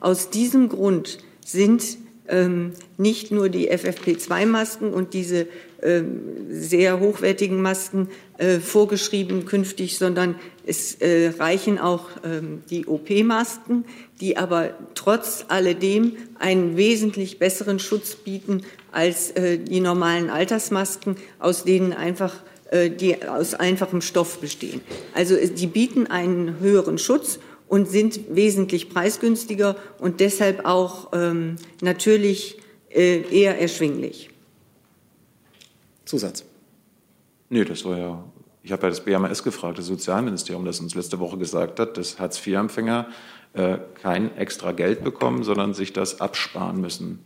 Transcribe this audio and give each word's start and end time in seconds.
Aus 0.00 0.30
diesem 0.30 0.68
Grund 0.68 1.18
sind 1.44 1.98
ähm, 2.28 2.72
nicht 2.96 3.30
nur 3.30 3.48
die 3.48 3.70
FFP2-Masken 3.70 4.92
und 4.92 5.14
diese 5.14 5.46
ähm, 5.82 6.20
sehr 6.50 7.00
hochwertigen 7.00 7.62
Masken 7.62 8.08
äh, 8.36 8.58
vorgeschrieben 8.58 9.46
künftig, 9.46 9.96
sondern 9.96 10.34
es 10.66 10.96
äh, 10.96 11.32
reichen 11.38 11.78
auch 11.78 12.08
ähm, 12.24 12.62
die 12.68 12.86
OP-Masken, 12.86 13.84
die 14.20 14.36
aber 14.36 14.70
trotz 14.94 15.46
alledem 15.48 16.16
einen 16.38 16.76
wesentlich 16.76 17.38
besseren 17.38 17.78
Schutz 17.78 18.14
bieten 18.16 18.62
als 18.92 19.30
äh, 19.30 19.58
die 19.58 19.80
normalen 19.80 20.30
Altersmasken, 20.30 21.16
aus 21.38 21.64
denen 21.64 21.92
einfach 21.92 22.34
die 23.00 23.26
aus 23.26 23.54
einfachem 23.54 24.02
Stoff 24.02 24.40
bestehen. 24.42 24.82
Also 25.14 25.36
die 25.36 25.66
bieten 25.66 26.06
einen 26.06 26.60
höheren 26.60 26.98
Schutz 26.98 27.38
und 27.68 27.88
sind 27.88 28.20
wesentlich 28.34 28.90
preisgünstiger 28.90 29.76
und 29.98 30.20
deshalb 30.20 30.64
auch 30.64 31.08
ähm, 31.12 31.56
natürlich 31.80 32.58
äh, 32.90 33.20
eher 33.30 33.60
erschwinglich. 33.60 34.30
Zusatz. 36.04 36.44
Nee, 37.50 37.64
das 37.64 37.84
war 37.84 37.98
ja, 37.98 38.24
ich 38.62 38.72
habe 38.72 38.82
ja 38.82 38.88
das 38.90 39.04
BMS 39.04 39.42
gefragt, 39.42 39.78
das 39.78 39.86
Sozialministerium, 39.86 40.64
das 40.64 40.80
uns 40.80 40.94
letzte 40.94 41.18
Woche 41.18 41.38
gesagt 41.38 41.78
hat, 41.80 41.96
dass 41.96 42.18
Hartz-IV-Empfänger 42.18 43.08
äh, 43.54 43.78
kein 44.00 44.36
extra 44.36 44.72
Geld 44.72 45.04
bekommen, 45.04 45.42
sondern 45.44 45.74
sich 45.74 45.92
das 45.92 46.20
absparen 46.20 46.80
müssen. 46.80 47.20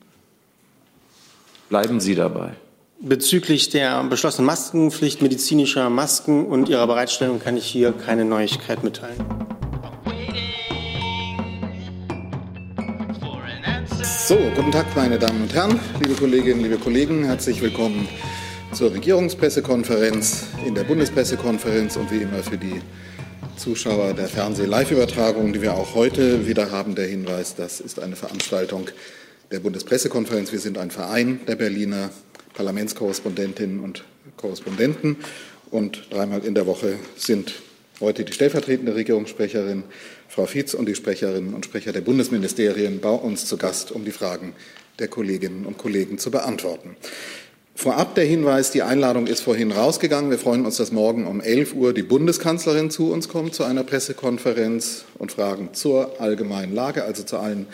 Bleiben 1.69 2.01
Sie 2.01 2.15
dabei. 2.15 2.53
Bezüglich 3.01 3.71
der 3.71 4.05
beschlossenen 4.05 4.47
Maskenpflicht 4.47 5.23
medizinischer 5.23 5.91
Masken 5.91 6.47
und 6.47 6.69
ihrer 6.69 6.87
Bereitstellung 6.87 7.41
kann 7.41 7.57
ich 7.57 7.67
hier 7.67 7.93
keine 7.93 8.25
Neuigkeit 8.25 8.85
mitteilen. 8.85 9.19
So, 14.25 14.39
guten 14.55 14.71
Tag, 14.71 14.95
meine 14.95 15.19
Damen 15.19 15.43
und 15.43 15.53
Herren, 15.53 15.81
liebe 16.01 16.15
Kolleginnen, 16.15 16.63
liebe 16.63 16.79
Kollegen. 16.79 17.25
Herzlich 17.25 17.61
willkommen 17.61 18.07
zur 18.73 18.93
Regierungspressekonferenz 18.93 20.45
in 20.65 20.77
der 20.77 20.85
Bundespressekonferenz 20.85 21.97
und 21.97 22.13
wie 22.13 22.19
immer 22.19 22.41
für 22.45 22.57
die 22.57 22.81
Zuschauer 23.57 24.15
der 24.15 24.29
Fernseh-Live-Übertragung, 24.29 25.53
die 25.53 25.61
wir 25.61 25.75
auch 25.75 25.97
heute 25.97 26.47
wieder 26.47 26.71
haben, 26.71 26.95
der 26.95 27.09
Hinweis, 27.09 27.57
das 27.57 27.81
ist 27.81 27.99
eine 27.99 28.15
Veranstaltung 28.15 28.87
der 29.51 29.59
Bundespressekonferenz. 29.59 30.53
Wir 30.53 30.61
sind 30.61 30.79
ein 30.79 30.93
Verein 30.93 31.41
der 31.49 31.57
Berliner 31.57 32.11
Parlamentskorrespondentinnen 32.55 33.81
und 33.81 34.05
Korrespondenten 34.37 35.17
und 35.73 36.07
dreimal 36.11 36.45
in 36.45 36.55
der 36.55 36.69
Woche 36.69 36.95
sind 37.17 37.55
heute 37.99 38.25
die 38.25 38.33
stellvertretende 38.33 38.95
Regierungssprecherin 38.95 39.83
Frau 40.35 40.47
Fietz 40.47 40.73
und 40.73 40.87
die 40.87 40.95
Sprecherinnen 40.95 41.53
und 41.53 41.67
Sprecher 41.67 41.93
der 41.93 42.01
Bundesministerien 42.01 43.01
bei 43.01 43.11
uns 43.11 43.45
zu 43.45 43.59
Gast, 43.59 43.93
um 43.93 44.07
die 44.07 44.13
Fragen 44.13 44.55
der 44.99 45.09
Kolleginnen 45.09 45.67
und 45.67 45.77
Kollegen 45.77 46.17
zu 46.17 46.31
beantworten. 46.31 46.97
Vorab 47.75 48.15
der 48.15 48.25
Hinweis, 48.25 48.71
die 48.71 48.81
Einladung 48.81 49.27
ist 49.27 49.41
vorhin 49.41 49.73
rausgegangen. 49.73 50.31
Wir 50.31 50.39
freuen 50.39 50.65
uns, 50.65 50.79
dass 50.79 50.91
morgen 50.91 51.27
um 51.27 51.43
11 51.43 51.75
Uhr 51.75 51.93
die 51.93 52.03
Bundeskanzlerin 52.03 52.91
zu 52.91 53.13
uns 53.13 53.29
kommt 53.29 53.55
zu 53.55 53.65
einer 53.65 53.85
Pressekonferenz 53.85 55.05
und 55.19 55.33
Fragen 55.33 55.75
zur 55.75 56.19
allgemeinen 56.19 56.75
Lage, 56.75 57.05
also 57.05 57.25
zu 57.25 57.37
allen 57.37 57.67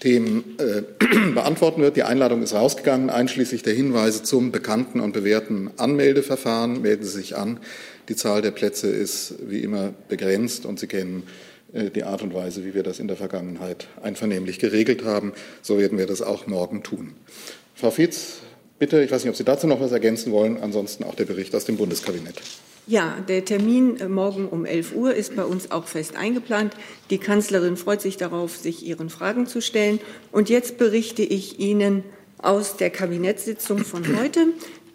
Themen 0.00 0.58
äh, 0.58 0.82
beantworten 1.32 1.80
wird. 1.80 1.96
Die 1.96 2.02
Einladung 2.02 2.42
ist 2.42 2.52
rausgegangen, 2.52 3.08
einschließlich 3.08 3.62
der 3.62 3.72
Hinweise 3.72 4.22
zum 4.22 4.52
bekannten 4.52 5.00
und 5.00 5.12
bewährten 5.12 5.70
Anmeldeverfahren. 5.78 6.82
Melden 6.82 7.04
Sie 7.04 7.12
sich 7.12 7.34
an. 7.34 7.60
Die 8.10 8.16
Zahl 8.16 8.42
der 8.42 8.50
Plätze 8.50 8.88
ist 8.88 9.36
wie 9.48 9.60
immer 9.60 9.94
begrenzt 10.10 10.66
und 10.66 10.78
Sie 10.78 10.86
kennen 10.86 11.22
die 11.74 12.04
Art 12.04 12.22
und 12.22 12.34
Weise, 12.34 12.64
wie 12.64 12.74
wir 12.74 12.82
das 12.82 13.00
in 13.00 13.08
der 13.08 13.16
Vergangenheit 13.16 13.88
einvernehmlich 14.00 14.58
geregelt 14.58 15.04
haben. 15.04 15.32
So 15.60 15.78
werden 15.78 15.98
wir 15.98 16.06
das 16.06 16.22
auch 16.22 16.46
morgen 16.46 16.82
tun. 16.82 17.14
Frau 17.74 17.90
Fietz, 17.90 18.38
bitte, 18.78 19.02
ich 19.02 19.10
weiß 19.10 19.24
nicht, 19.24 19.30
ob 19.30 19.36
Sie 19.36 19.44
dazu 19.44 19.66
noch 19.66 19.80
was 19.80 19.92
ergänzen 19.92 20.32
wollen, 20.32 20.58
ansonsten 20.62 21.04
auch 21.04 21.14
der 21.14 21.24
Bericht 21.24 21.54
aus 21.54 21.64
dem 21.64 21.76
Bundeskabinett. 21.76 22.40
Ja, 22.86 23.16
der 23.28 23.44
Termin 23.44 23.98
äh, 23.98 24.08
morgen 24.08 24.46
um 24.46 24.66
11 24.66 24.94
Uhr 24.94 25.14
ist 25.14 25.34
bei 25.36 25.44
uns 25.44 25.70
auch 25.70 25.86
fest 25.86 26.16
eingeplant. 26.16 26.74
Die 27.08 27.18
Kanzlerin 27.18 27.76
freut 27.76 28.02
sich 28.02 28.18
darauf, 28.18 28.56
sich 28.56 28.86
Ihren 28.86 29.08
Fragen 29.08 29.46
zu 29.46 29.62
stellen. 29.62 30.00
Und 30.32 30.50
jetzt 30.50 30.76
berichte 30.76 31.22
ich 31.22 31.58
Ihnen 31.58 32.04
aus 32.38 32.76
der 32.76 32.90
Kabinettssitzung 32.90 33.78
von 33.78 34.04
heute. 34.18 34.48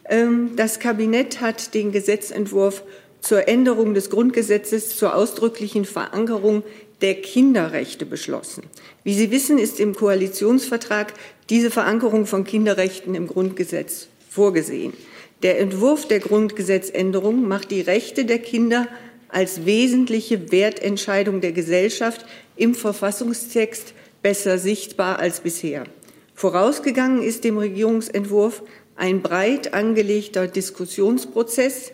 Ähm, 0.05 0.51
das 0.55 0.79
Kabinett 0.79 1.41
hat 1.41 1.73
den 1.73 1.91
Gesetzentwurf 1.91 2.83
zur 3.21 3.47
Änderung 3.47 3.93
des 3.93 4.09
Grundgesetzes 4.09 4.97
zur 4.97 5.15
ausdrücklichen 5.15 5.85
Verankerung 5.85 6.63
der 7.01 7.15
Kinderrechte 7.15 8.05
beschlossen. 8.05 8.63
Wie 9.03 9.13
Sie 9.13 9.31
wissen, 9.31 9.57
ist 9.57 9.79
im 9.79 9.95
Koalitionsvertrag 9.95 11.13
diese 11.49 11.71
Verankerung 11.71 12.25
von 12.25 12.43
Kinderrechten 12.43 13.15
im 13.15 13.27
Grundgesetz 13.27 14.07
vorgesehen. 14.29 14.93
Der 15.41 15.59
Entwurf 15.59 16.07
der 16.07 16.19
Grundgesetzänderung 16.19 17.47
macht 17.47 17.71
die 17.71 17.81
Rechte 17.81 18.25
der 18.25 18.39
Kinder 18.39 18.87
als 19.29 19.65
wesentliche 19.65 20.51
Wertentscheidung 20.51 21.39
der 21.39 21.53
Gesellschaft 21.53 22.25
im 22.57 22.75
Verfassungstext 22.75 23.93
besser 24.21 24.57
sichtbar 24.57 25.19
als 25.19 25.39
bisher. 25.39 25.85
Vorausgegangen 26.33 27.21
ist 27.21 27.43
dem 27.43 27.57
Regierungsentwurf 27.57 28.63
ein 28.95 29.21
breit 29.21 29.73
angelegter 29.73 30.47
Diskussionsprozess, 30.47 31.93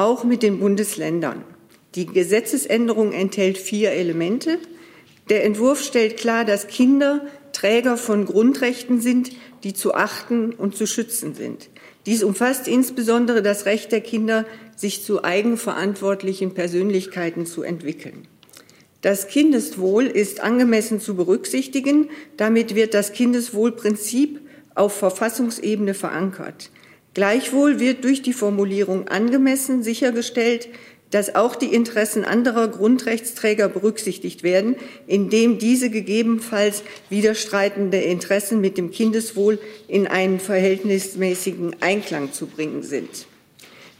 auch 0.00 0.24
mit 0.24 0.42
den 0.42 0.60
Bundesländern. 0.60 1.44
Die 1.94 2.06
Gesetzesänderung 2.06 3.12
enthält 3.12 3.58
vier 3.58 3.90
Elemente. 3.90 4.58
Der 5.28 5.44
Entwurf 5.44 5.82
stellt 5.82 6.16
klar, 6.16 6.46
dass 6.46 6.68
Kinder 6.68 7.26
Träger 7.52 7.98
von 7.98 8.24
Grundrechten 8.24 9.00
sind, 9.00 9.32
die 9.62 9.74
zu 9.74 9.94
achten 9.94 10.52
und 10.52 10.74
zu 10.74 10.86
schützen 10.86 11.34
sind. 11.34 11.68
Dies 12.06 12.22
umfasst 12.22 12.66
insbesondere 12.66 13.42
das 13.42 13.66
Recht 13.66 13.92
der 13.92 14.00
Kinder, 14.00 14.46
sich 14.74 15.04
zu 15.04 15.22
eigenverantwortlichen 15.22 16.54
Persönlichkeiten 16.54 17.44
zu 17.44 17.62
entwickeln. 17.62 18.26
Das 19.02 19.28
Kindeswohl 19.28 20.06
ist 20.06 20.40
angemessen 20.40 21.00
zu 21.00 21.14
berücksichtigen. 21.14 22.08
Damit 22.38 22.74
wird 22.74 22.94
das 22.94 23.12
Kindeswohlprinzip 23.12 24.40
auf 24.74 24.94
Verfassungsebene 24.94 25.92
verankert. 25.92 26.70
Gleichwohl 27.14 27.80
wird 27.80 28.04
durch 28.04 28.22
die 28.22 28.32
Formulierung 28.32 29.08
angemessen 29.08 29.82
sichergestellt, 29.82 30.68
dass 31.10 31.34
auch 31.34 31.56
die 31.56 31.74
Interessen 31.74 32.24
anderer 32.24 32.68
Grundrechtsträger 32.68 33.68
berücksichtigt 33.68 34.42
werden, 34.42 34.76
indem 35.06 35.58
diese 35.58 35.90
gegebenenfalls 35.90 36.84
widerstreitende 37.08 37.98
Interessen 37.98 38.60
mit 38.60 38.78
dem 38.78 38.92
Kindeswohl 38.92 39.58
in 39.88 40.06
einen 40.06 40.38
verhältnismäßigen 40.38 41.76
Einklang 41.80 42.32
zu 42.32 42.46
bringen 42.46 42.82
sind. 42.82 43.26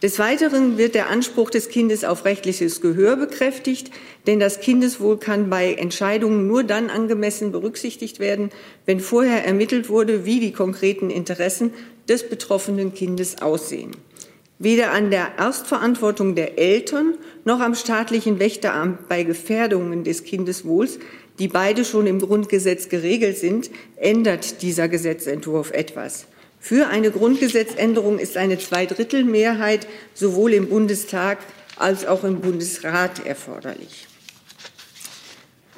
Des 0.03 0.19
Weiteren 0.19 0.79
wird 0.79 0.95
der 0.95 1.11
Anspruch 1.11 1.51
des 1.51 1.69
Kindes 1.69 2.05
auf 2.05 2.25
rechtliches 2.25 2.81
Gehör 2.81 3.17
bekräftigt, 3.17 3.91
denn 4.27 4.41
das 4.41 4.61
Kindeswohl 4.61 5.19
kann 5.19 5.51
bei 5.51 5.75
Entscheidungen 5.75 6.47
nur 6.47 6.65
dann 6.65 6.89
angemessen 6.89 7.53
berücksichtigt 7.53 8.19
werden, 8.19 8.49
wenn 8.87 9.01
vorher 9.01 9.45
ermittelt 9.45 9.91
wurde, 9.91 10.25
wie 10.25 10.41
die 10.41 10.53
konkreten 10.53 11.11
Interessen 11.11 11.75
des 12.09 12.29
betroffenen 12.29 12.95
Kindes 12.95 13.43
aussehen. 13.43 13.97
Weder 14.59 14.93
an 14.93 15.11
der 15.11 15.39
Erstverantwortung 15.39 16.35
der 16.35 16.59
Eltern 16.59 17.15
noch 17.45 17.61
am 17.61 17.75
staatlichen 17.75 18.39
Wächteramt 18.39 19.09
bei 19.09 19.23
Gefährdungen 19.23 20.05
des 20.05 20.25
Kindeswohls, 20.25 20.99
die 21.39 21.49
beide 21.49 21.85
schon 21.85 22.07
im 22.07 22.21
Grundgesetz 22.21 22.91
geregelt 22.91 23.39
sind, 23.39 23.71
ändert 23.97 24.61
dieser 24.61 24.89
Gesetzentwurf 24.89 25.71
etwas. 25.71 26.27
Für 26.59 26.89
eine 26.89 27.11
Grundgesetzänderung 27.11 28.19
ist 28.19 28.37
eine 28.37 28.59
Zweidrittelmehrheit 28.59 29.87
sowohl 30.13 30.53
im 30.53 30.69
Bundestag 30.69 31.39
als 31.77 32.07
auch 32.07 32.25
im 32.25 32.41
Bundesrat 32.41 33.25
erforderlich. 33.25 34.07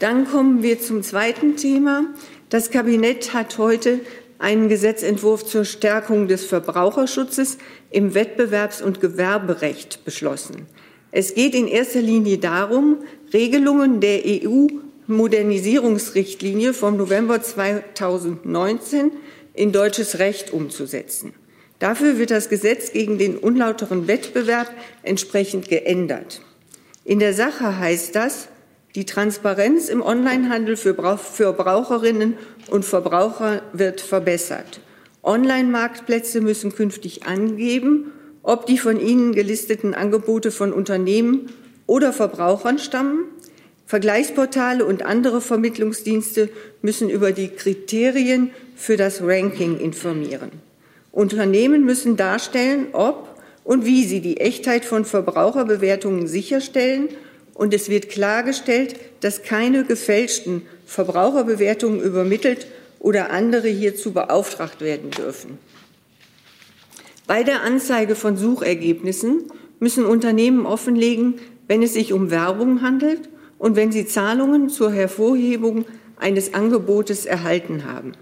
Dann 0.01 0.27
kommen 0.27 0.65
wir 0.65 0.81
zum 0.81 1.05
zweiten 1.05 1.57
Thema. 1.57 2.07
Das 2.51 2.73
Kabinett 2.73 3.33
hat 3.33 3.57
heute 3.59 4.01
einen 4.43 4.69
Gesetzentwurf 4.69 5.47
zur 5.47 5.65
Stärkung 5.65 6.27
des 6.27 6.45
Verbraucherschutzes 6.45 7.59
im 7.91 8.13
Wettbewerbs- 8.13 8.83
und 8.83 9.01
Gewerberecht 9.01 10.05
beschlossen. 10.05 10.67
Es 11.13 11.35
geht 11.35 11.55
in 11.55 11.69
erster 11.69 12.03
Linie 12.03 12.39
darum, 12.39 13.05
Regelungen 13.33 14.01
der 14.01 14.23
EU-Modernisierungsrichtlinie 14.25 16.75
vom 16.75 16.97
November 16.97 17.41
2019 17.41 19.13
in 19.55 19.71
deutsches 19.71 20.19
Recht 20.19 20.53
umzusetzen. 20.53 21.35
Dafür 21.79 22.19
wird 22.19 22.33
das 22.33 22.49
Gesetz 22.49 22.91
gegen 22.93 23.19
den 23.19 23.37
unlauteren 23.37 24.09
Wettbewerb 24.09 24.73
entsprechend 25.05 25.69
geändert. 25.69 26.41
In 27.05 27.21
der 27.21 27.35
Sache 27.35 27.79
heißt 27.79 28.17
das, 28.17 28.49
die 28.95 29.07
Transparenz 29.07 29.89
im 29.89 30.03
Onlinehandel 30.03 30.77
für 30.77 30.95
Verbraucherinnen 30.95 32.37
und 32.69 32.85
Verbraucher 32.85 33.63
wird 33.73 34.01
verbessert. 34.01 34.81
Online-Marktplätze 35.23 36.41
müssen 36.41 36.75
künftig 36.75 37.27
angeben, 37.27 38.13
ob 38.43 38.67
die 38.67 38.79
von 38.79 39.01
ihnen 39.01 39.33
gelisteten 39.33 39.95
Angebote 39.95 40.51
von 40.51 40.73
Unternehmen 40.73 41.51
oder 41.87 42.13
Verbrauchern 42.13 42.79
stammen. 42.79 43.25
Vergleichsportale 43.87 44.85
und 44.85 45.05
andere 45.05 45.41
Vermittlungsdienste 45.41 46.49
müssen 46.81 47.09
über 47.09 47.33
die 47.33 47.49
Kriterien 47.49 48.51
für 48.75 48.97
das 48.97 49.23
Ranking 49.23 49.79
informieren. 49.79 50.51
Unternehmen 51.13 51.85
müssen 51.85 52.17
darstellen, 52.17 52.89
ob 52.93 53.29
und 53.65 53.85
wie 53.85 54.05
sie 54.05 54.21
die 54.21 54.39
Echtheit 54.39 54.85
von 54.85 55.05
Verbraucherbewertungen 55.05 56.27
sicherstellen. 56.27 57.11
Und 57.55 57.75
es 57.75 57.89
wird 57.89 58.09
klargestellt, 58.09 58.97
dass 59.21 59.43
keine 59.43 59.85
gefälschten 59.85 60.63
Verbraucherbewertungen 60.87 62.01
übermittelt 62.01 62.67
oder 62.99 63.31
andere 63.31 63.69
hierzu 63.69 64.13
beauftragt 64.13 64.81
werden 64.81 65.11
dürfen. 65.11 65.59
Bei 67.27 67.43
der 67.43 67.63
Anzeige 67.63 68.15
von 68.15 68.37
Suchergebnissen 68.37 69.45
müssen 69.81 70.05
Unternehmen 70.05 70.67
offenlegen, 70.67 71.35
wenn 71.67 71.83
es 71.83 71.95
sich 71.95 72.13
um 72.13 72.31
Werbung 72.31 72.83
handelt 72.83 73.29
und 73.59 73.77
wenn 73.77 73.93
sie 73.93 74.07
Zahlungen 74.07 74.69
zur 74.69 74.93
Hervorhebung 74.93 75.85
eines 76.17 76.55
Angebotes 76.55 77.27
erhalten 77.27 77.85
haben. 77.85 78.13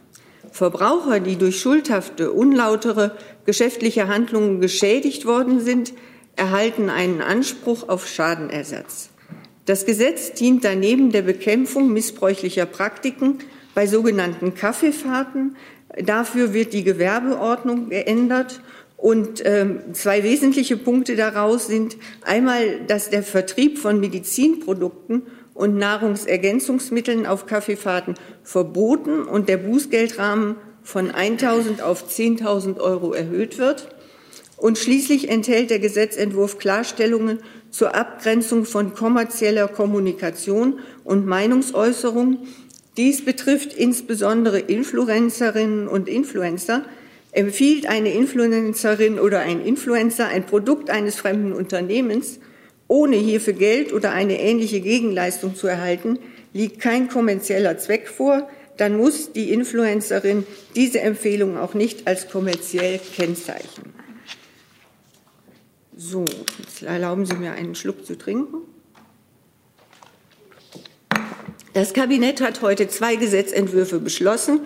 Verbraucher, 0.52 1.20
die 1.20 1.36
durch 1.36 1.60
schuldhafte, 1.60 2.32
unlautere 2.32 3.16
geschäftliche 3.46 4.08
Handlungen 4.08 4.60
geschädigt 4.60 5.26
worden 5.26 5.60
sind, 5.60 5.92
erhalten 6.36 6.88
einen 6.88 7.20
Anspruch 7.20 7.88
auf 7.88 8.08
Schadenersatz. 8.08 9.10
Das 9.70 9.86
Gesetz 9.86 10.32
dient 10.32 10.64
daneben 10.64 11.12
der 11.12 11.22
Bekämpfung 11.22 11.92
missbräuchlicher 11.92 12.66
Praktiken 12.66 13.38
bei 13.72 13.86
sogenannten 13.86 14.56
Kaffeefahrten. 14.56 15.54
Dafür 15.96 16.52
wird 16.52 16.72
die 16.72 16.82
Gewerbeordnung 16.82 17.88
geändert 17.88 18.62
und 18.96 19.40
äh, 19.42 19.66
zwei 19.92 20.24
wesentliche 20.24 20.76
Punkte 20.76 21.14
daraus 21.14 21.68
sind 21.68 21.98
einmal, 22.22 22.80
dass 22.88 23.10
der 23.10 23.22
Vertrieb 23.22 23.78
von 23.78 24.00
Medizinprodukten 24.00 25.22
und 25.54 25.76
Nahrungsergänzungsmitteln 25.76 27.24
auf 27.24 27.46
Kaffeefahrten 27.46 28.16
verboten 28.42 29.22
und 29.22 29.48
der 29.48 29.58
Bußgeldrahmen 29.58 30.56
von 30.82 31.12
1.000 31.12 31.80
auf 31.80 32.08
10.000 32.08 32.80
Euro 32.80 33.12
erhöht 33.12 33.58
wird. 33.58 33.86
Und 34.56 34.78
schließlich 34.78 35.30
enthält 35.30 35.70
der 35.70 35.78
Gesetzentwurf 35.78 36.58
Klarstellungen 36.58 37.38
zur 37.70 37.94
Abgrenzung 37.94 38.64
von 38.64 38.94
kommerzieller 38.94 39.68
Kommunikation 39.68 40.80
und 41.04 41.26
Meinungsäußerung. 41.26 42.38
Dies 42.96 43.24
betrifft 43.24 43.72
insbesondere 43.72 44.58
Influencerinnen 44.58 45.88
und 45.88 46.08
Influencer, 46.08 46.84
Empfiehlt 47.32 47.86
eine 47.86 48.12
Influencerin 48.12 49.20
oder 49.20 49.40
ein 49.40 49.64
Influencer 49.64 50.26
ein 50.26 50.46
Produkt 50.46 50.90
eines 50.90 51.14
fremden 51.14 51.52
Unternehmens, 51.52 52.40
ohne 52.88 53.16
hierfür 53.16 53.52
Geld 53.52 53.92
oder 53.92 54.10
eine 54.12 54.40
ähnliche 54.40 54.80
Gegenleistung 54.80 55.54
zu 55.54 55.68
erhalten, 55.68 56.18
liegt 56.52 56.80
kein 56.80 57.08
kommerzieller 57.08 57.78
Zweck 57.78 58.08
vor, 58.08 58.48
dann 58.78 58.96
muss 58.96 59.32
die 59.32 59.52
Influencerin 59.52 60.44
diese 60.74 61.00
Empfehlung 61.00 61.56
auch 61.56 61.74
nicht 61.74 62.08
als 62.08 62.28
kommerziell 62.28 62.98
kennzeichnen. 63.14 63.99
So, 66.02 66.24
jetzt 66.58 66.82
erlauben 66.82 67.26
Sie 67.26 67.34
mir 67.34 67.52
einen 67.52 67.74
Schluck 67.74 68.06
zu 68.06 68.16
trinken. 68.16 68.62
Das 71.74 71.92
Kabinett 71.92 72.40
hat 72.40 72.62
heute 72.62 72.88
zwei 72.88 73.16
Gesetzentwürfe 73.16 73.98
beschlossen, 73.98 74.60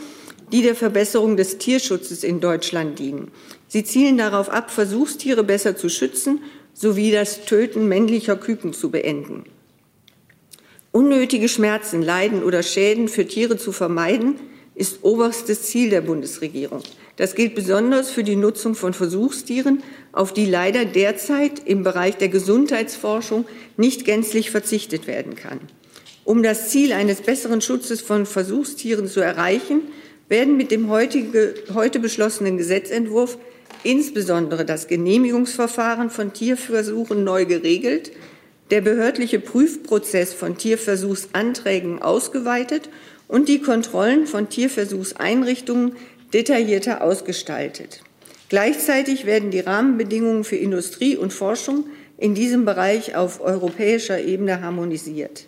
die 0.52 0.62
der 0.62 0.76
Verbesserung 0.76 1.36
des 1.36 1.58
Tierschutzes 1.58 2.22
in 2.22 2.38
Deutschland 2.38 3.00
dienen. 3.00 3.32
Sie 3.66 3.82
zielen 3.82 4.16
darauf 4.16 4.48
ab, 4.48 4.70
Versuchstiere 4.70 5.42
besser 5.42 5.76
zu 5.76 5.88
schützen 5.88 6.40
sowie 6.72 7.10
das 7.10 7.44
Töten 7.46 7.88
männlicher 7.88 8.36
Küken 8.36 8.72
zu 8.72 8.92
beenden. 8.92 9.42
Unnötige 10.92 11.48
Schmerzen, 11.48 12.00
Leiden 12.00 12.44
oder 12.44 12.62
Schäden 12.62 13.08
für 13.08 13.26
Tiere 13.26 13.56
zu 13.56 13.72
vermeiden, 13.72 14.36
ist 14.76 15.02
oberstes 15.02 15.62
Ziel 15.62 15.90
der 15.90 16.02
Bundesregierung. 16.02 16.84
Das 17.16 17.34
gilt 17.34 17.54
besonders 17.54 18.10
für 18.10 18.24
die 18.24 18.36
Nutzung 18.36 18.74
von 18.74 18.92
Versuchstieren, 18.92 19.82
auf 20.12 20.32
die 20.32 20.46
leider 20.46 20.84
derzeit 20.84 21.62
im 21.64 21.84
Bereich 21.84 22.16
der 22.16 22.28
Gesundheitsforschung 22.28 23.46
nicht 23.76 24.04
gänzlich 24.04 24.50
verzichtet 24.50 25.06
werden 25.06 25.36
kann. 25.36 25.60
Um 26.24 26.42
das 26.42 26.70
Ziel 26.70 26.92
eines 26.92 27.20
besseren 27.20 27.60
Schutzes 27.60 28.00
von 28.00 28.26
Versuchstieren 28.26 29.06
zu 29.06 29.20
erreichen, 29.20 29.82
werden 30.28 30.56
mit 30.56 30.70
dem 30.70 30.88
heutige, 30.88 31.54
heute 31.74 32.00
beschlossenen 32.00 32.56
Gesetzentwurf 32.56 33.38
insbesondere 33.82 34.64
das 34.64 34.88
Genehmigungsverfahren 34.88 36.10
von 36.10 36.32
Tierversuchen 36.32 37.22
neu 37.22 37.44
geregelt, 37.44 38.10
der 38.70 38.80
behördliche 38.80 39.38
Prüfprozess 39.38 40.32
von 40.32 40.56
Tierversuchsanträgen 40.56 42.00
ausgeweitet 42.00 42.88
und 43.28 43.48
die 43.48 43.60
Kontrollen 43.60 44.26
von 44.26 44.48
Tierversuchseinrichtungen 44.48 45.96
detaillierter 46.34 47.02
ausgestaltet. 47.02 48.02
Gleichzeitig 48.48 49.24
werden 49.24 49.50
die 49.50 49.60
Rahmenbedingungen 49.60 50.44
für 50.44 50.56
Industrie 50.56 51.16
und 51.16 51.32
Forschung 51.32 51.84
in 52.18 52.34
diesem 52.34 52.64
Bereich 52.64 53.16
auf 53.16 53.40
europäischer 53.40 54.20
Ebene 54.20 54.60
harmonisiert. 54.60 55.46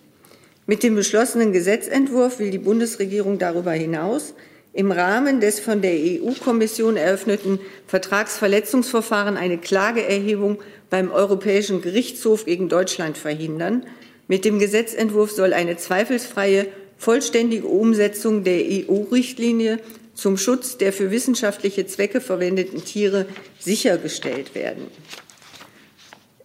Mit 0.66 0.82
dem 0.82 0.94
beschlossenen 0.94 1.52
Gesetzentwurf 1.52 2.38
will 2.38 2.50
die 2.50 2.58
Bundesregierung 2.58 3.38
darüber 3.38 3.72
hinaus 3.72 4.34
im 4.72 4.92
Rahmen 4.92 5.40
des 5.40 5.60
von 5.60 5.80
der 5.80 5.94
EU-Kommission 5.94 6.96
eröffneten 6.96 7.60
Vertragsverletzungsverfahren 7.86 9.36
eine 9.36 9.58
Klageerhebung 9.58 10.58
beim 10.90 11.10
Europäischen 11.10 11.82
Gerichtshof 11.82 12.44
gegen 12.44 12.68
Deutschland 12.68 13.16
verhindern. 13.16 13.86
Mit 14.28 14.44
dem 14.44 14.58
Gesetzentwurf 14.58 15.30
soll 15.30 15.52
eine 15.52 15.76
zweifelsfreie, 15.76 16.66
vollständige 16.98 17.66
Umsetzung 17.66 18.44
der 18.44 18.60
EU-Richtlinie 18.60 19.78
zum 20.16 20.36
Schutz 20.38 20.78
der 20.78 20.92
für 20.92 21.10
wissenschaftliche 21.10 21.86
Zwecke 21.86 22.20
verwendeten 22.20 22.84
Tiere 22.84 23.26
sichergestellt 23.60 24.54
werden. 24.54 24.86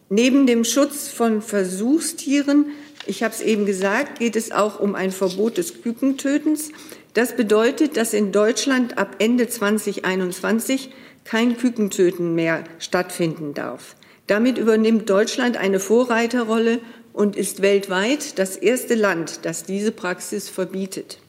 Neben 0.09 0.45
dem 0.45 0.65
Schutz 0.65 1.07
von 1.07 1.41
Versuchstieren, 1.41 2.65
ich 3.05 3.23
habe 3.23 3.33
es 3.33 3.41
eben 3.41 3.65
gesagt, 3.65 4.19
geht 4.19 4.35
es 4.35 4.51
auch 4.51 4.79
um 4.79 4.93
ein 4.93 5.11
Verbot 5.11 5.57
des 5.57 5.81
Kükentötens. 5.81 6.71
Das 7.13 7.35
bedeutet, 7.35 7.95
dass 7.95 8.13
in 8.13 8.33
Deutschland 8.33 8.97
ab 8.97 9.15
Ende 9.19 9.47
2021 9.47 10.91
kein 11.23 11.57
Kükentöten 11.57 12.35
mehr 12.35 12.65
stattfinden 12.77 13.53
darf. 13.53 13.95
Damit 14.27 14.57
übernimmt 14.57 15.09
Deutschland 15.09 15.55
eine 15.55 15.79
Vorreiterrolle 15.79 16.79
und 17.13 17.37
ist 17.37 17.61
weltweit 17.61 18.37
das 18.37 18.57
erste 18.57 18.95
Land, 18.95 19.39
das 19.43 19.63
diese 19.63 19.91
Praxis 19.91 20.49
verbietet. 20.49 21.19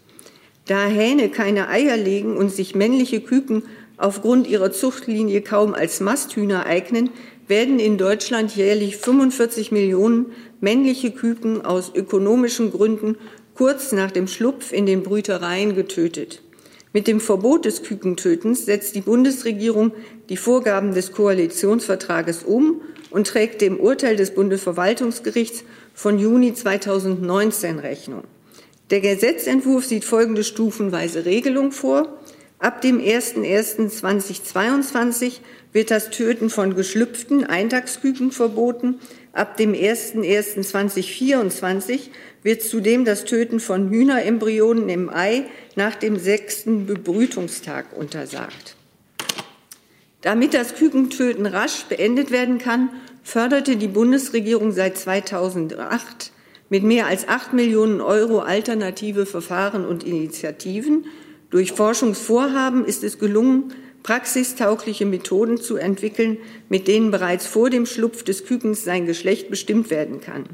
Da 0.66 0.86
Hähne 0.86 1.28
keine 1.28 1.68
Eier 1.68 1.96
legen 1.96 2.36
und 2.36 2.50
sich 2.50 2.74
männliche 2.74 3.20
Küken 3.20 3.64
aufgrund 3.96 4.46
ihrer 4.46 4.72
Zuchtlinie 4.72 5.40
kaum 5.42 5.74
als 5.74 6.00
Masthühner 6.00 6.66
eignen, 6.66 7.10
werden 7.48 7.78
in 7.78 7.98
Deutschland 7.98 8.54
jährlich 8.54 8.96
45 8.96 9.72
Millionen 9.72 10.26
männliche 10.60 11.10
Küken 11.10 11.64
aus 11.64 11.92
ökonomischen 11.94 12.70
Gründen 12.70 13.16
kurz 13.54 13.92
nach 13.92 14.10
dem 14.10 14.28
Schlupf 14.28 14.72
in 14.72 14.86
den 14.86 15.02
Brütereien 15.02 15.74
getötet. 15.74 16.42
Mit 16.92 17.06
dem 17.06 17.20
Verbot 17.20 17.64
des 17.64 17.82
Kükentötens 17.82 18.66
setzt 18.66 18.94
die 18.94 19.00
Bundesregierung 19.00 19.92
die 20.28 20.36
Vorgaben 20.36 20.94
des 20.94 21.12
Koalitionsvertrages 21.12 22.42
um 22.44 22.82
und 23.10 23.26
trägt 23.26 23.60
dem 23.60 23.80
Urteil 23.80 24.16
des 24.16 24.32
Bundesverwaltungsgerichts 24.32 25.64
von 25.94 26.18
Juni 26.18 26.54
2019 26.54 27.78
Rechnung. 27.78 28.24
Der 28.92 29.00
Gesetzentwurf 29.00 29.86
sieht 29.86 30.04
folgende 30.04 30.44
stufenweise 30.44 31.24
Regelung 31.24 31.72
vor. 31.72 32.20
Ab 32.58 32.82
dem 32.82 33.00
01.01.2022 33.00 35.38
wird 35.72 35.90
das 35.90 36.10
Töten 36.10 36.50
von 36.50 36.74
geschlüpften 36.74 37.44
Eintagsküken 37.44 38.32
verboten. 38.32 39.00
Ab 39.32 39.56
dem 39.56 39.72
01.01.2024 39.72 42.10
wird 42.42 42.60
zudem 42.60 43.06
das 43.06 43.24
Töten 43.24 43.60
von 43.60 43.88
Hühnerembryonen 43.88 44.90
im 44.90 45.08
Ei 45.08 45.44
nach 45.74 45.94
dem 45.94 46.18
sechsten 46.18 46.84
Bebrütungstag 46.84 47.96
untersagt. 47.96 48.76
Damit 50.20 50.52
das 50.52 50.74
Kükentöten 50.74 51.46
rasch 51.46 51.84
beendet 51.84 52.30
werden 52.30 52.58
kann, 52.58 52.90
förderte 53.22 53.76
die 53.76 53.88
Bundesregierung 53.88 54.72
seit 54.72 54.98
2008 54.98 56.31
mit 56.72 56.84
mehr 56.84 57.06
als 57.06 57.28
acht 57.28 57.52
Millionen 57.52 58.00
Euro 58.00 58.38
alternative 58.38 59.26
Verfahren 59.26 59.84
und 59.84 60.04
Initiativen. 60.04 61.04
Durch 61.50 61.72
Forschungsvorhaben 61.72 62.86
ist 62.86 63.04
es 63.04 63.18
gelungen, 63.18 63.74
praxistaugliche 64.02 65.04
Methoden 65.04 65.60
zu 65.60 65.76
entwickeln, 65.76 66.38
mit 66.70 66.88
denen 66.88 67.10
bereits 67.10 67.44
vor 67.44 67.68
dem 67.68 67.84
Schlupf 67.84 68.22
des 68.22 68.46
Kükens 68.46 68.84
sein 68.84 69.04
Geschlecht 69.04 69.50
bestimmt 69.50 69.90
werden 69.90 70.22
kann. 70.22 70.44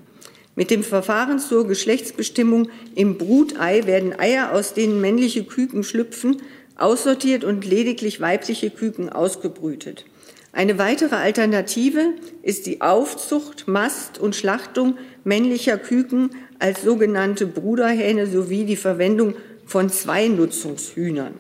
Mit 0.57 0.73
dem 0.73 0.83
Verfahren 0.83 1.39
zur 1.39 1.69
Geschlechtsbestimmung 1.69 2.69
im 2.97 3.17
Brutei 3.17 3.87
werden 3.87 4.19
Eier, 4.19 4.51
aus 4.51 4.75
denen 4.75 5.01
männliche 5.01 5.45
Küken 5.45 5.85
schlüpfen, 5.85 6.43
aussortiert 6.75 7.45
und 7.45 7.65
lediglich 7.65 8.21
weibliche 8.21 8.71
Küken 8.71 9.09
ausgebrütet. 9.09 10.05
Eine 10.53 10.79
weitere 10.79 11.15
Alternative 11.15 12.15
ist 12.43 12.67
die 12.67 12.81
Aufzucht, 12.81 13.69
Mast 13.69 14.19
und 14.19 14.35
Schlachtung 14.35 14.97
männlicher 15.25 15.77
Küken 15.77 16.31
als 16.59 16.83
sogenannte 16.83 17.47
Bruderhähne 17.47 18.27
sowie 18.27 18.65
die 18.65 18.77
Verwendung 18.77 19.35
von 19.67 19.91
Zweinutzungshühnern. 19.91 21.35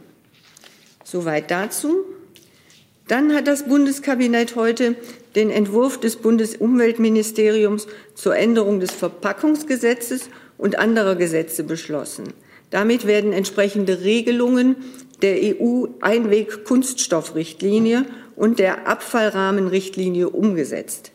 Soweit 1.04 1.50
dazu. 1.50 2.04
Dann 3.08 3.34
hat 3.34 3.46
das 3.46 3.64
Bundeskabinett 3.64 4.54
heute 4.54 4.94
den 5.34 5.48
Entwurf 5.48 5.98
des 5.98 6.16
Bundesumweltministeriums 6.16 7.86
zur 8.14 8.36
Änderung 8.36 8.80
des 8.80 8.90
Verpackungsgesetzes 8.90 10.28
und 10.58 10.78
anderer 10.78 11.16
Gesetze 11.16 11.64
beschlossen. 11.64 12.34
Damit 12.68 13.06
werden 13.06 13.32
entsprechende 13.32 14.02
Regelungen 14.02 14.76
der 15.22 15.38
EU-Einweg-Kunststoffrichtlinie 15.42 18.04
und 18.38 18.60
der 18.60 18.86
Abfallrahmenrichtlinie 18.86 20.30
umgesetzt. 20.30 21.10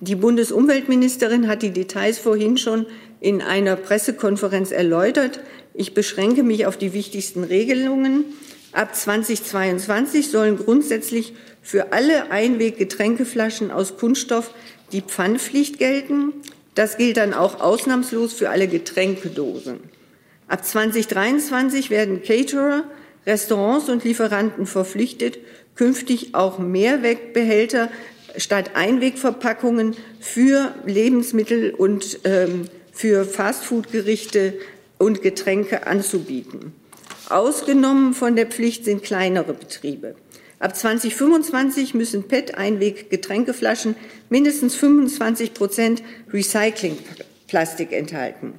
Die 0.00 0.14
Bundesumweltministerin 0.14 1.48
hat 1.48 1.62
die 1.62 1.70
Details 1.70 2.18
vorhin 2.18 2.58
schon 2.58 2.86
in 3.20 3.40
einer 3.40 3.74
Pressekonferenz 3.74 4.70
erläutert. 4.70 5.40
Ich 5.74 5.94
beschränke 5.94 6.42
mich 6.42 6.66
auf 6.66 6.76
die 6.76 6.92
wichtigsten 6.92 7.42
Regelungen. 7.42 8.24
Ab 8.72 8.94
2022 8.94 10.30
sollen 10.30 10.58
grundsätzlich 10.58 11.32
für 11.62 11.92
alle 11.92 12.30
Einweggetränkeflaschen 12.30 13.70
aus 13.70 13.96
Kunststoff 13.96 14.52
die 14.92 15.00
Pfandpflicht 15.00 15.78
gelten. 15.78 16.34
Das 16.74 16.98
gilt 16.98 17.16
dann 17.16 17.32
auch 17.32 17.60
ausnahmslos 17.60 18.34
für 18.34 18.50
alle 18.50 18.68
Getränkedosen. 18.68 19.80
Ab 20.48 20.64
2023 20.64 21.88
werden 21.88 22.22
Caterer, 22.22 22.84
Restaurants 23.26 23.88
und 23.88 24.04
Lieferanten 24.04 24.66
verpflichtet, 24.66 25.38
künftig 25.78 26.34
auch 26.34 26.58
Mehrwegbehälter 26.58 27.88
statt 28.36 28.72
Einwegverpackungen 28.74 29.96
für 30.20 30.74
Lebensmittel 30.84 31.70
und 31.70 32.20
ähm, 32.24 32.64
für 32.92 33.24
Fastfoodgerichte 33.24 34.54
und 34.98 35.22
Getränke 35.22 35.86
anzubieten. 35.86 36.72
Ausgenommen 37.30 38.12
von 38.12 38.34
der 38.34 38.46
Pflicht 38.46 38.84
sind 38.84 39.04
kleinere 39.04 39.54
Betriebe. 39.54 40.16
Ab 40.58 40.76
2025 40.76 41.94
müssen 41.94 42.24
PET-Einweg-Getränkeflaschen 42.24 43.94
mindestens 44.28 44.74
25 44.74 45.54
Prozent 45.54 46.02
Recyclingplastik 46.32 47.92
enthalten. 47.92 48.54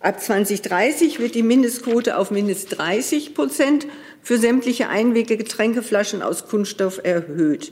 Ab 0.00 0.22
2030 0.22 1.18
wird 1.18 1.34
die 1.34 1.42
Mindestquote 1.42 2.16
auf 2.16 2.30
mindestens 2.30 2.76
30 2.76 3.34
Prozent 3.34 3.86
für 4.26 4.38
sämtliche 4.38 4.88
Einweggetränkeflaschen 4.88 6.20
aus 6.20 6.48
Kunststoff 6.48 6.98
erhöht. 7.00 7.70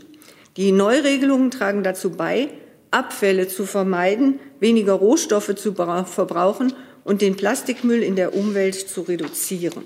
Die 0.57 0.71
Neuregelungen 0.71 1.51
tragen 1.51 1.83
dazu 1.83 2.11
bei, 2.11 2.49
Abfälle 2.93 3.49
zu 3.49 3.67
vermeiden, 3.67 4.39
weniger 4.61 4.93
Rohstoffe 4.93 5.57
zu 5.57 5.75
verbrauchen 5.75 6.73
und 7.03 7.23
den 7.23 7.35
Plastikmüll 7.35 8.05
in 8.05 8.15
der 8.15 8.37
Umwelt 8.37 8.77
zu 8.77 9.01
reduzieren. 9.01 9.83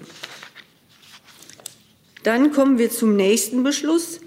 Dann 2.23 2.53
kommen 2.53 2.77
wir 2.77 2.91
zum 2.91 3.17
nächsten 3.17 3.63
Beschluss. 3.63 4.21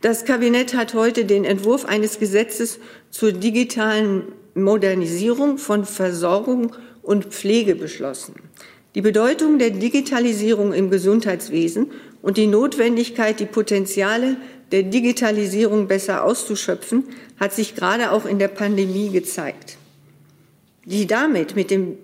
Das 0.00 0.24
Kabinett 0.24 0.74
hat 0.74 0.94
heute 0.94 1.26
den 1.26 1.44
Entwurf 1.44 1.84
eines 1.84 2.18
Gesetzes 2.18 2.78
zur 3.10 3.32
digitalen 3.32 4.32
Modernisierung 4.54 5.58
von 5.58 5.84
Versorgung 5.84 6.74
und 7.02 7.26
Pflege 7.26 7.74
beschlossen. 7.74 8.36
Die 8.94 9.02
Bedeutung 9.02 9.58
der 9.58 9.70
Digitalisierung 9.70 10.72
im 10.72 10.88
Gesundheitswesen 10.88 11.90
und 12.22 12.36
die 12.36 12.46
Notwendigkeit, 12.46 13.40
die 13.40 13.46
Potenziale 13.46 14.36
der 14.70 14.84
Digitalisierung 14.84 15.88
besser 15.88 16.24
auszuschöpfen, 16.24 17.04
hat 17.40 17.52
sich 17.52 17.74
gerade 17.74 18.12
auch 18.12 18.24
in 18.24 18.38
der 18.38 18.48
Pandemie 18.48 19.10
gezeigt. 19.10 19.78
Die 20.84 21.06
damit 21.06 21.56
mit 21.56 21.70
dem 21.70 21.98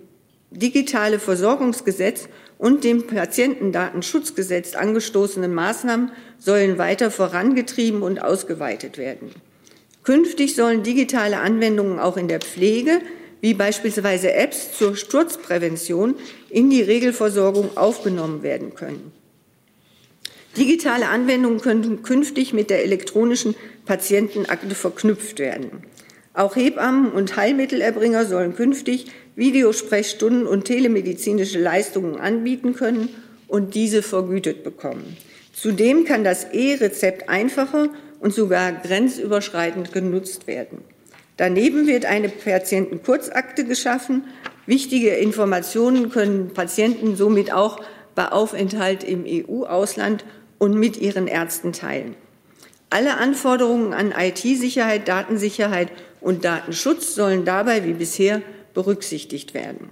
digitale 0.51 1.21
Versorgungsgesetz 1.21 2.29
und 2.59 2.83
dem 2.83 3.07
Patientendatenschutzgesetz 3.07 4.75
angestoßenen 4.75 5.55
Maßnahmen 5.55 6.11
sollen 6.39 6.77
weiter 6.77 7.13
vorangetrieben 7.13 8.03
und 8.03 8.21
ausgeweitet 8.21 8.99
werden. 8.99 9.31
Künftig 10.03 10.57
sollen 10.57 10.83
digitale 10.83 11.39
Anwendungen 11.39 12.01
auch 12.01 12.17
in 12.17 12.27
der 12.27 12.41
Pflege, 12.41 13.01
wie 13.41 13.55
beispielsweise 13.55 14.33
Apps 14.33 14.77
zur 14.77 14.97
Sturzprävention, 14.97 16.15
in 16.49 16.71
die 16.71 16.83
Regelversorgung 16.83 17.77
aufgenommen 17.77 18.43
werden 18.43 18.75
können. 18.75 19.13
Digitale 20.57 21.09
Anwendungen 21.09 21.61
können 21.61 22.03
künftig 22.03 22.53
mit 22.53 22.71
der 22.71 22.83
elektronischen 22.85 23.55
Patientenakte 23.87 24.75
verknüpft 24.75 25.39
werden. 25.39 25.85
Auch 26.35 26.57
Hebammen 26.57 27.13
und 27.13 27.37
Heilmittelerbringer 27.37 28.25
sollen 28.27 28.55
künftig 28.55 29.07
Videosprechstunden 29.37 30.47
und 30.47 30.65
telemedizinische 30.65 31.61
Leistungen 31.61 32.17
anbieten 32.17 32.75
können 32.75 33.09
und 33.49 33.75
diese 33.75 34.03
vergütet 34.03 34.65
bekommen. 34.65 35.17
Zudem 35.53 36.05
kann 36.05 36.25
das 36.25 36.45
E-Rezept 36.53 37.29
einfacher 37.29 37.89
und 38.21 38.33
sogar 38.33 38.73
grenzüberschreitend 38.73 39.93
genutzt 39.93 40.47
werden. 40.47 40.79
Daneben 41.41 41.87
wird 41.87 42.05
eine 42.05 42.29
Patientenkurzakte 42.29 43.65
geschaffen. 43.65 44.25
Wichtige 44.67 45.15
Informationen 45.15 46.11
können 46.11 46.51
Patienten 46.53 47.17
somit 47.17 47.51
auch 47.51 47.81
bei 48.15 48.31
Aufenthalt 48.31 49.03
im 49.03 49.25
EU-Ausland 49.27 50.27
und 50.59 50.75
mit 50.75 50.99
ihren 50.99 51.27
Ärzten 51.27 51.73
teilen. 51.73 52.15
Alle 52.91 53.17
Anforderungen 53.17 53.95
an 53.95 54.13
IT-Sicherheit, 54.15 55.09
Datensicherheit 55.09 55.89
und 56.21 56.45
Datenschutz 56.45 57.15
sollen 57.15 57.47
dabei 57.47 57.85
wie 57.87 57.95
bisher 57.95 58.43
berücksichtigt 58.75 59.55
werden. 59.55 59.89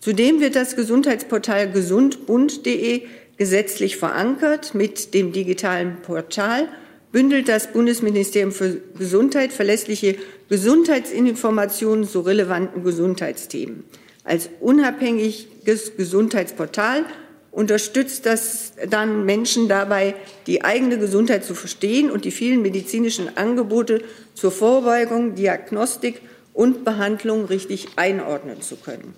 Zudem 0.00 0.40
wird 0.40 0.56
das 0.56 0.74
Gesundheitsportal 0.74 1.70
gesundbund.de 1.70 3.02
gesetzlich 3.36 3.98
verankert. 3.98 4.74
Mit 4.74 5.14
dem 5.14 5.30
digitalen 5.30 6.02
Portal 6.02 6.66
bündelt 7.12 7.48
das 7.48 7.72
Bundesministerium 7.72 8.50
für 8.50 8.80
Gesundheit 8.98 9.52
verlässliche 9.52 10.16
Gesundheitsinformationen 10.48 12.08
zu 12.08 12.20
relevanten 12.20 12.82
Gesundheitsthemen. 12.82 13.84
Als 14.24 14.50
unabhängiges 14.60 15.96
Gesundheitsportal 15.96 17.04
unterstützt 17.50 18.26
das 18.26 18.72
dann 18.88 19.24
Menschen 19.24 19.68
dabei, 19.68 20.14
die 20.46 20.64
eigene 20.64 20.98
Gesundheit 20.98 21.44
zu 21.44 21.54
verstehen 21.54 22.10
und 22.10 22.24
die 22.24 22.30
vielen 22.30 22.62
medizinischen 22.62 23.36
Angebote 23.36 24.02
zur 24.34 24.52
Vorbeugung, 24.52 25.34
Diagnostik 25.34 26.20
und 26.54 26.84
Behandlung 26.84 27.46
richtig 27.46 27.88
einordnen 27.96 28.62
zu 28.62 28.76
können. 28.76 29.14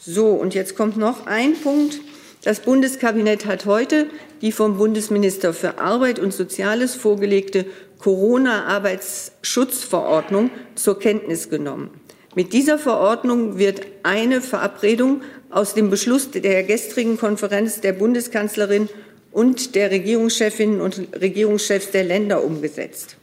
So, 0.00 0.28
und 0.30 0.54
jetzt 0.54 0.76
kommt 0.76 0.96
noch 0.96 1.26
ein 1.26 1.54
Punkt. 1.54 2.00
Das 2.42 2.60
Bundeskabinett 2.60 3.46
hat 3.46 3.66
heute 3.66 4.06
die 4.40 4.52
vom 4.52 4.76
Bundesminister 4.78 5.52
für 5.52 5.78
Arbeit 5.78 6.18
und 6.18 6.32
Soziales 6.32 6.94
vorgelegte 6.94 7.66
Corona-Arbeitsschutzverordnung 7.98 10.50
zur 10.74 10.98
Kenntnis 10.98 11.50
genommen. 11.50 11.90
Mit 12.34 12.52
dieser 12.52 12.78
Verordnung 12.78 13.58
wird 13.58 13.82
eine 14.02 14.40
Verabredung 14.40 15.20
aus 15.50 15.74
dem 15.74 15.90
Beschluss 15.90 16.30
der 16.30 16.62
gestrigen 16.62 17.18
Konferenz 17.18 17.80
der 17.80 17.94
Bundeskanzlerin 17.94 18.88
und 19.32 19.74
der 19.74 19.90
Regierungschefinnen 19.90 20.80
und 20.80 21.08
Regierungschefs 21.20 21.90
der 21.90 22.04
Länder 22.04 22.44
umgesetzt. 22.44 23.16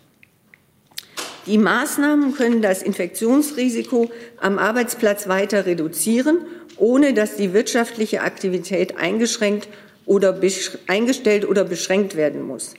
Die 1.46 1.60
Maßnahmen 1.60 2.34
können 2.34 2.62
das 2.62 2.82
Infektionsrisiko 2.82 4.10
am 4.42 4.58
Arbeitsplatz 4.58 5.28
weiter 5.28 5.68
reduzieren, 5.68 6.40
ohne 6.78 7.14
dass 7.14 7.36
die 7.36 7.54
wirtschaftliche 7.54 8.22
Aktivität 8.22 8.98
eingeschränkt 8.98 9.68
oder 10.06 10.40
eingestellt 10.88 11.48
oder 11.48 11.64
beschränkt 11.64 12.16
werden 12.16 12.42
muss. 12.42 12.74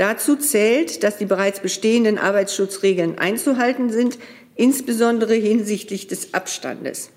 Dazu 0.00 0.36
zählt, 0.36 1.02
dass 1.02 1.18
die 1.18 1.26
bereits 1.26 1.60
bestehenden 1.60 2.16
Arbeitsschutzregeln 2.16 3.18
einzuhalten 3.18 3.90
sind, 3.90 4.18
insbesondere 4.56 5.34
hinsichtlich 5.34 6.06
des 6.06 6.32
Abstandes. 6.32 7.10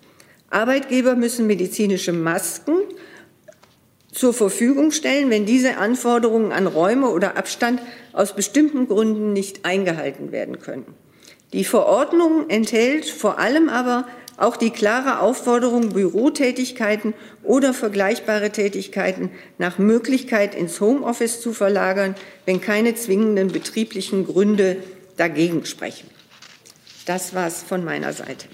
Arbeitgeber 0.49 1.15
müssen 1.15 1.47
medizinische 1.47 2.11
Masken 2.11 2.75
zur 4.11 4.33
Verfügung 4.33 4.91
stellen, 4.91 5.29
wenn 5.29 5.45
diese 5.45 5.77
Anforderungen 5.77 6.51
an 6.51 6.67
Räume 6.67 7.07
oder 7.07 7.37
Abstand 7.37 7.81
aus 8.11 8.35
bestimmten 8.35 8.89
Gründen 8.89 9.31
nicht 9.31 9.63
eingehalten 9.63 10.33
werden 10.33 10.59
können. 10.59 10.85
Die 11.53 11.63
Verordnung 11.63 12.49
enthält 12.49 13.05
vor 13.05 13.39
allem 13.39 13.69
aber 13.69 14.07
auch 14.37 14.57
die 14.57 14.71
klare 14.71 15.19
Aufforderung, 15.19 15.89
Bürotätigkeiten 15.89 17.13
oder 17.43 17.73
vergleichbare 17.73 18.51
Tätigkeiten 18.51 19.29
nach 19.57 19.77
Möglichkeit 19.77 20.55
ins 20.55 20.81
Homeoffice 20.81 21.41
zu 21.41 21.53
verlagern, 21.53 22.15
wenn 22.45 22.61
keine 22.61 22.95
zwingenden 22.95 23.49
betrieblichen 23.49 24.25
Gründe 24.25 24.77
dagegen 25.17 25.65
sprechen. 25.65 26.09
Das 27.05 27.35
war's 27.35 27.63
von 27.63 27.83
meiner 27.83 28.13
Seite. 28.13 28.47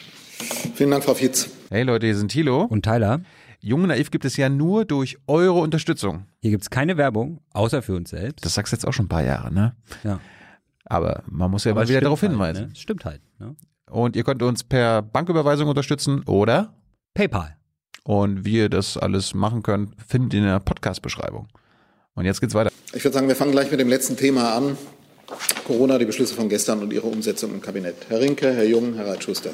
Vielen 0.76 0.92
Dank, 0.92 1.04
Frau 1.04 1.14
Fietz. 1.14 1.50
Hey 1.70 1.84
Leute, 1.84 2.08
hier 2.08 2.16
sind 2.16 2.32
Thilo 2.32 2.64
und 2.64 2.84
Tyler. 2.84 3.22
Jung 3.62 3.82
und 3.84 3.90
Naiv 3.90 4.10
gibt 4.10 4.24
es 4.24 4.38
ja 4.38 4.48
nur 4.48 4.86
durch 4.86 5.18
eure 5.28 5.60
Unterstützung. 5.60 6.26
Hier 6.42 6.52
gibt 6.52 6.64
es 6.64 6.70
keine 6.70 6.96
Werbung, 6.96 7.42
außer 7.52 7.82
für 7.82 7.96
uns 7.96 8.10
selbst. 8.10 8.46
Das 8.46 8.54
sagst 8.54 8.72
du 8.72 8.78
jetzt 8.78 8.88
auch 8.88 8.94
schon 8.94 9.06
ein 9.06 9.10
paar 9.10 9.24
Jahre, 9.24 9.54
ne? 9.54 9.76
Ja. 10.04 10.20
Aber 10.86 11.24
man 11.28 11.52
muss 11.52 11.66
ja 11.66 11.72
Aber 11.72 11.82
mal 11.82 11.90
wieder 11.90 12.02
darauf 12.02 12.22
halt, 12.22 12.32
hinweisen. 12.32 12.68
Ne? 12.68 12.76
Stimmt 12.76 13.06
halt. 13.06 13.22
Ne? 13.38 13.56
Und 13.90 14.16
ihr 14.16 14.24
könnt 14.24 14.44
uns 14.44 14.64
per 14.64 15.02
Banküberweisung 15.02 15.68
unterstützen 15.68 16.24
oder 16.24 16.74
PayPal. 17.14 17.58
Und 18.04 18.46
wie 18.46 18.58
ihr 18.58 18.70
das 18.70 18.98
alles 18.98 19.34
machen 19.34 19.64
könnt, 19.64 19.94
findet 20.06 20.34
ihr 20.34 20.40
in 20.40 20.46
der 20.46 20.60
Podcast-Beschreibung. 20.60 21.48
Und 22.16 22.26
jetzt 22.26 22.42
geht's 22.42 22.54
weiter. 22.54 22.72
Ich 22.94 23.04
würde 23.04 23.14
sagen, 23.14 23.28
wir 23.28 23.36
fangen 23.36 23.52
gleich 23.52 23.72
mit 23.72 23.80
dem 23.80 23.90
letzten 23.90 24.18
Thema 24.18 24.56
an. 24.56 24.78
Corona, 25.66 25.98
die 25.98 26.06
Beschlüsse 26.06 26.34
von 26.34 26.50
gestern 26.50 26.82
und 26.82 26.92
ihre 26.92 27.08
Umsetzung 27.08 27.52
im 27.52 27.62
Kabinett. 27.62 27.96
Herr 28.10 28.20
Rinke, 28.20 28.52
Herr 28.52 28.66
Jung, 28.66 28.96
Herr 28.96 29.08
Reitschuster. 29.08 29.52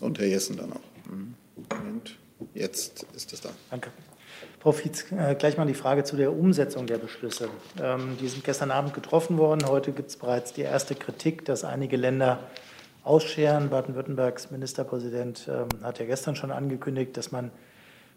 Und 0.00 0.18
Herr 0.18 0.26
Jessen 0.26 0.56
dann 0.56 0.72
auch. 0.72 1.10
Mhm. 1.10 1.34
Moment, 1.70 2.18
jetzt 2.54 3.06
ist 3.14 3.32
es 3.32 3.40
da. 3.40 3.50
Danke. 3.70 3.90
Frau 4.66 4.72
Fietz, 4.72 5.04
äh, 5.12 5.36
gleich 5.36 5.56
mal 5.56 5.64
die 5.68 5.74
Frage 5.74 6.02
zu 6.02 6.16
der 6.16 6.32
Umsetzung 6.32 6.88
der 6.88 6.98
Beschlüsse. 6.98 7.48
Ähm, 7.80 8.16
die 8.20 8.26
sind 8.26 8.42
gestern 8.42 8.72
Abend 8.72 8.94
getroffen 8.94 9.38
worden. 9.38 9.64
Heute 9.64 9.92
gibt 9.92 10.10
es 10.10 10.16
bereits 10.16 10.54
die 10.54 10.62
erste 10.62 10.96
Kritik, 10.96 11.44
dass 11.44 11.62
einige 11.62 11.96
Länder 11.96 12.40
ausscheren. 13.04 13.70
Baden-Württembergs 13.70 14.50
Ministerpräsident 14.50 15.48
ähm, 15.48 15.68
hat 15.84 16.00
ja 16.00 16.06
gestern 16.06 16.34
schon 16.34 16.50
angekündigt, 16.50 17.16
dass 17.16 17.30
man 17.30 17.52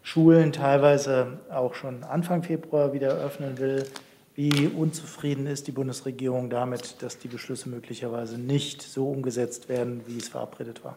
Schulen 0.02 0.50
teilweise 0.50 1.38
auch 1.52 1.76
schon 1.76 2.02
Anfang 2.02 2.42
Februar 2.42 2.92
wieder 2.92 3.10
öffnen 3.10 3.58
will. 3.58 3.86
Wie 4.34 4.66
unzufrieden 4.66 5.46
ist 5.46 5.68
die 5.68 5.72
Bundesregierung 5.72 6.50
damit, 6.50 7.00
dass 7.00 7.16
die 7.20 7.28
Beschlüsse 7.28 7.68
möglicherweise 7.68 8.38
nicht 8.38 8.82
so 8.82 9.08
umgesetzt 9.08 9.68
werden, 9.68 10.00
wie 10.08 10.18
es 10.18 10.28
verabredet 10.28 10.82
war? 10.82 10.96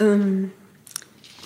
Ähm, 0.00 0.50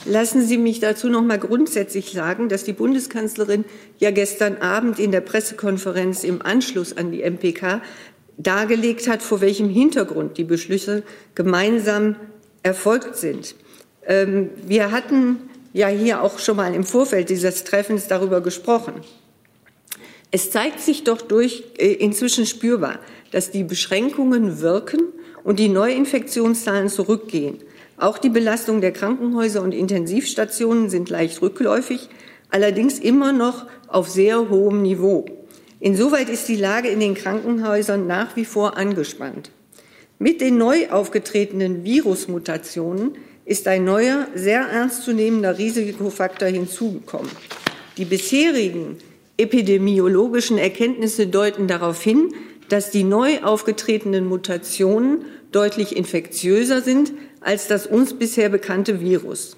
lassen 0.04 0.46
Sie 0.46 0.58
mich 0.58 0.80
dazu 0.80 1.08
noch 1.08 1.22
mal 1.22 1.38
grundsätzlich 1.38 2.12
sagen, 2.12 2.48
dass 2.48 2.64
die 2.64 2.72
Bundeskanzlerin 2.72 3.64
ja 3.98 4.10
gestern 4.10 4.56
Abend 4.58 4.98
in 4.98 5.12
der 5.12 5.20
Pressekonferenz 5.20 6.24
im 6.24 6.42
Anschluss 6.42 6.96
an 6.96 7.10
die 7.10 7.22
MPK 7.22 7.82
dargelegt 8.36 9.08
hat, 9.08 9.22
vor 9.22 9.40
welchem 9.40 9.68
Hintergrund 9.68 10.38
die 10.38 10.44
Beschlüsse 10.44 11.02
gemeinsam 11.34 12.16
erfolgt 12.62 13.16
sind. 13.16 13.54
Ähm, 14.06 14.50
wir 14.66 14.90
hatten 14.92 15.38
ja 15.72 15.88
hier 15.88 16.22
auch 16.22 16.38
schon 16.38 16.56
mal 16.56 16.74
im 16.74 16.84
Vorfeld 16.84 17.30
dieses 17.30 17.64
Treffens 17.64 18.08
darüber 18.08 18.40
gesprochen. 18.40 18.94
Es 20.30 20.50
zeigt 20.50 20.80
sich 20.80 21.04
doch 21.04 21.22
durch 21.22 21.64
äh, 21.78 21.92
inzwischen 21.92 22.46
spürbar, 22.46 23.00
dass 23.32 23.50
die 23.50 23.64
Beschränkungen 23.64 24.60
wirken 24.60 25.00
und 25.44 25.58
die 25.58 25.68
Neuinfektionszahlen 25.68 26.88
zurückgehen. 26.88 27.58
Auch 27.98 28.18
die 28.18 28.28
Belastung 28.28 28.80
der 28.80 28.92
Krankenhäuser 28.92 29.60
und 29.60 29.72
Intensivstationen 29.74 30.88
sind 30.88 31.10
leicht 31.10 31.42
rückläufig, 31.42 32.08
allerdings 32.48 33.00
immer 33.00 33.32
noch 33.32 33.66
auf 33.88 34.08
sehr 34.08 34.48
hohem 34.50 34.82
Niveau. 34.82 35.26
Insoweit 35.80 36.28
ist 36.28 36.48
die 36.48 36.56
Lage 36.56 36.88
in 36.88 37.00
den 37.00 37.14
Krankenhäusern 37.14 38.06
nach 38.06 38.36
wie 38.36 38.44
vor 38.44 38.76
angespannt. 38.76 39.50
Mit 40.20 40.40
den 40.40 40.58
neu 40.58 40.90
aufgetretenen 40.90 41.82
Virusmutationen 41.82 43.16
ist 43.44 43.66
ein 43.66 43.84
neuer, 43.84 44.28
sehr 44.34 44.60
ernstzunehmender 44.60 45.58
Risikofaktor 45.58 46.48
hinzugekommen. 46.48 47.30
Die 47.96 48.04
bisherigen 48.04 48.98
epidemiologischen 49.36 50.58
Erkenntnisse 50.58 51.26
deuten 51.26 51.66
darauf 51.66 52.00
hin, 52.02 52.32
dass 52.68 52.90
die 52.90 53.04
neu 53.04 53.40
aufgetretenen 53.42 54.26
Mutationen 54.26 55.24
deutlich 55.52 55.96
infektiöser 55.96 56.82
sind 56.82 57.12
als 57.40 57.68
das 57.68 57.86
uns 57.86 58.14
bisher 58.14 58.48
bekannte 58.48 59.00
Virus. 59.00 59.56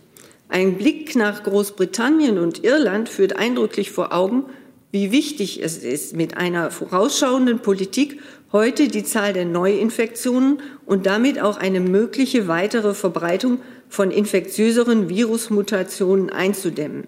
Ein 0.48 0.76
Blick 0.76 1.14
nach 1.14 1.44
Großbritannien 1.44 2.38
und 2.38 2.64
Irland 2.64 3.08
führt 3.08 3.36
eindrücklich 3.36 3.92
vor 3.92 4.12
Augen, 4.12 4.44
wie 4.90 5.12
wichtig 5.12 5.62
es 5.62 5.78
ist, 5.78 6.16
mit 6.16 6.36
einer 6.36 6.70
vorausschauenden 6.70 7.60
Politik 7.60 8.20
heute 8.52 8.88
die 8.88 9.04
Zahl 9.04 9.32
der 9.32 9.44
Neuinfektionen 9.44 10.60
und 10.86 11.06
damit 11.06 11.40
auch 11.40 11.56
eine 11.56 11.78
mögliche 11.80 12.48
weitere 12.48 12.94
Verbreitung 12.94 13.58
von 13.88 14.10
infektiöseren 14.10 15.08
Virusmutationen 15.08 16.30
einzudämmen. 16.30 17.04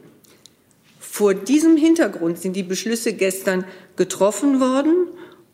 Vor 1.01 1.35
diesem 1.35 1.77
Hintergrund 1.77 2.39
sind 2.39 2.55
die 2.55 2.63
Beschlüsse 2.63 3.13
gestern 3.13 3.65
getroffen 3.97 4.61
worden 4.61 5.09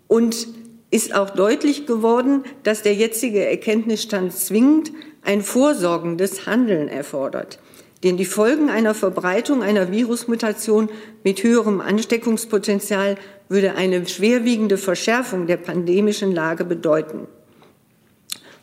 und 0.07 0.47
ist 0.91 1.15
auch 1.15 1.31
deutlich 1.31 1.87
geworden, 1.87 2.45
dass 2.63 2.83
der 2.83 2.95
jetzige 2.95 3.45
Erkenntnisstand 3.45 4.33
zwingend 4.33 4.93
ein 5.29 5.43
vorsorgendes 5.43 6.47
Handeln 6.47 6.89
erfordert. 6.89 7.59
Denn 8.03 8.17
die 8.17 8.25
Folgen 8.25 8.71
einer 8.71 8.95
Verbreitung 8.95 9.63
einer 9.63 9.93
Virusmutation 9.93 10.89
mit 11.23 11.43
höherem 11.43 11.83
Ansteckungspotenzial 11.83 13.17
würde 13.51 13.75
eine 13.75 14.07
schwerwiegende 14.09 14.79
Verschärfung 14.79 15.47
der 15.47 15.59
pandemischen 15.59 16.33
Lage 16.33 16.65
bedeuten. 16.65 17.29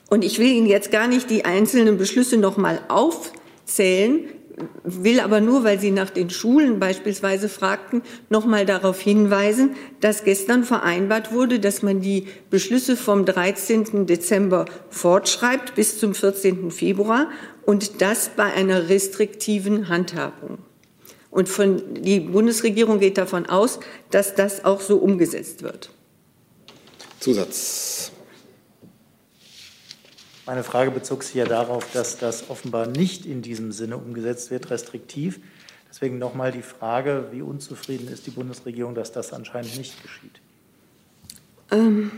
Und 0.09 0.23
ich 0.23 0.39
will 0.39 0.47
Ihnen 0.47 0.65
jetzt 0.65 0.91
gar 0.91 1.07
nicht 1.07 1.29
die 1.29 1.45
einzelnen 1.45 1.99
Beschlüsse 1.99 2.37
noch 2.37 2.57
mal 2.57 2.79
aufzählen, 2.87 4.21
will 4.83 5.19
aber 5.19 5.41
nur, 5.41 5.63
weil 5.63 5.79
Sie 5.79 5.91
nach 5.91 6.09
den 6.09 6.29
Schulen 6.29 6.79
beispielsweise 6.79 7.49
fragten, 7.49 8.01
noch 8.29 8.45
mal 8.45 8.65
darauf 8.65 8.99
hinweisen, 9.01 9.75
dass 9.99 10.23
gestern 10.23 10.63
vereinbart 10.63 11.31
wurde, 11.33 11.59
dass 11.59 11.81
man 11.81 12.01
die 12.01 12.27
Beschlüsse 12.49 12.95
vom 12.95 13.25
13. 13.25 14.05
Dezember 14.05 14.65
fortschreibt 14.89 15.75
bis 15.75 15.99
zum 15.99 16.13
14. 16.15 16.71
Februar 16.71 17.29
und 17.65 18.01
das 18.01 18.29
bei 18.35 18.45
einer 18.53 18.89
restriktiven 18.89 19.89
Handhabung. 19.89 20.59
Und 21.31 21.49
von, 21.49 21.81
die 21.95 22.21
Bundesregierung 22.21 22.99
geht 22.99 23.17
davon 23.17 23.45
aus, 23.45 23.79
dass 24.09 24.35
das 24.35 24.63
auch 24.63 24.79
so 24.79 24.97
umgesetzt 24.97 25.63
wird. 25.63 25.89
Zusatz. 27.19 28.11
Meine 30.45 30.63
Frage 30.63 30.91
bezog 30.91 31.23
sich 31.23 31.35
ja 31.35 31.45
darauf, 31.45 31.91
dass 31.91 32.17
das 32.17 32.49
offenbar 32.49 32.85
nicht 32.85 33.25
in 33.25 33.41
diesem 33.41 33.71
Sinne 33.71 33.97
umgesetzt 33.97 34.51
wird, 34.51 34.69
restriktiv. 34.69 35.39
Deswegen 35.89 36.19
nochmal 36.19 36.51
die 36.51 36.61
Frage, 36.61 37.29
wie 37.31 37.41
unzufrieden 37.41 38.07
ist 38.09 38.27
die 38.27 38.31
Bundesregierung, 38.31 38.93
dass 38.93 39.11
das 39.11 39.33
anscheinend 39.33 39.75
nicht 39.77 40.01
geschieht? 40.03 40.41
Ähm 41.71 42.11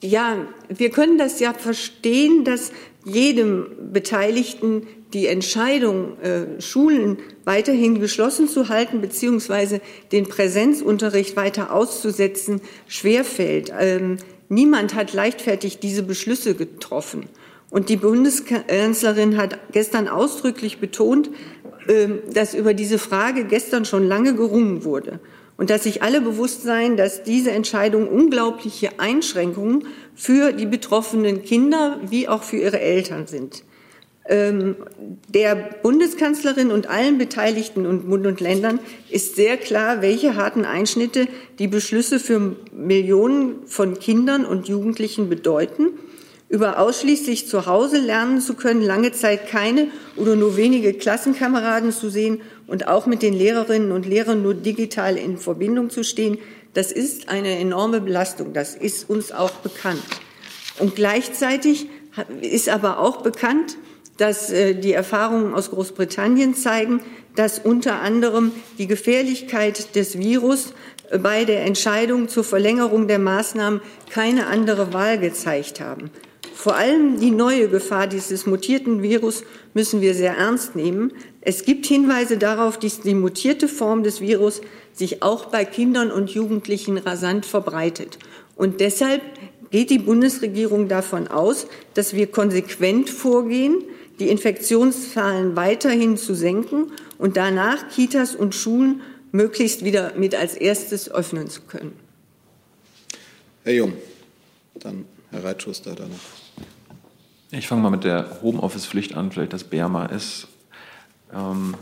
ja, 0.00 0.46
wir 0.68 0.90
können 0.90 1.18
das 1.18 1.40
ja 1.40 1.52
verstehen, 1.52 2.44
dass 2.44 2.72
jedem 3.04 3.92
Beteiligten 3.92 4.86
die 5.12 5.26
Entscheidung, 5.26 6.18
äh, 6.20 6.60
Schulen 6.60 7.18
weiterhin 7.44 8.00
geschlossen 8.00 8.48
zu 8.48 8.68
halten 8.68 9.00
beziehungsweise 9.00 9.80
den 10.10 10.26
Präsenzunterricht 10.26 11.36
weiter 11.36 11.72
auszusetzen, 11.72 12.60
schwerfällt. 12.88 13.72
Ähm, 13.78 14.16
niemand 14.52 14.94
hat 14.94 15.12
leichtfertig 15.12 15.78
diese 15.78 16.02
Beschlüsse 16.02 16.54
getroffen. 16.54 17.24
Und 17.70 17.88
die 17.88 17.96
Bundeskanzlerin 17.96 19.38
hat 19.38 19.58
gestern 19.72 20.06
ausdrücklich 20.06 20.78
betont, 20.78 21.30
äh, 21.88 22.08
dass 22.32 22.54
über 22.54 22.74
diese 22.74 22.98
Frage 22.98 23.44
gestern 23.44 23.84
schon 23.84 24.06
lange 24.06 24.34
gerungen 24.34 24.84
wurde 24.84 25.20
und 25.56 25.70
dass 25.70 25.84
sich 25.84 26.02
alle 26.02 26.20
bewusst 26.20 26.62
seien, 26.62 26.96
dass 26.96 27.22
diese 27.22 27.50
Entscheidung 27.50 28.08
unglaubliche 28.08 28.98
Einschränkungen 29.00 29.86
für 30.14 30.52
die 30.52 30.66
betroffenen 30.66 31.42
Kinder 31.44 31.98
wie 32.08 32.28
auch 32.28 32.42
für 32.42 32.58
ihre 32.58 32.80
Eltern 32.80 33.26
sind. 33.26 33.64
Ähm, 34.28 34.76
der 35.28 35.56
Bundeskanzlerin 35.82 36.70
und 36.70 36.88
allen 36.88 37.18
Beteiligten 37.18 37.86
und 37.86 38.08
Bund 38.08 38.26
und 38.26 38.40
Ländern 38.40 38.78
ist 39.10 39.34
sehr 39.34 39.56
klar, 39.56 40.00
welche 40.00 40.36
harten 40.36 40.64
Einschnitte 40.64 41.26
die 41.58 41.66
Beschlüsse 41.66 42.20
für 42.20 42.56
Millionen 42.72 43.66
von 43.66 43.98
Kindern 43.98 44.44
und 44.44 44.68
Jugendlichen 44.68 45.28
bedeuten. 45.28 45.90
Über 46.48 46.78
ausschließlich 46.78 47.48
zu 47.48 47.66
Hause 47.66 47.98
lernen 47.98 48.40
zu 48.40 48.54
können, 48.54 48.82
lange 48.82 49.10
Zeit 49.12 49.48
keine 49.48 49.88
oder 50.16 50.36
nur 50.36 50.56
wenige 50.56 50.92
Klassenkameraden 50.92 51.90
zu 51.92 52.10
sehen 52.10 52.42
und 52.66 52.86
auch 52.86 53.06
mit 53.06 53.22
den 53.22 53.32
Lehrerinnen 53.32 53.90
und 53.90 54.06
Lehrern 54.06 54.42
nur 54.42 54.54
digital 54.54 55.16
in 55.16 55.38
Verbindung 55.38 55.90
zu 55.90 56.04
stehen, 56.04 56.38
das 56.74 56.92
ist 56.92 57.28
eine 57.28 57.58
enorme 57.58 58.00
Belastung. 58.00 58.52
Das 58.52 58.74
ist 58.74 59.10
uns 59.10 59.32
auch 59.32 59.50
bekannt. 59.50 60.02
Und 60.78 60.94
gleichzeitig 60.94 61.88
ist 62.40 62.68
aber 62.68 62.98
auch 62.98 63.22
bekannt, 63.22 63.76
dass 64.18 64.50
äh, 64.50 64.74
die 64.74 64.92
Erfahrungen 64.92 65.54
aus 65.54 65.70
Großbritannien 65.70 66.54
zeigen, 66.54 67.00
dass 67.34 67.58
unter 67.58 68.00
anderem 68.00 68.52
die 68.78 68.86
Gefährlichkeit 68.86 69.94
des 69.96 70.18
Virus 70.18 70.74
äh, 71.10 71.18
bei 71.18 71.44
der 71.44 71.64
Entscheidung 71.64 72.28
zur 72.28 72.44
Verlängerung 72.44 73.08
der 73.08 73.18
Maßnahmen 73.18 73.80
keine 74.10 74.46
andere 74.46 74.92
Wahl 74.92 75.18
gezeigt 75.18 75.80
haben. 75.80 76.10
Vor 76.54 76.76
allem 76.76 77.18
die 77.18 77.30
neue 77.30 77.68
Gefahr 77.68 78.06
dieses 78.06 78.46
mutierten 78.46 79.02
Virus 79.02 79.42
müssen 79.74 80.00
wir 80.00 80.14
sehr 80.14 80.36
ernst 80.36 80.76
nehmen. 80.76 81.12
Es 81.40 81.64
gibt 81.64 81.86
Hinweise 81.86 82.38
darauf, 82.38 82.78
dass 82.78 83.00
die 83.00 83.14
mutierte 83.14 83.66
Form 83.66 84.04
des 84.04 84.20
Virus 84.20 84.60
sich 84.92 85.22
auch 85.22 85.46
bei 85.46 85.64
Kindern 85.64 86.12
und 86.12 86.30
Jugendlichen 86.30 86.98
rasant 86.98 87.46
verbreitet. 87.46 88.18
Und 88.54 88.80
deshalb 88.80 89.22
geht 89.70 89.90
die 89.90 89.98
Bundesregierung 89.98 90.86
davon 90.86 91.26
aus, 91.26 91.66
dass 91.94 92.14
wir 92.14 92.26
konsequent 92.28 93.10
vorgehen, 93.10 93.82
die 94.22 94.28
Infektionszahlen 94.28 95.56
weiterhin 95.56 96.16
zu 96.16 96.34
senken 96.34 96.92
und 97.18 97.36
danach 97.36 97.88
Kitas 97.88 98.36
und 98.36 98.54
Schulen 98.54 99.00
möglichst 99.32 99.84
wieder 99.84 100.14
mit 100.14 100.36
als 100.36 100.54
erstes 100.54 101.10
öffnen 101.10 101.50
zu 101.50 101.62
können. 101.62 101.92
Herr 103.64 103.72
Jung, 103.72 103.94
dann 104.74 105.06
Herr 105.32 105.42
Reitschuster 105.42 105.96
danach. 105.96 106.14
Ich 107.50 107.66
fange 107.66 107.82
mal 107.82 107.90
mit 107.90 108.04
der 108.04 108.38
Homeoffice-Pflicht 108.42 109.16
an, 109.16 109.32
vielleicht 109.32 109.52
das 109.52 109.64
BERMA 109.64 110.06
ist. 110.06 110.46
Ähm, 111.34 111.74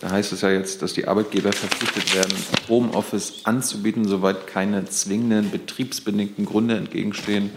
da 0.00 0.10
heißt 0.10 0.32
es 0.32 0.40
ja 0.40 0.50
jetzt, 0.50 0.82
dass 0.82 0.92
die 0.92 1.06
Arbeitgeber 1.06 1.52
verpflichtet 1.52 2.16
werden, 2.16 2.36
Homeoffice 2.68 3.44
anzubieten, 3.44 4.08
soweit 4.08 4.48
keine 4.48 4.86
zwingenden 4.86 5.52
betriebsbedingten 5.52 6.46
Gründe 6.46 6.76
entgegenstehen 6.76 7.50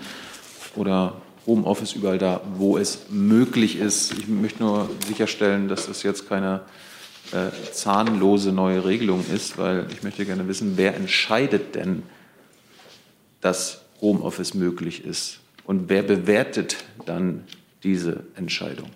oder 0.75 1.19
Homeoffice 1.49 1.93
überall 1.93 2.19
da, 2.19 2.41
wo 2.55 2.77
es 2.77 3.07
möglich 3.09 3.77
ist. 3.77 4.13
Ich 4.13 4.27
möchte 4.27 4.61
nur 4.61 4.89
sicherstellen, 5.07 5.67
dass 5.67 5.87
das 5.87 6.03
jetzt 6.03 6.29
keine 6.29 6.61
äh, 7.31 7.49
zahnlose 7.73 8.51
neue 8.51 8.85
Regelung 8.85 9.25
ist, 9.33 9.57
weil 9.57 9.87
ich 9.91 10.03
möchte 10.03 10.25
gerne 10.25 10.47
wissen, 10.47 10.73
wer 10.75 10.95
entscheidet 10.95 11.73
denn, 11.73 12.03
dass 13.41 13.81
Homeoffice 13.99 14.53
möglich 14.53 15.03
ist 15.03 15.39
und 15.63 15.89
wer 15.89 16.03
bewertet 16.03 16.77
dann 17.05 17.43
diese 17.83 18.23
Entscheidung? 18.35 18.91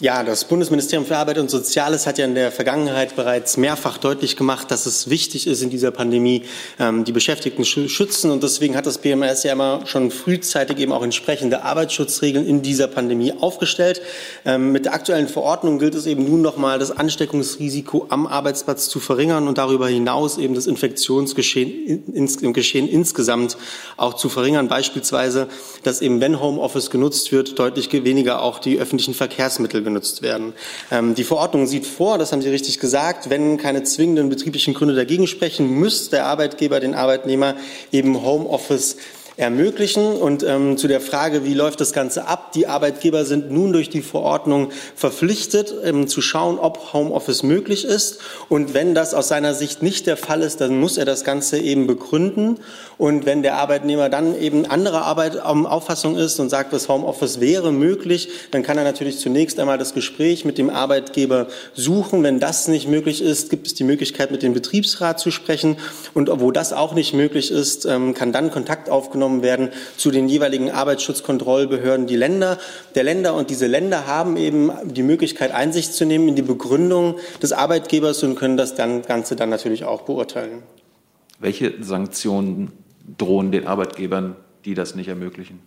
Ja, 0.00 0.24
das 0.24 0.46
Bundesministerium 0.46 1.06
für 1.06 1.18
Arbeit 1.18 1.36
und 1.36 1.50
Soziales 1.50 2.06
hat 2.06 2.16
ja 2.16 2.24
in 2.24 2.34
der 2.34 2.50
Vergangenheit 2.50 3.14
bereits 3.14 3.58
mehrfach 3.58 3.98
deutlich 3.98 4.36
gemacht, 4.36 4.70
dass 4.70 4.86
es 4.86 5.10
wichtig 5.10 5.46
ist, 5.46 5.60
in 5.62 5.68
dieser 5.68 5.90
Pandemie 5.90 6.44
ähm, 6.80 7.04
die 7.04 7.12
Beschäftigten 7.12 7.62
zu 7.62 7.90
schützen. 7.90 8.30
Und 8.30 8.42
deswegen 8.42 8.74
hat 8.74 8.86
das 8.86 8.98
BMS 8.98 9.42
ja 9.42 9.52
immer 9.52 9.82
schon 9.84 10.10
frühzeitig 10.10 10.78
eben 10.78 10.92
auch 10.92 11.02
entsprechende 11.02 11.62
Arbeitsschutzregeln 11.62 12.46
in 12.46 12.62
dieser 12.62 12.88
Pandemie 12.88 13.34
aufgestellt. 13.38 14.00
Ähm, 14.46 14.72
mit 14.72 14.86
der 14.86 14.94
aktuellen 14.94 15.28
Verordnung 15.28 15.78
gilt 15.78 15.94
es 15.94 16.06
eben 16.06 16.24
nun 16.24 16.40
nochmal, 16.40 16.78
das 16.78 16.90
Ansteckungsrisiko 16.90 18.06
am 18.08 18.26
Arbeitsplatz 18.26 18.88
zu 18.88 18.98
verringern 18.98 19.46
und 19.46 19.58
darüber 19.58 19.88
hinaus 19.88 20.38
eben 20.38 20.54
das 20.54 20.66
Infektionsgeschehen 20.66 22.14
ins, 22.14 22.38
Geschehen 22.38 22.88
insgesamt 22.88 23.58
auch 23.98 24.14
zu 24.14 24.30
verringern. 24.30 24.68
Beispielsweise, 24.68 25.48
dass 25.82 26.00
eben, 26.00 26.22
wenn 26.22 26.40
Homeoffice 26.40 26.90
genutzt 26.90 27.30
wird, 27.30 27.58
deutlich 27.58 27.92
weniger 27.92 28.42
auch 28.42 28.58
die 28.58 28.78
öffentlichen 28.78 29.12
Verkehrsmittel 29.12 29.81
genutzt 29.82 30.22
werden. 30.22 30.52
Ähm, 30.90 31.14
die 31.14 31.24
Verordnung 31.24 31.66
sieht 31.66 31.86
vor, 31.86 32.18
das 32.18 32.32
haben 32.32 32.42
Sie 32.42 32.48
richtig 32.48 32.78
gesagt, 32.78 33.30
wenn 33.30 33.56
keine 33.58 33.82
zwingenden 33.82 34.28
betrieblichen 34.28 34.74
Gründe 34.74 34.94
dagegen 34.94 35.26
sprechen, 35.26 35.78
muss 35.78 36.10
der 36.10 36.26
Arbeitgeber 36.26 36.80
den 36.80 36.94
Arbeitnehmer 36.94 37.56
eben 37.90 38.22
Homeoffice 38.22 38.96
ermöglichen. 39.36 40.16
Und 40.16 40.42
ähm, 40.42 40.76
zu 40.76 40.88
der 40.88 41.00
Frage, 41.00 41.44
wie 41.44 41.54
läuft 41.54 41.80
das 41.80 41.92
Ganze 41.92 42.26
ab? 42.26 42.52
Die 42.52 42.66
Arbeitgeber 42.66 43.24
sind 43.24 43.50
nun 43.50 43.72
durch 43.72 43.90
die 43.90 44.02
Verordnung 44.02 44.70
verpflichtet, 44.94 45.74
ähm, 45.84 46.08
zu 46.08 46.20
schauen, 46.20 46.58
ob 46.58 46.92
Homeoffice 46.92 47.42
möglich 47.42 47.84
ist. 47.84 48.18
Und 48.48 48.74
wenn 48.74 48.94
das 48.94 49.14
aus 49.14 49.28
seiner 49.28 49.54
Sicht 49.54 49.82
nicht 49.82 50.06
der 50.06 50.16
Fall 50.16 50.42
ist, 50.42 50.60
dann 50.60 50.78
muss 50.78 50.98
er 50.98 51.04
das 51.04 51.24
Ganze 51.24 51.58
eben 51.58 51.86
begründen. 51.86 52.58
Und 52.98 53.26
wenn 53.26 53.42
der 53.42 53.56
Arbeitnehmer 53.56 54.08
dann 54.08 54.38
eben 54.38 54.66
anderer 54.66 55.02
Arbeit, 55.02 55.40
ähm, 55.48 55.66
Auffassung 55.66 56.16
ist 56.16 56.38
und 56.38 56.50
sagt, 56.50 56.72
das 56.72 56.88
Homeoffice 56.88 57.40
wäre 57.40 57.72
möglich, 57.72 58.28
dann 58.50 58.62
kann 58.62 58.78
er 58.78 58.84
natürlich 58.84 59.18
zunächst 59.18 59.58
einmal 59.58 59.78
das 59.78 59.94
Gespräch 59.94 60.44
mit 60.44 60.58
dem 60.58 60.70
Arbeitgeber 60.70 61.48
suchen. 61.74 62.22
Wenn 62.22 62.38
das 62.38 62.68
nicht 62.68 62.88
möglich 62.88 63.22
ist, 63.22 63.50
gibt 63.50 63.66
es 63.66 63.74
die 63.74 63.84
Möglichkeit, 63.84 64.30
mit 64.30 64.42
dem 64.42 64.52
Betriebsrat 64.52 65.18
zu 65.18 65.30
sprechen. 65.30 65.78
Und 66.14 66.30
wo 66.40 66.50
das 66.50 66.72
auch 66.72 66.94
nicht 66.94 67.14
möglich 67.14 67.50
ist, 67.50 67.86
ähm, 67.86 68.14
kann 68.14 68.32
dann 68.32 68.50
Kontakt 68.50 68.90
aufgenommen 68.90 69.21
aufgenommen 69.22 69.42
werden 69.42 69.70
zu 69.96 70.10
den 70.10 70.28
jeweiligen 70.28 70.70
Arbeitsschutzkontrollbehörden 70.70 72.06
die 72.06 72.16
Länder, 72.16 72.58
der 72.94 73.04
Länder. 73.04 73.34
Und 73.34 73.50
diese 73.50 73.66
Länder 73.66 74.06
haben 74.06 74.36
eben 74.36 74.70
die 74.84 75.02
Möglichkeit, 75.02 75.52
Einsicht 75.52 75.94
zu 75.94 76.04
nehmen 76.04 76.28
in 76.28 76.34
die 76.34 76.42
Begründung 76.42 77.16
des 77.40 77.52
Arbeitgebers 77.52 78.22
und 78.24 78.34
können 78.34 78.56
das 78.56 78.74
dann, 78.74 79.02
Ganze 79.02 79.36
dann 79.36 79.50
natürlich 79.50 79.84
auch 79.84 80.02
beurteilen. 80.02 80.62
Welche 81.38 81.72
Sanktionen 81.82 82.72
drohen 83.18 83.52
den 83.52 83.66
Arbeitgebern, 83.66 84.36
die 84.64 84.74
das 84.74 84.94
nicht 84.94 85.08
ermöglichen? 85.08 85.60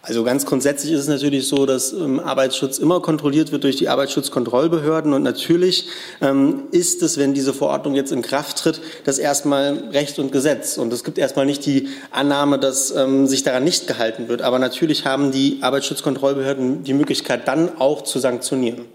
Also 0.00 0.24
ganz 0.24 0.46
grundsätzlich 0.46 0.92
ist 0.92 1.00
es 1.00 1.08
natürlich 1.08 1.48
so, 1.48 1.66
dass 1.66 1.92
ähm, 1.92 2.20
Arbeitsschutz 2.20 2.78
immer 2.78 3.00
kontrolliert 3.00 3.52
wird 3.52 3.64
durch 3.64 3.76
die 3.76 3.88
Arbeitsschutzkontrollbehörden. 3.88 5.12
Und 5.12 5.22
natürlich 5.22 5.88
ähm, 6.20 6.64
ist 6.70 7.02
es, 7.02 7.18
wenn 7.18 7.34
diese 7.34 7.52
Verordnung 7.52 7.94
jetzt 7.94 8.12
in 8.12 8.22
Kraft 8.22 8.58
tritt, 8.58 8.80
das 9.04 9.18
erstmal 9.18 9.90
Recht 9.92 10.18
und 10.18 10.30
Gesetz. 10.32 10.78
Und 10.78 10.92
es 10.92 11.04
gibt 11.04 11.18
erstmal 11.18 11.46
nicht 11.46 11.66
die 11.66 11.88
Annahme, 12.10 12.58
dass 12.58 12.90
ähm, 12.92 13.26
sich 13.26 13.42
daran 13.42 13.64
nicht 13.64 13.86
gehalten 13.86 14.28
wird. 14.28 14.40
Aber 14.40 14.58
natürlich 14.58 15.04
haben 15.04 15.32
die 15.32 15.58
Arbeitsschutzkontrollbehörden 15.62 16.84
die 16.84 16.94
Möglichkeit, 16.94 17.48
dann 17.48 17.76
auch 17.78 18.02
zu 18.02 18.18
sanktionieren. 18.18 18.86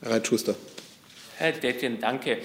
Herr 0.00 0.12
Reitschuster. 0.12 0.54
Herr 1.36 1.52
Dettchen, 1.52 2.00
danke. 2.00 2.38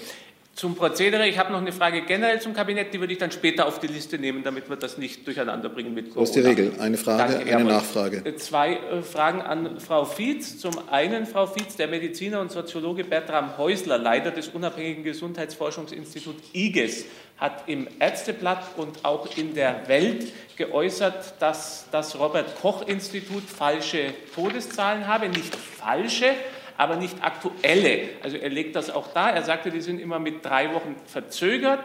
Zum 0.54 0.74
Prozedere, 0.74 1.26
ich 1.26 1.38
habe 1.38 1.50
noch 1.50 1.60
eine 1.60 1.72
Frage 1.72 2.02
generell 2.02 2.38
zum 2.40 2.52
Kabinett, 2.52 2.92
die 2.92 3.00
würde 3.00 3.14
ich 3.14 3.18
dann 3.18 3.32
später 3.32 3.66
auf 3.66 3.80
die 3.80 3.86
Liste 3.86 4.18
nehmen, 4.18 4.42
damit 4.42 4.68
wir 4.68 4.76
das 4.76 4.98
nicht 4.98 5.26
durcheinander 5.26 5.70
bringen 5.70 5.94
mit 5.94 6.10
Corona. 6.10 6.26
So 6.26 6.30
ist 6.30 6.36
die 6.36 6.46
Regel. 6.46 6.72
Eine 6.78 6.98
Frage, 6.98 7.36
Danke, 7.36 7.56
eine 7.56 7.64
Nachfrage. 7.64 8.18
Äh, 8.18 8.36
zwei 8.36 8.74
äh, 8.74 9.02
Fragen 9.02 9.40
an 9.40 9.80
Frau 9.80 10.04
Fietz. 10.04 10.58
Zum 10.58 10.74
einen, 10.90 11.24
Frau 11.24 11.46
Fietz, 11.46 11.76
der 11.76 11.88
Mediziner 11.88 12.40
und 12.40 12.52
Soziologe 12.52 13.02
Bertram 13.02 13.56
Häusler, 13.56 13.96
Leiter 13.96 14.30
des 14.30 14.48
unabhängigen 14.48 15.04
Gesundheitsforschungsinstituts 15.04 16.50
IGES, 16.52 17.06
hat 17.38 17.64
im 17.66 17.88
Ärzteblatt 17.98 18.62
und 18.76 19.06
auch 19.06 19.36
in 19.38 19.54
der 19.54 19.88
Welt 19.88 20.32
geäußert, 20.56 21.34
dass 21.40 21.86
das 21.90 22.18
Robert 22.18 22.60
Koch 22.60 22.86
Institut 22.86 23.42
falsche 23.44 24.12
Todeszahlen 24.34 25.06
habe, 25.06 25.30
nicht 25.30 25.54
falsche, 25.54 26.34
aber 26.76 26.96
nicht 26.96 27.22
aktuelle. 27.22 28.10
Also 28.22 28.36
er 28.36 28.50
legt 28.50 28.76
das 28.76 28.90
auch 28.90 29.08
da. 29.12 29.30
Er 29.30 29.42
sagte, 29.42 29.70
die 29.70 29.80
sind 29.80 30.00
immer 30.00 30.18
mit 30.18 30.44
drei 30.44 30.72
Wochen 30.74 30.96
verzögert 31.06 31.80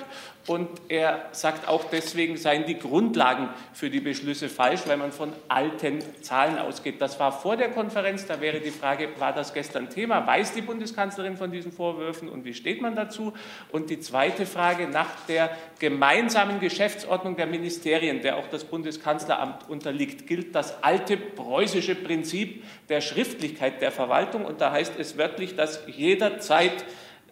und 0.48 0.70
er 0.88 1.26
sagt 1.34 1.68
auch, 1.68 1.84
deswegen 1.92 2.38
seien 2.38 2.66
die 2.66 2.80
Grundlagen 2.80 3.50
für 3.74 3.90
die 3.90 4.00
Beschlüsse 4.00 4.48
falsch, 4.48 4.82
weil 4.86 4.96
man 4.96 5.12
von 5.12 5.34
alten 5.50 6.00
Zahlen 6.22 6.58
ausgeht. 6.58 7.02
Das 7.02 7.20
war 7.20 7.34
vor 7.34 7.58
der 7.58 7.70
Konferenz. 7.70 8.26
Da 8.26 8.40
wäre 8.40 8.62
die 8.62 8.72
Frage, 8.72 9.10
war 9.20 9.34
das 9.34 9.54
gestern 9.54 9.90
Thema? 9.90 10.26
Weiß 10.26 10.54
die 10.54 10.62
Bundeskanzlerin 10.62 11.36
von 11.36 11.52
diesen 11.52 11.74
Vorwürfen 11.74 12.30
und 12.30 12.46
wie 12.46 12.54
steht 12.54 12.82
man 12.82 12.96
dazu? 12.96 13.34
Und 13.74 13.90
die 13.90 14.00
zweite 14.00 14.46
Frage 14.46 14.88
nach 14.88 15.10
der 15.28 15.50
gemeinsamen 15.80 16.62
Geschäftsordnung 16.62 17.36
der 17.36 17.48
Ministerien, 17.48 18.22
der 18.22 18.38
auch 18.38 18.48
das 18.48 18.64
Bundeskanzleramt 18.64 19.70
unterliegt, 19.70 20.28
gilt 20.28 20.56
das 20.56 20.82
alte 20.82 21.18
preußische 21.18 21.96
Prinzip 21.96 22.64
der 22.88 23.02
Schriftlichkeit 23.02 23.82
der 23.82 23.92
Verwaltung. 23.92 24.46
Und 24.46 24.62
da 24.62 24.72
heißt 24.72 24.94
es 24.98 25.18
wörtlich, 25.18 25.58
dass 25.58 25.84
jederzeit 25.88 26.86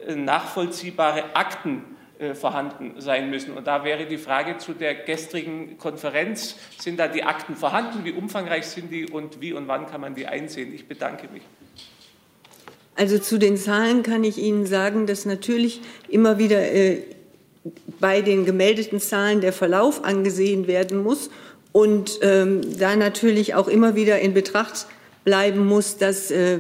äh, 0.06 0.16
nachvollziehbare 0.16 1.34
Akten 1.34 1.95
vorhanden 2.34 2.94
sein 3.00 3.30
müssen. 3.30 3.54
Und 3.54 3.68
da 3.68 3.84
wäre 3.84 4.06
die 4.06 4.18
Frage 4.18 4.58
zu 4.58 4.74
der 4.74 4.96
gestrigen 4.96 5.78
Konferenz, 5.78 6.56
sind 6.80 7.00
da 7.00 7.08
die 7.08 7.24
Akten 7.24 7.56
vorhanden, 7.56 8.06
wie 8.06 8.12
umfangreich 8.12 8.66
sind 8.66 8.92
die 8.92 9.06
und 9.06 9.42
wie 9.42 9.54
und 9.54 9.68
wann 9.68 9.86
kann 9.86 10.02
man 10.02 10.16
die 10.16 10.26
einsehen? 10.26 10.74
Ich 10.74 10.88
bedanke 10.88 11.28
mich. 11.34 11.44
Also 12.96 13.20
zu 13.20 13.38
den 13.38 13.58
Zahlen 13.58 14.04
kann 14.04 14.24
ich 14.24 14.38
Ihnen 14.38 14.66
sagen, 14.66 15.06
dass 15.06 15.26
natürlich 15.26 15.82
immer 16.08 16.38
wieder 16.38 16.72
äh, 16.72 17.04
bei 18.00 18.22
den 18.22 18.46
gemeldeten 18.46 19.00
Zahlen 19.00 19.42
der 19.42 19.52
Verlauf 19.52 20.06
angesehen 20.06 20.68
werden 20.68 21.04
muss 21.04 21.30
und 21.74 22.20
ähm, 22.22 22.62
da 22.80 22.96
natürlich 22.96 23.54
auch 23.54 23.68
immer 23.68 23.96
wieder 23.96 24.20
in 24.20 24.34
Betracht 24.34 24.88
bleiben 25.26 25.66
muss, 25.66 25.98
dass 25.98 26.32
äh, 26.32 26.60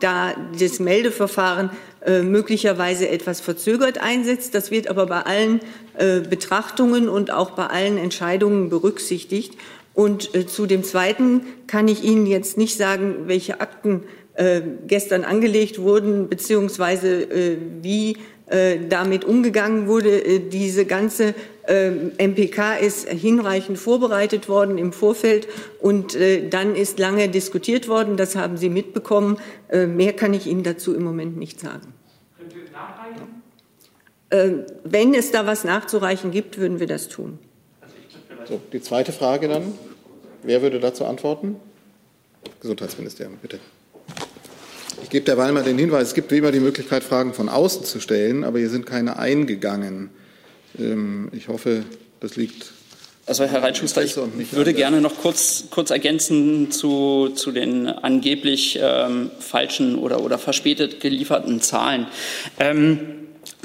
da 0.00 0.34
das 0.58 0.80
Meldeverfahren 0.80 1.70
äh, 2.06 2.22
möglicherweise 2.22 3.08
etwas 3.08 3.40
verzögert 3.40 3.98
einsetzt. 3.98 4.54
Das 4.54 4.70
wird 4.70 4.88
aber 4.88 5.06
bei 5.06 5.22
allen 5.22 5.60
äh, 5.98 6.20
Betrachtungen 6.20 7.08
und 7.08 7.32
auch 7.32 7.50
bei 7.50 7.66
allen 7.66 7.98
Entscheidungen 7.98 8.70
berücksichtigt. 8.70 9.54
Und 9.92 10.32
äh, 10.34 10.46
zu 10.46 10.66
dem 10.66 10.84
Zweiten 10.84 11.40
kann 11.66 11.88
ich 11.88 12.04
Ihnen 12.04 12.26
jetzt 12.26 12.58
nicht 12.58 12.76
sagen, 12.76 13.24
welche 13.26 13.60
Akten 13.60 14.04
äh, 14.34 14.60
gestern 14.86 15.24
angelegt 15.24 15.80
wurden, 15.80 16.28
beziehungsweise 16.28 17.26
wie 17.82 18.18
damit 18.46 19.24
umgegangen 19.24 19.88
wurde. 19.88 20.24
Äh, 20.24 20.38
diese 20.38 20.86
ganze 20.86 21.34
äh, 21.66 21.90
MPK 22.18 22.76
ist 22.76 23.08
hinreichend 23.08 23.78
vorbereitet 23.78 24.48
worden 24.48 24.78
im 24.78 24.92
Vorfeld 24.92 25.48
und 25.80 26.16
dann 26.50 26.74
ist 26.74 26.98
lange 26.98 27.28
diskutiert 27.28 27.88
worden. 27.88 28.16
Das 28.16 28.36
haben 28.36 28.56
Sie 28.56 28.68
mitbekommen. 28.68 29.38
Mehr 29.72 30.12
kann 30.12 30.34
ich 30.34 30.46
Ihnen 30.46 30.62
dazu 30.62 30.94
im 30.94 31.02
Moment 31.02 31.36
nicht 31.36 31.60
sagen. 31.60 31.92
Können 32.38 32.50
Sie 32.50 32.72
nachreichen? 32.72 33.26
Wenn 34.84 35.14
es 35.14 35.30
da 35.30 35.46
was 35.46 35.64
nachzureichen 35.64 36.30
gibt, 36.30 36.58
würden 36.58 36.80
wir 36.80 36.86
das 36.86 37.08
tun. 37.08 37.38
So, 38.48 38.60
die 38.72 38.80
zweite 38.80 39.12
Frage 39.12 39.48
dann. 39.48 39.74
Wer 40.42 40.62
würde 40.62 40.78
dazu 40.78 41.04
antworten? 41.04 41.56
Gesundheitsministerium, 42.60 43.36
bitte. 43.42 43.58
Ich 45.06 45.10
gebe 45.10 45.24
derweil 45.24 45.52
mal 45.52 45.62
den 45.62 45.78
Hinweis, 45.78 46.08
es 46.08 46.14
gibt 46.14 46.32
wie 46.32 46.38
immer 46.38 46.50
die 46.50 46.58
Möglichkeit, 46.58 47.04
Fragen 47.04 47.32
von 47.32 47.48
außen 47.48 47.84
zu 47.84 48.00
stellen, 48.00 48.42
aber 48.42 48.58
hier 48.58 48.70
sind 48.70 48.86
keine 48.86 49.20
eingegangen. 49.20 50.10
Ähm, 50.76 51.28
ich 51.30 51.46
hoffe, 51.46 51.84
das 52.18 52.34
liegt. 52.34 52.72
Also 53.24 53.44
Herr 53.44 53.62
Reitschuster, 53.62 54.02
ich 54.02 54.16
würde 54.16 54.74
gerne 54.74 55.00
noch 55.00 55.16
kurz, 55.18 55.66
kurz 55.70 55.90
ergänzen 55.90 56.72
zu, 56.72 57.28
zu 57.36 57.52
den 57.52 57.86
angeblich 57.86 58.80
ähm, 58.82 59.30
falschen 59.38 59.94
oder, 59.94 60.24
oder 60.24 60.38
verspätet 60.38 60.98
gelieferten 60.98 61.60
Zahlen. 61.60 62.08
Ähm, 62.58 62.98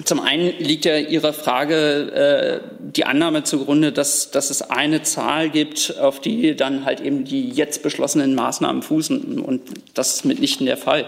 Zum 0.06 0.20
einen 0.20 0.54
liegt 0.60 0.86
ja 0.86 0.98
Ihrer 0.98 1.34
Frage 1.34 2.12
äh, 2.12 2.60
die 2.80 3.06
Annahme 3.06 3.44
zugrunde, 3.44 3.92
dass, 3.92 4.32
dass 4.32 4.50
es 4.50 4.62
eine 4.62 5.04
Zahl 5.04 5.50
gibt, 5.50 5.98
auf 6.00 6.20
die 6.20 6.56
dann 6.56 6.86
halt 6.86 7.02
eben 7.02 7.24
die 7.24 7.50
jetzt 7.50 7.84
beschlossenen 7.84 8.34
Maßnahmen 8.36 8.82
fußen. 8.82 9.40
Und 9.40 9.62
das 9.94 10.16
ist 10.16 10.26
mitnichten 10.26 10.66
der 10.66 10.78
Fall. 10.78 11.06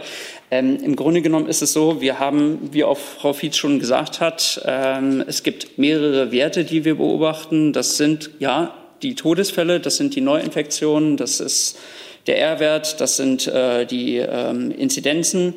Ähm, 0.51 0.77
Im 0.83 0.95
Grunde 0.95 1.21
genommen 1.21 1.47
ist 1.47 1.61
es 1.61 1.73
so, 1.73 2.01
wir 2.01 2.19
haben, 2.19 2.69
wie 2.71 2.83
auch 2.83 2.97
Frau 2.97 3.33
Fietz 3.33 3.57
schon 3.57 3.79
gesagt 3.79 4.19
hat, 4.19 4.61
ähm, 4.65 5.23
es 5.27 5.43
gibt 5.43 5.77
mehrere 5.77 6.31
Werte, 6.31 6.63
die 6.63 6.85
wir 6.85 6.95
beobachten. 6.95 7.73
Das 7.73 7.97
sind 7.97 8.29
ja 8.39 8.73
die 9.01 9.15
Todesfälle, 9.15 9.79
das 9.79 9.97
sind 9.97 10.15
die 10.15 10.21
Neuinfektionen, 10.21 11.17
das 11.17 11.39
ist 11.39 11.77
der 12.27 12.39
R-Wert, 12.39 13.01
das 13.01 13.17
sind 13.17 13.47
äh, 13.47 13.85
die 13.85 14.17
ähm, 14.17 14.71
Inzidenzen. 14.71 15.55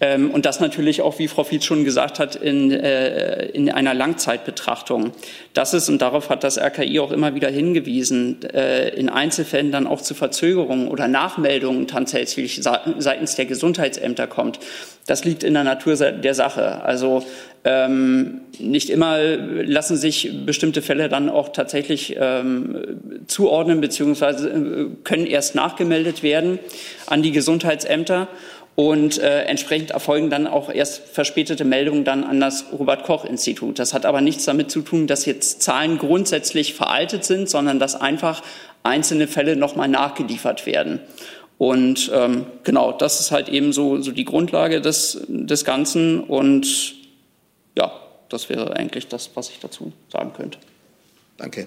Ähm, 0.00 0.30
und 0.30 0.46
das 0.46 0.60
natürlich 0.60 1.02
auch, 1.02 1.18
wie 1.18 1.28
Frau 1.28 1.44
Fietz 1.44 1.64
schon 1.64 1.84
gesagt 1.84 2.18
hat, 2.18 2.34
in, 2.34 2.70
äh, 2.70 3.46
in 3.46 3.70
einer 3.70 3.92
Langzeitbetrachtung. 3.92 5.12
Das 5.52 5.74
ist, 5.74 5.90
und 5.90 6.00
darauf 6.00 6.30
hat 6.30 6.42
das 6.42 6.58
RKI 6.58 7.00
auch 7.00 7.12
immer 7.12 7.34
wieder 7.34 7.48
hingewiesen, 7.48 8.42
äh, 8.50 8.88
in 8.88 9.10
Einzelfällen 9.10 9.70
dann 9.72 9.86
auch 9.86 10.00
zu 10.00 10.14
Verzögerungen 10.14 10.88
oder 10.88 11.06
Nachmeldungen 11.06 11.86
tatsächlich 11.86 12.62
seitens 12.62 13.34
der 13.34 13.44
Gesundheitsämter 13.44 14.26
kommt. 14.26 14.58
Das 15.06 15.24
liegt 15.24 15.44
in 15.44 15.54
der 15.54 15.64
Natur 15.64 15.96
der 15.96 16.34
Sache. 16.34 16.82
Also 16.82 17.24
ähm, 17.64 18.40
nicht 18.58 18.88
immer 18.88 19.18
lassen 19.18 19.96
sich 19.96 20.46
bestimmte 20.46 20.80
Fälle 20.80 21.10
dann 21.10 21.28
auch 21.28 21.50
tatsächlich 21.50 22.16
ähm, 22.18 23.24
zuordnen 23.26 23.82
beziehungsweise 23.82 24.48
äh, 24.48 24.86
können 25.04 25.26
erst 25.26 25.54
nachgemeldet 25.54 26.22
werden 26.22 26.58
an 27.06 27.22
die 27.22 27.32
Gesundheitsämter 27.32 28.28
und 28.80 29.18
äh, 29.18 29.42
entsprechend 29.42 29.90
erfolgen 29.90 30.30
dann 30.30 30.46
auch 30.46 30.72
erst 30.72 31.02
verspätete 31.06 31.66
Meldungen 31.66 32.02
dann 32.02 32.24
an 32.24 32.40
das 32.40 32.64
Robert 32.72 33.04
Koch 33.04 33.26
Institut. 33.26 33.78
Das 33.78 33.92
hat 33.92 34.06
aber 34.06 34.22
nichts 34.22 34.46
damit 34.46 34.70
zu 34.70 34.80
tun, 34.80 35.06
dass 35.06 35.26
jetzt 35.26 35.60
Zahlen 35.60 35.98
grundsätzlich 35.98 36.72
veraltet 36.72 37.22
sind, 37.24 37.50
sondern 37.50 37.78
dass 37.78 37.94
einfach 37.94 38.42
einzelne 38.82 39.28
Fälle 39.28 39.54
nochmal 39.54 39.88
nachgeliefert 39.88 40.64
werden. 40.64 41.00
Und 41.58 42.10
ähm, 42.14 42.46
genau, 42.64 42.92
das 42.92 43.20
ist 43.20 43.32
halt 43.32 43.50
eben 43.50 43.74
so, 43.74 44.00
so 44.00 44.12
die 44.12 44.24
Grundlage 44.24 44.80
des, 44.80 45.26
des 45.28 45.66
Ganzen. 45.66 46.20
Und 46.20 46.94
ja, 47.76 47.92
das 48.30 48.48
wäre 48.48 48.76
eigentlich 48.76 49.08
das, 49.08 49.32
was 49.34 49.50
ich 49.50 49.60
dazu 49.60 49.92
sagen 50.10 50.32
könnte. 50.32 50.58
Danke. 51.36 51.66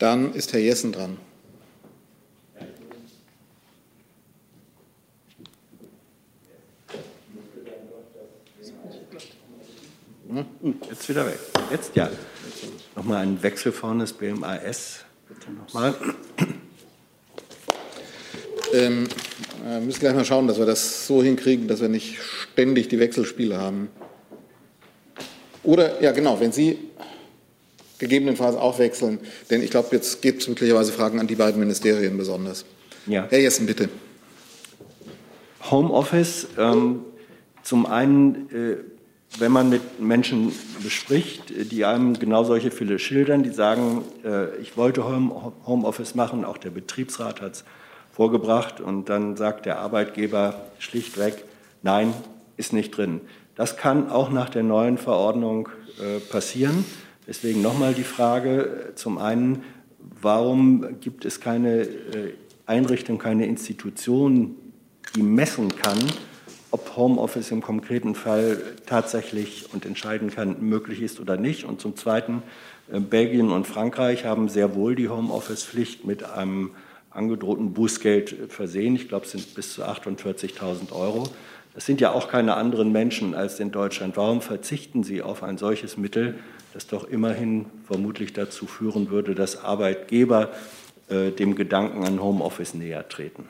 Dann 0.00 0.34
ist 0.34 0.52
Herr 0.52 0.58
Jessen 0.58 0.90
dran. 0.90 1.16
Jetzt 10.88 11.08
wieder 11.08 11.26
weg. 11.26 11.38
Jetzt 11.70 11.96
ja. 11.96 12.10
Nochmal 12.94 13.22
ein 13.22 13.42
Wechsel 13.42 13.72
vorne 13.72 14.04
des 14.04 14.12
BMAS. 14.12 15.04
Bitte 15.28 15.52
nochmal. 15.52 15.94
Ähm, 18.72 19.06
wir 19.64 19.80
müssen 19.80 20.00
gleich 20.00 20.14
mal 20.14 20.24
schauen, 20.24 20.46
dass 20.48 20.58
wir 20.58 20.66
das 20.66 21.06
so 21.06 21.22
hinkriegen, 21.22 21.68
dass 21.68 21.80
wir 21.80 21.88
nicht 21.88 22.18
ständig 22.20 22.88
die 22.88 22.98
Wechselspiele 22.98 23.58
haben. 23.58 23.88
Oder, 25.62 26.02
ja 26.02 26.12
genau, 26.12 26.40
wenn 26.40 26.52
Sie 26.52 26.78
gegebenenfalls 27.98 28.56
auch 28.56 28.78
wechseln, 28.78 29.20
denn 29.50 29.62
ich 29.62 29.70
glaube, 29.70 29.88
jetzt 29.92 30.20
gibt 30.22 30.42
es 30.42 30.48
möglicherweise 30.48 30.92
Fragen 30.92 31.18
an 31.18 31.26
die 31.26 31.34
beiden 31.34 31.58
Ministerien 31.58 32.16
besonders. 32.16 32.64
Ja. 33.06 33.26
Herr 33.28 33.40
Jessen, 33.40 33.66
bitte. 33.66 33.88
Homeoffice, 35.70 36.48
ähm, 36.58 37.04
zum 37.62 37.86
einen 37.86 38.50
äh, 38.50 38.95
wenn 39.38 39.52
man 39.52 39.68
mit 39.68 40.00
Menschen 40.00 40.52
bespricht, 40.82 41.52
die 41.72 41.84
einem 41.84 42.18
genau 42.18 42.44
solche 42.44 42.70
Fälle 42.70 42.98
schildern, 42.98 43.42
die 43.42 43.50
sagen, 43.50 44.02
äh, 44.24 44.56
ich 44.56 44.76
wollte 44.76 45.04
Homeoffice 45.66 46.14
machen, 46.14 46.44
auch 46.44 46.58
der 46.58 46.70
Betriebsrat 46.70 47.40
hat 47.40 47.52
es 47.52 47.64
vorgebracht 48.12 48.80
und 48.80 49.08
dann 49.08 49.36
sagt 49.36 49.66
der 49.66 49.78
Arbeitgeber 49.78 50.66
schlichtweg, 50.78 51.44
nein, 51.82 52.14
ist 52.56 52.72
nicht 52.72 52.96
drin. 52.96 53.20
Das 53.54 53.76
kann 53.76 54.10
auch 54.10 54.30
nach 54.30 54.48
der 54.48 54.62
neuen 54.62 54.96
Verordnung 54.98 55.68
äh, 56.00 56.20
passieren. 56.20 56.84
Deswegen 57.26 57.60
nochmal 57.60 57.92
die 57.92 58.04
Frage, 58.04 58.92
zum 58.94 59.18
einen, 59.18 59.64
warum 59.98 61.00
gibt 61.00 61.24
es 61.24 61.40
keine 61.40 61.82
äh, 61.82 62.34
Einrichtung, 62.64 63.18
keine 63.18 63.46
Institution, 63.46 64.56
die 65.14 65.22
messen 65.22 65.74
kann, 65.74 65.98
ob 66.76 66.94
Homeoffice 66.94 67.50
im 67.52 67.62
konkreten 67.62 68.14
Fall 68.14 68.60
tatsächlich 68.84 69.72
und 69.72 69.86
entscheiden 69.86 70.30
kann, 70.30 70.60
möglich 70.60 71.00
ist 71.00 71.20
oder 71.20 71.38
nicht. 71.38 71.64
Und 71.64 71.80
zum 71.80 71.96
Zweiten, 71.96 72.42
äh, 72.92 73.00
Belgien 73.00 73.50
und 73.50 73.66
Frankreich 73.66 74.26
haben 74.26 74.50
sehr 74.50 74.74
wohl 74.74 74.94
die 74.94 75.08
Homeoffice-Pflicht 75.08 76.04
mit 76.04 76.22
einem 76.22 76.72
angedrohten 77.10 77.72
Bußgeld 77.72 78.52
versehen. 78.52 78.94
Ich 78.94 79.08
glaube, 79.08 79.24
es 79.24 79.32
sind 79.32 79.54
bis 79.54 79.72
zu 79.72 79.84
48.000 79.84 80.92
Euro. 80.92 81.24
Das 81.74 81.86
sind 81.86 82.02
ja 82.02 82.12
auch 82.12 82.28
keine 82.28 82.56
anderen 82.56 82.92
Menschen 82.92 83.34
als 83.34 83.58
in 83.58 83.70
Deutschland. 83.70 84.18
Warum 84.18 84.42
verzichten 84.42 85.02
Sie 85.02 85.22
auf 85.22 85.42
ein 85.42 85.56
solches 85.56 85.96
Mittel, 85.96 86.38
das 86.74 86.88
doch 86.88 87.08
immerhin 87.08 87.64
vermutlich 87.86 88.34
dazu 88.34 88.66
führen 88.66 89.08
würde, 89.08 89.34
dass 89.34 89.64
Arbeitgeber 89.64 90.50
äh, 91.08 91.30
dem 91.30 91.54
Gedanken 91.54 92.04
an 92.04 92.20
Homeoffice 92.20 92.74
näher 92.74 93.08
treten? 93.08 93.48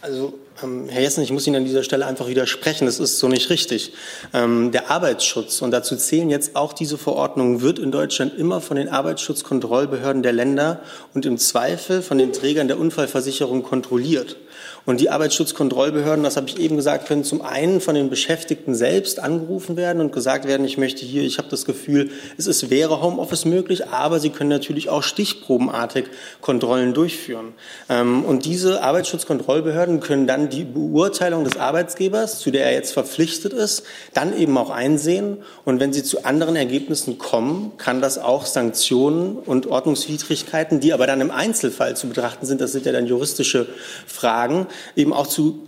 Also, 0.00 0.38
Herr 0.62 1.00
Jessen, 1.00 1.22
ich 1.22 1.32
muss 1.32 1.46
Ihnen 1.46 1.56
an 1.56 1.64
dieser 1.64 1.82
Stelle 1.82 2.04
einfach 2.04 2.28
widersprechen. 2.28 2.84
Das 2.84 2.98
ist 2.98 3.18
so 3.18 3.28
nicht 3.28 3.48
richtig. 3.48 3.92
Ähm, 4.34 4.72
der 4.72 4.90
Arbeitsschutz, 4.90 5.62
und 5.62 5.70
dazu 5.70 5.96
zählen 5.96 6.28
jetzt 6.28 6.54
auch 6.54 6.74
diese 6.74 6.98
Verordnungen, 6.98 7.62
wird 7.62 7.78
in 7.78 7.90
Deutschland 7.90 8.34
immer 8.36 8.60
von 8.60 8.76
den 8.76 8.88
Arbeitsschutzkontrollbehörden 8.88 10.22
der 10.22 10.32
Länder 10.32 10.82
und 11.14 11.24
im 11.24 11.38
Zweifel 11.38 12.02
von 12.02 12.18
den 12.18 12.32
Trägern 12.32 12.68
der 12.68 12.78
Unfallversicherung 12.78 13.62
kontrolliert. 13.62 14.36
Und 14.86 15.00
die 15.00 15.10
Arbeitsschutzkontrollbehörden, 15.10 16.24
das 16.24 16.36
habe 16.36 16.48
ich 16.48 16.58
eben 16.58 16.76
gesagt, 16.76 17.06
können 17.06 17.24
zum 17.24 17.42
einen 17.42 17.80
von 17.80 17.94
den 17.94 18.10
Beschäftigten 18.10 18.74
selbst 18.74 19.20
angerufen 19.20 19.76
werden 19.76 20.00
und 20.00 20.12
gesagt 20.12 20.46
werden, 20.46 20.64
ich 20.66 20.78
möchte 20.78 21.04
hier, 21.04 21.22
ich 21.22 21.38
habe 21.38 21.48
das 21.48 21.64
Gefühl, 21.64 22.10
es 22.38 22.46
ist, 22.46 22.70
wäre 22.70 23.02
Homeoffice 23.02 23.44
möglich, 23.44 23.88
aber 23.88 24.20
sie 24.20 24.30
können 24.30 24.50
natürlich 24.50 24.88
auch 24.88 25.02
stichprobenartig 25.02 26.06
Kontrollen 26.40 26.94
durchführen. 26.94 27.54
Ähm, 27.88 28.24
und 28.24 28.44
diese 28.44 28.82
Arbeitsschutzkontrollbehörden 28.82 30.00
können 30.00 30.26
dann 30.26 30.49
die 30.50 30.64
Beurteilung 30.64 31.44
des 31.44 31.56
Arbeitgebers, 31.56 32.40
zu 32.40 32.50
der 32.50 32.66
er 32.66 32.72
jetzt 32.72 32.92
verpflichtet 32.92 33.52
ist, 33.52 33.84
dann 34.12 34.36
eben 34.36 34.58
auch 34.58 34.70
einsehen. 34.70 35.38
Und 35.64 35.80
wenn 35.80 35.92
sie 35.92 36.02
zu 36.02 36.24
anderen 36.24 36.56
Ergebnissen 36.56 37.16
kommen, 37.18 37.72
kann 37.78 38.02
das 38.02 38.18
auch 38.18 38.44
Sanktionen 38.44 39.36
und 39.36 39.66
Ordnungswidrigkeiten, 39.66 40.80
die 40.80 40.92
aber 40.92 41.06
dann 41.06 41.20
im 41.20 41.30
Einzelfall 41.30 41.96
zu 41.96 42.08
betrachten 42.08 42.44
sind, 42.44 42.60
das 42.60 42.72
sind 42.72 42.84
ja 42.84 42.92
dann 42.92 43.06
juristische 43.06 43.66
Fragen, 44.06 44.66
eben 44.96 45.12
auch 45.12 45.26
zu 45.26 45.60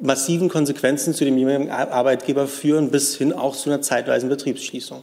massiven 0.00 0.48
Konsequenzen 0.48 1.14
zu 1.14 1.24
dem 1.24 1.38
jeweiligen 1.38 1.70
Arbeitgeber 1.70 2.46
führen, 2.46 2.90
bis 2.90 3.16
hin 3.16 3.32
auch 3.32 3.56
zu 3.56 3.70
einer 3.70 3.82
zeitweisen 3.82 4.28
Betriebsschließung. 4.28 5.02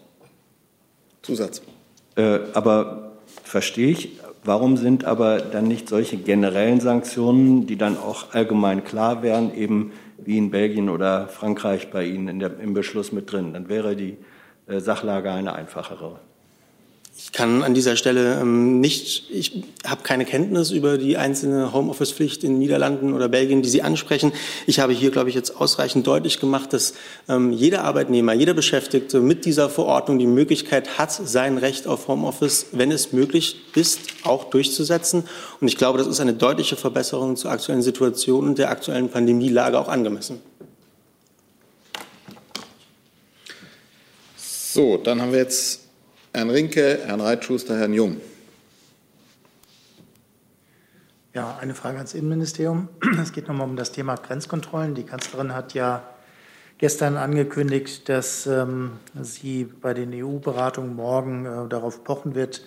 Zusatz. 1.21 1.61
Äh, 2.15 2.39
aber 2.53 3.13
verstehe 3.43 3.91
ich, 3.91 4.09
warum 4.43 4.77
sind 4.77 5.05
aber 5.05 5.39
dann 5.39 5.67
nicht 5.67 5.89
solche 5.89 6.17
generellen 6.17 6.79
Sanktionen, 6.79 7.67
die 7.67 7.77
dann 7.77 7.97
auch 7.97 8.33
allgemein 8.33 8.83
klar 8.83 9.21
wären, 9.23 9.53
eben 9.53 9.91
wie 10.17 10.37
in 10.37 10.51
Belgien 10.51 10.89
oder 10.89 11.27
Frankreich 11.27 11.91
bei 11.91 12.05
Ihnen 12.05 12.39
der, 12.39 12.59
im 12.59 12.73
Beschluss 12.73 13.11
mit 13.11 13.31
drin? 13.31 13.53
Dann 13.53 13.69
wäre 13.69 13.95
die 13.95 14.17
äh, 14.67 14.79
Sachlage 14.79 15.31
eine 15.31 15.53
einfachere. 15.53 16.19
Ich 17.21 17.33
kann 17.33 17.63
an 17.63 17.73
dieser 17.73 17.97
Stelle 17.97 18.39
ähm, 18.39 18.79
nicht, 18.79 19.29
ich 19.29 19.61
habe 19.85 20.03
keine 20.03 20.23
Kenntnis 20.23 20.71
über 20.71 20.97
die 20.97 21.17
einzelne 21.17 21.73
Homeoffice-Pflicht 21.73 22.45
in 22.45 22.57
Niederlanden 22.57 23.13
oder 23.13 23.27
Belgien, 23.27 23.61
die 23.61 23.67
Sie 23.67 23.81
ansprechen. 23.81 24.31
Ich 24.67 24.79
habe 24.79 24.93
hier, 24.93 25.11
glaube 25.11 25.27
ich, 25.27 25.35
jetzt 25.35 25.57
ausreichend 25.57 26.07
deutlich 26.07 26.39
gemacht, 26.39 26.71
dass 26.71 26.93
ähm, 27.27 27.51
jeder 27.51 27.83
Arbeitnehmer, 27.83 28.31
jeder 28.31 28.53
Beschäftigte 28.53 29.19
mit 29.19 29.43
dieser 29.43 29.69
Verordnung 29.69 30.17
die 30.17 30.27
Möglichkeit 30.27 30.97
hat, 30.97 31.11
sein 31.11 31.57
Recht 31.57 31.87
auf 31.87 32.07
Homeoffice, 32.07 32.67
wenn 32.71 32.89
es 32.89 33.11
möglich 33.11 33.57
ist, 33.75 33.99
auch 34.23 34.45
durchzusetzen. 34.45 35.25
Und 35.59 35.67
ich 35.67 35.75
glaube, 35.75 35.97
das 35.97 36.07
ist 36.07 36.21
eine 36.21 36.33
deutliche 36.33 36.77
Verbesserung 36.77 37.35
zur 37.35 37.51
aktuellen 37.51 37.81
Situation 37.81 38.47
und 38.47 38.57
der 38.57 38.69
aktuellen 38.69 39.09
Pandemielage 39.09 39.77
auch 39.77 39.89
angemessen. 39.89 40.39
So, 44.37 44.95
dann 44.95 45.21
haben 45.21 45.33
wir 45.33 45.39
jetzt 45.39 45.88
Herrn 46.31 46.51
Rinke, 46.51 46.99
Herrn 47.05 47.21
Reitschuster, 47.21 47.75
Herrn 47.75 47.91
Jung. 47.91 48.17
Ja, 51.33 51.57
eine 51.59 51.73
Frage 51.73 51.97
ans 51.97 52.13
Innenministerium. 52.13 52.87
Es 53.21 53.31
geht 53.31 53.47
nochmal 53.47 53.67
um 53.67 53.75
das 53.75 53.91
Thema 53.91 54.15
Grenzkontrollen. 54.15 54.93
Die 54.93 55.03
Kanzlerin 55.03 55.55
hat 55.55 55.73
ja 55.73 56.03
gestern 56.77 57.17
angekündigt, 57.17 58.09
dass 58.09 58.45
ähm, 58.45 58.91
sie 59.19 59.63
bei 59.63 59.95
den 59.95 60.13
EU-Beratungen 60.13 60.95
morgen 60.95 61.47
äh, 61.47 61.67
darauf 61.67 62.03
pochen 62.03 62.35
wird, 62.35 62.63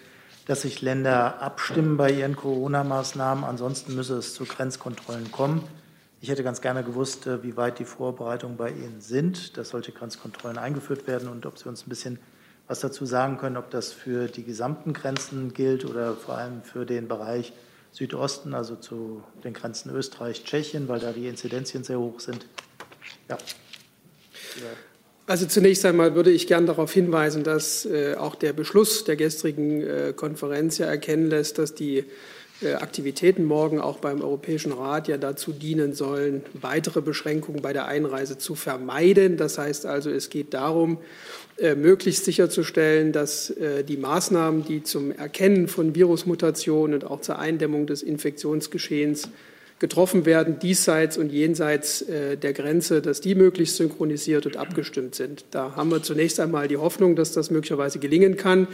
dass 0.47 0.63
sich 0.63 0.83
Länder 0.83 1.41
abstimmen 1.41 1.97
bei 1.97 2.11
ihren 2.11 2.35
Corona-Maßnahmen. 2.35 3.45
Ansonsten 3.45 3.95
müsse 3.95 4.17
es 4.17 4.35
zu 4.35 4.45
Grenzkontrollen 4.45 5.31
kommen. 5.31 5.63
Ich 6.21 6.31
hätte 6.31 6.43
ganz 6.43 6.61
gerne 6.63 6.83
gewusst, 6.83 7.29
äh, 7.29 7.45
wie 7.45 7.57
weit 7.57 7.79
die 7.79 7.85
Vorbereitungen 7.85 8.57
bei 8.57 8.71
Ihnen 8.71 9.01
sind, 9.01 9.57
dass 9.57 9.69
solche 9.69 9.93
Grenzkontrollen 9.93 10.59
eingeführt 10.59 11.07
werden 11.07 11.29
und 11.29 11.47
ob 11.47 11.59
Sie 11.59 11.69
uns 11.69 11.87
ein 11.87 11.89
bisschen 11.89 12.19
was 12.73 12.81
dazu 12.81 13.05
sagen 13.05 13.37
können, 13.37 13.59
ob 13.59 13.69
das 13.69 13.93
für 13.93 14.29
die 14.29 14.45
gesamten 14.45 14.95
Grenzen 14.95 15.53
gilt 15.53 15.85
oder 15.85 16.15
vor 16.15 16.39
allem 16.39 16.63
für 16.63 16.87
den 16.87 17.07
Bereich 17.07 17.53
Südosten, 17.93 18.55
also 18.55 18.77
zu 18.77 19.23
den 19.45 19.53
Grenzen 19.53 19.95
Österreich, 19.95 20.43
Tschechien, 20.43 20.89
weil 20.89 20.99
da 20.99 21.13
die 21.13 21.29
Inzidenzien 21.29 21.85
sehr 21.85 21.99
hoch 21.99 22.19
sind. 22.21 22.47
Ja. 23.29 23.37
Also 25.27 25.45
zunächst 25.45 25.85
einmal 25.85 26.15
würde 26.15 26.31
ich 26.31 26.47
gern 26.47 26.65
darauf 26.65 26.91
hinweisen, 26.91 27.45
dass 27.45 27.85
äh, 27.85 28.15
auch 28.15 28.37
der 28.37 28.55
Beschluss 28.55 29.05
der 29.05 29.17
gestrigen 29.17 29.83
äh, 29.83 30.15
Konferenz 30.17 30.79
ja 30.79 30.87
erkennen 30.87 31.29
lässt, 31.29 31.59
dass 31.59 31.75
die 31.75 32.07
Aktivitäten 32.65 33.45
morgen 33.45 33.81
auch 33.81 33.99
beim 33.99 34.21
Europäischen 34.21 34.73
Rat 34.73 35.09
ja 35.09 35.17
dazu 35.17 35.53
dienen 35.53 35.95
sollen, 35.95 36.43
weitere 36.55 37.01
Beschränkungen 37.01 37.63
bei 37.63 37.73
der 37.73 37.87
Einreise 37.87 38.39
zu 38.39 38.55
vermeiden. 38.55 39.37
Das 39.37 39.59
heißt 39.59 39.87
also, 39.87 40.11
es 40.11 40.31
geht 40.31 40.55
darum, 40.55 40.99
äh, 41.59 41.75
möglichst 41.75 42.25
sicherzustellen, 42.25 43.13
dass 43.13 43.51
äh, 43.51 43.85
die 43.85 43.97
Maßnahmen, 43.97 44.65
die 44.65 44.83
zum 44.83 45.13
Erkennen 45.13 45.69
von 45.69 45.95
Virusmutationen 45.95 46.95
und 46.95 47.05
auch 47.05 47.21
zur 47.21 47.39
Eindämmung 47.39 47.87
des 47.87 48.03
Infektionsgeschehens 48.03 49.29
getroffen 49.79 50.27
werden, 50.27 50.59
diesseits 50.59 51.19
und 51.19 51.33
jenseits 51.33 52.05
der 52.07 52.53
Grenze, 52.53 53.03
dass 53.03 53.21
die 53.21 53.35
möglichst 53.35 53.77
synchronisiert 53.77 54.47
und 54.47 54.57
abgestimmt 54.57 55.15
sind. 55.15 55.45
Da 55.51 55.75
haben 55.75 55.91
wir 55.91 56.03
zunächst 56.03 56.39
einmal 56.39 56.69
die 56.69 56.77
Hoffnung, 56.77 57.17
dass 57.17 57.33
das 57.33 57.51
möglicherweise 57.51 57.99
gelingen 57.99 58.37
kann. 58.37 58.69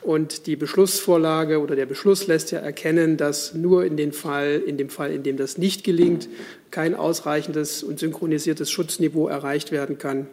Und 0.00 0.46
die 0.46 0.56
Beschlussvorlage 0.56 1.60
oder 1.60 1.76
der 1.76 1.86
Beschluss 1.86 2.26
lässt 2.26 2.50
ja 2.50 2.58
erkennen, 2.58 3.16
dass 3.16 3.54
nur 3.54 3.84
in, 3.84 3.96
den 3.96 4.12
Fall, 4.12 4.62
in 4.66 4.76
dem 4.76 4.88
Fall, 4.88 5.12
in 5.12 5.22
dem 5.22 5.36
das 5.36 5.58
nicht 5.58 5.84
gelingt, 5.84 6.28
kein 6.70 6.94
ausreichendes 6.94 7.82
und 7.82 7.98
synchronisiertes 7.98 8.70
Schutzniveau 8.70 9.28
erreicht 9.28 9.70
werden 9.72 9.98
kann, 9.98 10.26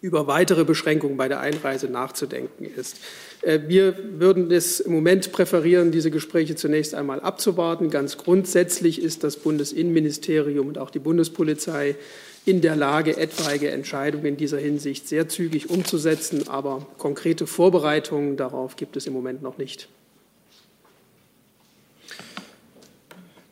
über 0.00 0.26
weitere 0.26 0.64
Beschränkungen 0.64 1.16
bei 1.16 1.28
der 1.28 1.40
Einreise 1.40 1.88
nachzudenken 1.88 2.64
ist. 2.64 2.98
Äh, 3.42 3.60
wir 3.66 3.96
würden 4.18 4.50
es 4.50 4.80
im 4.80 4.92
Moment 4.92 5.32
präferieren, 5.32 5.92
diese 5.92 6.10
Gespräche 6.10 6.56
zunächst 6.56 6.94
einmal 6.94 7.20
abzuwarten. 7.20 7.90
Ganz 7.90 8.16
grundsätzlich 8.18 9.00
ist 9.00 9.24
das 9.24 9.36
Bundesinnenministerium 9.36 10.68
und 10.68 10.78
auch 10.78 10.90
die 10.90 10.98
Bundespolizei 10.98 11.96
in 12.44 12.60
der 12.60 12.76
Lage, 12.76 13.16
etwaige 13.16 13.70
Entscheidungen 13.70 14.26
in 14.26 14.36
dieser 14.36 14.58
Hinsicht 14.58 15.08
sehr 15.08 15.28
zügig 15.28 15.70
umzusetzen. 15.70 16.48
Aber 16.48 16.86
konkrete 16.98 17.46
Vorbereitungen 17.46 18.36
darauf 18.36 18.76
gibt 18.76 18.96
es 18.96 19.06
im 19.06 19.12
Moment 19.12 19.42
noch 19.42 19.58
nicht. 19.58 19.88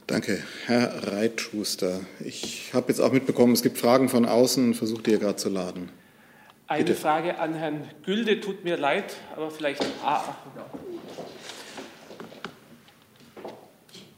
Danke, 0.07 0.39
Herr 0.67 1.13
Reitschuster. 1.13 2.01
Ich 2.21 2.71
habe 2.75 2.89
jetzt 2.89 3.01
auch 3.01 3.11
mitbekommen, 3.11 3.55
es 3.55 3.63
gibt 3.63 3.79
Fragen 3.79 4.09
von 4.09 4.27
außen. 4.27 4.75
Versucht 4.75 5.09
ihr 5.09 5.19
gerade 5.19 5.37
zu 5.37 5.49
laden. 5.49 5.89
Eine 6.67 6.85
Bitte. 6.85 6.99
Frage 6.99 7.39
an 7.39 7.53
Herrn 7.55 7.91
Gülde. 8.05 8.41
Tut 8.41 8.65
mir 8.65 8.79
leid, 8.79 9.17
aber 9.37 9.51
vielleicht. 9.51 9.85
Ah, 10.03 10.35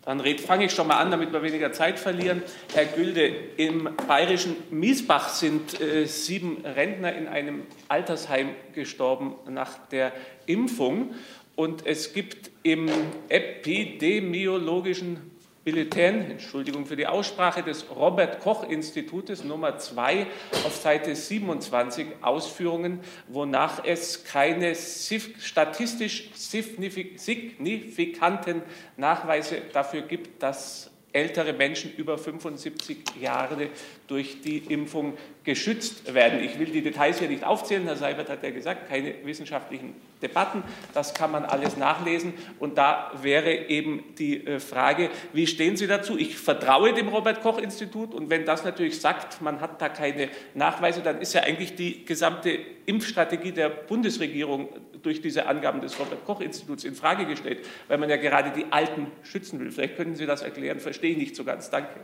Dann 0.05 0.21
fange 0.39 0.67
ich 0.67 0.73
schon 0.73 0.87
mal 0.87 0.99
an, 0.99 1.11
damit 1.11 1.33
wir 1.33 1.43
weniger 1.43 1.73
Zeit 1.73 1.99
verlieren. 1.99 2.41
Herr 2.73 2.85
Gülde, 2.85 3.27
im 3.57 3.91
bayerischen 4.07 4.55
Miesbach 4.71 5.31
sind 5.31 5.81
äh, 5.81 6.07
sieben 6.07 6.65
Rentner 6.65 7.13
in 7.17 7.27
einem 7.27 7.65
Altersheim 7.89 8.51
gestorben 8.73 9.35
nach 9.49 9.79
der 9.89 10.13
Impfung. 10.47 11.17
Und 11.57 11.85
es 11.85 12.13
gibt 12.13 12.53
im 12.63 12.89
epidemiologischen 13.29 15.36
Bulletin, 15.67 16.31
Entschuldigung 16.31 16.87
für 16.87 16.95
die 16.95 17.09
Aussprache, 17.09 17.65
des 17.65 17.91
Robert 17.91 18.39
Koch 18.39 18.63
Institutes 18.69 19.43
Nummer 19.43 19.79
2 19.79 20.29
auf 20.65 20.77
Seite 20.77 21.17
27 21.17 22.07
Ausführungen, 22.23 23.01
wonach 23.27 23.85
es 23.85 24.23
keine 24.23 24.77
statistisch 24.77 26.31
signifikanten 26.37 28.63
Nachweise 28.97 29.63
dafür 29.73 30.03
gibt, 30.03 30.41
dass 30.41 30.93
ältere 31.17 31.55
Menschen 31.55 31.95
über 31.97 32.19
75 32.19 32.99
Jahre 33.21 33.71
durch 34.07 34.43
die 34.43 34.59
Impfung 34.59 35.15
geschützt 35.45 36.13
werden. 36.13 36.41
Ich 36.41 36.59
will 36.59 36.67
die 36.67 36.83
Details 36.83 37.21
hier 37.21 37.29
nicht 37.29 37.43
aufzählen. 37.43 37.85
Herr 37.85 37.97
Seibert 37.97 38.29
hat 38.29 38.43
ja 38.43 38.51
gesagt, 38.51 38.89
keine 38.91 39.15
wissenschaftlichen 39.25 39.95
Debatten. 40.21 40.63
Das 40.93 41.15
kann 41.15 41.31
man 41.31 41.45
alles 41.45 41.79
nachlesen. 41.79 42.35
Und 42.59 42.77
da 42.77 43.13
wäre 43.23 43.69
eben 43.69 44.05
die 44.19 44.47
äh, 44.47 44.61
Frage, 44.61 45.09
wie 45.33 45.47
stehen 45.47 45.77
Sie 45.77 45.87
dazu? 45.87 46.19
Ich 46.19 46.37
vertraue 46.37 46.93
dem 46.93 47.09
Robert-Koch-Institut. 47.09 48.13
Und 48.13 48.29
wenn 48.29 48.45
das 48.45 48.65
natürlich 48.65 49.01
sagt, 49.01 49.41
man 49.41 49.61
hat 49.61 49.81
da 49.81 49.89
keine 49.89 50.29
Nachweise, 50.55 51.01
dann 51.01 51.21
ist 51.21 51.33
ja 51.33 51.43
eigentlich 51.43 51.77
die 51.77 52.05
gesamte 52.05 52.59
Impfstrategie 52.87 53.53
der 53.53 53.69
Bundesregierung 53.69 54.69
durch 55.03 55.21
diese 55.21 55.47
Angaben 55.47 55.81
des 55.81 55.99
Robert-Koch-Instituts 55.99 56.85
in 56.85 56.95
Frage 56.95 57.27
gestellt, 57.27 57.65
weil 57.87 57.99
man 57.99 58.11
ja 58.11 58.17
gerade 58.17 58.51
die 58.51 58.67
Alten 58.71 59.07
schützen 59.23 59.61
will. 59.61 59.71
Vielleicht 59.71 59.97
können 59.97 60.17
Sie 60.17 60.27
das 60.27 60.43
erklären. 60.43 60.81
Verstehe 61.07 61.23
ich 61.23 61.29
nicht 61.29 61.37
so 61.37 61.45
ganz. 61.45 61.71
Danke. 61.71 62.01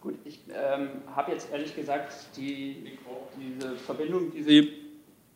Gut, 0.00 0.14
ich 0.24 0.40
ähm, 0.48 0.88
habe 1.14 1.30
jetzt 1.30 1.52
ehrlich 1.52 1.76
gesagt 1.76 2.12
die, 2.36 2.76
diese 3.38 3.76
Verbindung, 3.76 4.32
die 4.32 4.42
Sie, 4.42 4.72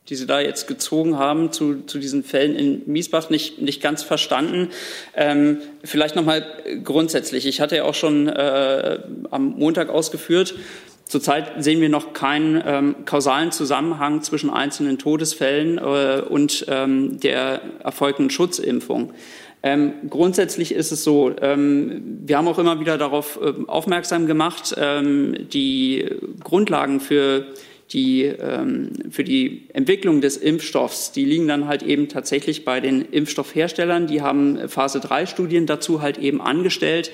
die 0.08 0.16
Sie 0.16 0.26
da 0.26 0.40
jetzt 0.40 0.66
gezogen 0.66 1.16
haben 1.16 1.52
zu, 1.52 1.82
zu 1.82 2.00
diesen 2.00 2.24
Fällen 2.24 2.56
in 2.56 2.82
Miesbach 2.90 3.30
nicht, 3.30 3.60
nicht 3.60 3.80
ganz 3.80 4.02
verstanden. 4.02 4.70
Ähm, 5.14 5.58
vielleicht 5.84 6.16
nochmal 6.16 6.44
grundsätzlich. 6.82 7.46
Ich 7.46 7.60
hatte 7.60 7.76
ja 7.76 7.84
auch 7.84 7.94
schon 7.94 8.26
äh, 8.26 8.98
am 9.30 9.50
Montag 9.50 9.88
ausgeführt, 9.88 10.56
Zurzeit 11.04 11.54
sehen 11.58 11.80
wir 11.80 11.88
noch 11.88 12.12
keinen 12.12 12.62
ähm, 12.64 12.94
kausalen 13.04 13.50
Zusammenhang 13.50 14.22
zwischen 14.22 14.48
einzelnen 14.48 14.96
Todesfällen 14.96 15.76
äh, 15.78 16.20
und 16.20 16.66
ähm, 16.68 17.18
der 17.18 17.62
erfolgten 17.82 18.30
Schutzimpfung. 18.30 19.12
Ähm, 19.62 19.92
grundsätzlich 20.08 20.72
ist 20.74 20.90
es 20.90 21.04
so, 21.04 21.32
ähm, 21.40 22.20
wir 22.24 22.38
haben 22.38 22.48
auch 22.48 22.58
immer 22.58 22.80
wieder 22.80 22.96
darauf 22.96 23.38
äh, 23.42 23.52
aufmerksam 23.66 24.26
gemacht, 24.26 24.74
ähm, 24.78 25.48
die 25.52 26.06
Grundlagen 26.42 27.00
für 27.00 27.46
die, 27.92 28.24
ähm, 28.24 28.90
für 29.10 29.24
die 29.24 29.66
Entwicklung 29.72 30.20
des 30.20 30.36
Impfstoffs, 30.36 31.12
die 31.12 31.24
liegen 31.24 31.48
dann 31.48 31.66
halt 31.66 31.82
eben 31.82 32.08
tatsächlich 32.08 32.64
bei 32.64 32.80
den 32.80 33.02
Impfstoffherstellern. 33.02 34.06
Die 34.06 34.22
haben 34.22 34.68
Phase 34.68 35.00
3 35.00 35.26
Studien 35.26 35.66
dazu 35.66 36.00
halt 36.00 36.16
eben 36.16 36.40
angestellt. 36.40 37.10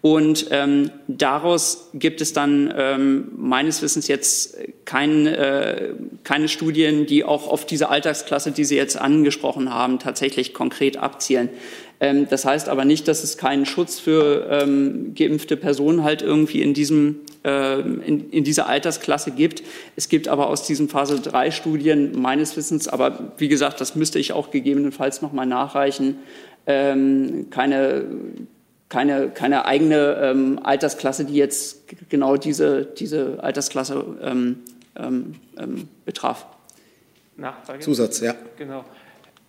Und 0.00 0.48
ähm, 0.50 0.90
daraus 1.08 1.88
gibt 1.94 2.20
es 2.20 2.34
dann 2.34 2.72
ähm, 2.76 3.28
meines 3.38 3.80
Wissens 3.80 4.06
jetzt 4.06 4.58
kein, 4.84 5.26
äh, 5.26 5.94
keine 6.24 6.48
Studien, 6.48 7.06
die 7.06 7.24
auch 7.24 7.48
auf 7.48 7.64
diese 7.64 7.88
Alltagsklasse, 7.88 8.50
die 8.50 8.64
Sie 8.64 8.76
jetzt 8.76 9.00
angesprochen 9.00 9.72
haben, 9.72 9.98
tatsächlich 9.98 10.52
konkret 10.52 10.98
abzielen. 10.98 11.48
Ähm, 12.00 12.26
das 12.28 12.44
heißt 12.44 12.68
aber 12.68 12.84
nicht, 12.84 13.08
dass 13.08 13.24
es 13.24 13.38
keinen 13.38 13.66
Schutz 13.66 13.98
für 13.98 14.48
ähm, 14.50 15.14
geimpfte 15.14 15.56
Personen 15.56 16.02
halt 16.02 16.22
irgendwie 16.22 16.62
in 16.62 16.74
diesem 16.74 17.20
ähm, 17.44 18.02
in, 18.04 18.30
in 18.30 18.44
dieser 18.44 18.66
Altersklasse 18.68 19.30
gibt. 19.30 19.62
Es 19.96 20.08
gibt 20.08 20.28
aber 20.28 20.48
aus 20.48 20.66
diesen 20.66 20.88
Phase 20.88 21.20
3 21.20 21.50
Studien 21.50 22.20
meines 22.20 22.56
Wissens, 22.56 22.88
aber 22.88 23.32
wie 23.38 23.48
gesagt, 23.48 23.80
das 23.80 23.94
müsste 23.94 24.18
ich 24.18 24.32
auch 24.32 24.50
gegebenenfalls 24.50 25.22
noch 25.22 25.32
mal 25.32 25.46
nachreichen, 25.46 26.18
ähm, 26.66 27.48
keine 27.50 28.04
keine, 28.88 29.30
keine 29.30 29.64
eigene 29.64 30.18
ähm, 30.22 30.60
Altersklasse, 30.62 31.24
die 31.24 31.34
jetzt 31.34 31.88
genau 32.10 32.36
diese, 32.36 32.84
diese 32.84 33.42
Altersklasse 33.42 34.04
ähm, 34.22 34.62
ähm, 34.96 35.88
betraf. 36.04 36.46
Nachfrage? 37.36 37.80
Zusatz, 37.80 38.20
ja. 38.20 38.34
Genau. 38.56 38.84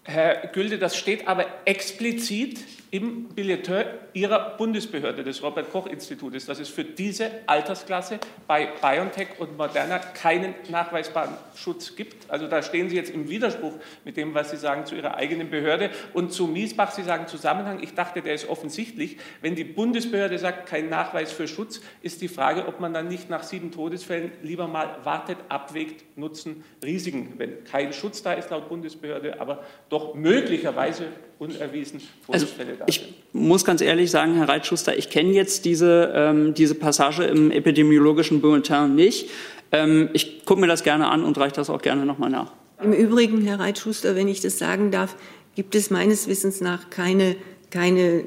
Herr 0.07 0.47
Gülde, 0.53 0.77
das 0.77 0.97
steht 0.97 1.27
aber 1.27 1.47
explizit 1.65 2.59
im 2.91 3.29
Billeteur 3.29 3.85
Ihrer 4.13 4.55
Bundesbehörde, 4.55 5.23
des 5.23 5.43
Robert-Koch-Institutes, 5.43 6.45
dass 6.45 6.59
es 6.59 6.69
für 6.69 6.85
diese 6.85 7.29
Altersklasse 7.45 8.19
bei 8.47 8.69
BioNTech 8.81 9.39
und 9.39 9.57
Moderna 9.57 9.97
keinen 9.97 10.55
nachweisbaren 10.69 11.33
Schutz 11.55 11.95
gibt. 11.97 12.29
Also 12.29 12.47
da 12.47 12.61
stehen 12.61 12.87
Sie 12.87 12.95
jetzt 12.95 13.09
im 13.09 13.27
Widerspruch 13.27 13.73
mit 14.05 14.15
dem, 14.15 14.33
was 14.33 14.51
Sie 14.51 14.57
sagen 14.57 14.85
zu 14.85 14.95
Ihrer 14.95 15.15
eigenen 15.15 15.49
Behörde. 15.49 15.89
Und 16.13 16.31
zu 16.31 16.47
Miesbach, 16.47 16.91
Sie 16.91 17.03
sagen 17.03 17.27
Zusammenhang. 17.27 17.83
Ich 17.83 17.95
dachte, 17.95 18.21
der 18.21 18.35
ist 18.35 18.47
offensichtlich. 18.47 19.17
Wenn 19.41 19.55
die 19.55 19.65
Bundesbehörde 19.65 20.39
sagt, 20.39 20.67
kein 20.67 20.87
Nachweis 20.87 21.33
für 21.33 21.47
Schutz, 21.47 21.81
ist 22.01 22.21
die 22.21 22.29
Frage, 22.29 22.67
ob 22.67 22.79
man 22.79 22.93
dann 22.93 23.07
nicht 23.07 23.29
nach 23.29 23.43
sieben 23.43 23.71
Todesfällen 23.71 24.31
lieber 24.41 24.67
mal 24.67 24.99
wartet, 25.03 25.37
abwägt, 25.49 26.17
Nutzen, 26.17 26.63
Risiken, 26.83 27.33
wenn 27.37 27.65
kein 27.65 27.91
Schutz 27.91 28.23
da 28.23 28.33
ist 28.33 28.51
laut 28.51 28.69
Bundesbehörde, 28.69 29.41
aber 29.41 29.63
doch 29.89 29.94
möglicherweise 30.15 31.05
unerwiesen 31.39 32.01
Todesfälle 32.25 32.71
also, 32.71 32.79
da 32.79 32.85
sind. 32.85 32.89
Ich 32.89 33.13
muss 33.33 33.65
ganz 33.65 33.81
ehrlich 33.81 34.11
sagen, 34.11 34.35
Herr 34.35 34.47
Reitschuster, 34.47 34.97
ich 34.97 35.09
kenne 35.09 35.31
jetzt 35.31 35.65
diese, 35.65 36.11
ähm, 36.15 36.53
diese 36.53 36.75
Passage 36.75 37.23
im 37.23 37.51
epidemiologischen 37.51 38.41
Bulletin 38.41 38.95
nicht. 38.95 39.29
Ähm, 39.71 40.09
ich 40.13 40.45
gucke 40.45 40.61
mir 40.61 40.67
das 40.67 40.83
gerne 40.83 41.09
an 41.09 41.23
und 41.23 41.37
reiche 41.37 41.55
das 41.55 41.69
auch 41.69 41.81
gerne 41.81 42.05
nochmal 42.05 42.29
nach. 42.29 42.53
Im 42.81 42.93
Übrigen, 42.93 43.41
Herr 43.41 43.59
Reitschuster, 43.59 44.15
wenn 44.15 44.27
ich 44.27 44.41
das 44.41 44.57
sagen 44.57 44.91
darf, 44.91 45.15
gibt 45.55 45.75
es 45.75 45.89
meines 45.89 46.27
Wissens 46.27 46.61
nach 46.61 46.89
keine, 46.89 47.35
keine 47.71 48.25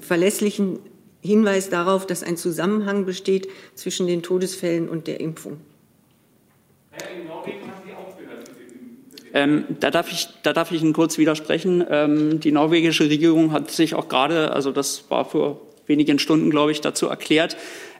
verlässlichen 0.00 0.78
Hinweis 1.22 1.68
darauf, 1.68 2.06
dass 2.06 2.22
ein 2.22 2.36
Zusammenhang 2.36 3.04
besteht 3.04 3.48
zwischen 3.74 4.06
den 4.06 4.22
Todesfällen 4.22 4.88
und 4.88 5.06
der 5.06 5.20
Impfung. 5.20 5.60
In 7.14 7.26
Norwegen. 7.26 7.79
Ähm, 9.32 9.64
da, 9.80 9.90
darf 9.90 10.10
ich, 10.10 10.28
da 10.42 10.52
darf 10.52 10.72
ich 10.72 10.82
Ihnen 10.82 10.92
kurz 10.92 11.18
widersprechen. 11.18 11.84
Ähm, 11.88 12.40
die 12.40 12.52
norwegische 12.52 13.08
Regierung 13.08 13.52
hat 13.52 13.70
sich 13.70 13.94
auch 13.94 14.08
gerade, 14.08 14.52
also 14.52 14.72
das 14.72 15.04
war 15.08 15.24
vor 15.24 15.60
wenigen 15.86 16.18
Stunden, 16.18 16.50
glaube 16.50 16.72
ich, 16.72 16.80
dazu 16.80 17.06
erklärt, 17.06 17.56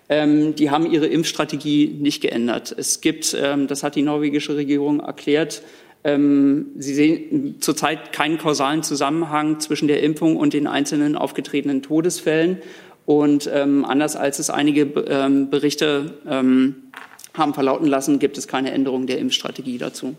ähm, 0.08 0.56
die 0.56 0.70
haben 0.70 0.90
ihre 0.90 1.06
Impfstrategie 1.06 1.96
nicht 2.00 2.20
geändert. 2.20 2.74
Es 2.76 3.00
gibt, 3.00 3.36
ähm, 3.40 3.68
das 3.68 3.84
hat 3.84 3.94
die 3.94 4.02
norwegische 4.02 4.56
Regierung 4.56 5.00
erklärt, 5.00 5.62
ähm, 6.02 6.68
Sie 6.76 6.94
sehen 6.94 7.56
zurzeit 7.60 8.12
keinen 8.12 8.38
kausalen 8.38 8.82
Zusammenhang 8.82 9.60
zwischen 9.60 9.86
der 9.86 10.02
Impfung 10.02 10.36
und 10.36 10.54
den 10.54 10.66
einzelnen 10.66 11.14
aufgetretenen 11.14 11.82
Todesfällen. 11.82 12.58
Und 13.04 13.50
ähm, 13.52 13.84
anders 13.84 14.16
als 14.16 14.38
es 14.38 14.50
einige 14.50 14.86
Berichte 14.86 16.14
haben 16.26 17.54
verlauten 17.54 17.86
lassen, 17.86 18.18
gibt 18.18 18.38
es 18.38 18.46
keine 18.46 18.70
Änderung 18.70 19.06
der 19.06 19.18
Impfstrategie 19.18 19.78
dazu. 19.78 20.14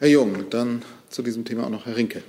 Herr 0.00 0.06
Jung, 0.08 0.48
dann 0.50 0.82
zu 1.08 1.22
diesem 1.22 1.44
Thema 1.44 1.64
auch 1.64 1.70
noch 1.70 1.84
Herr 1.84 1.96
Rinke. 1.96 2.22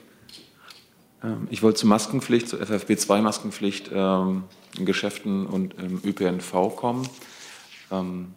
Ähm, 1.23 1.47
ich 1.51 1.61
wollte 1.61 1.81
zur 1.81 1.89
Maskenpflicht, 1.89 2.49
zur 2.49 2.59
FFP2-Maskenpflicht 2.61 3.91
ähm, 3.93 4.45
in 4.75 4.87
Geschäften 4.87 5.45
und 5.45 5.75
im 5.75 6.01
ÖPNV 6.03 6.75
kommen. 6.75 7.07
Ähm, 7.91 8.29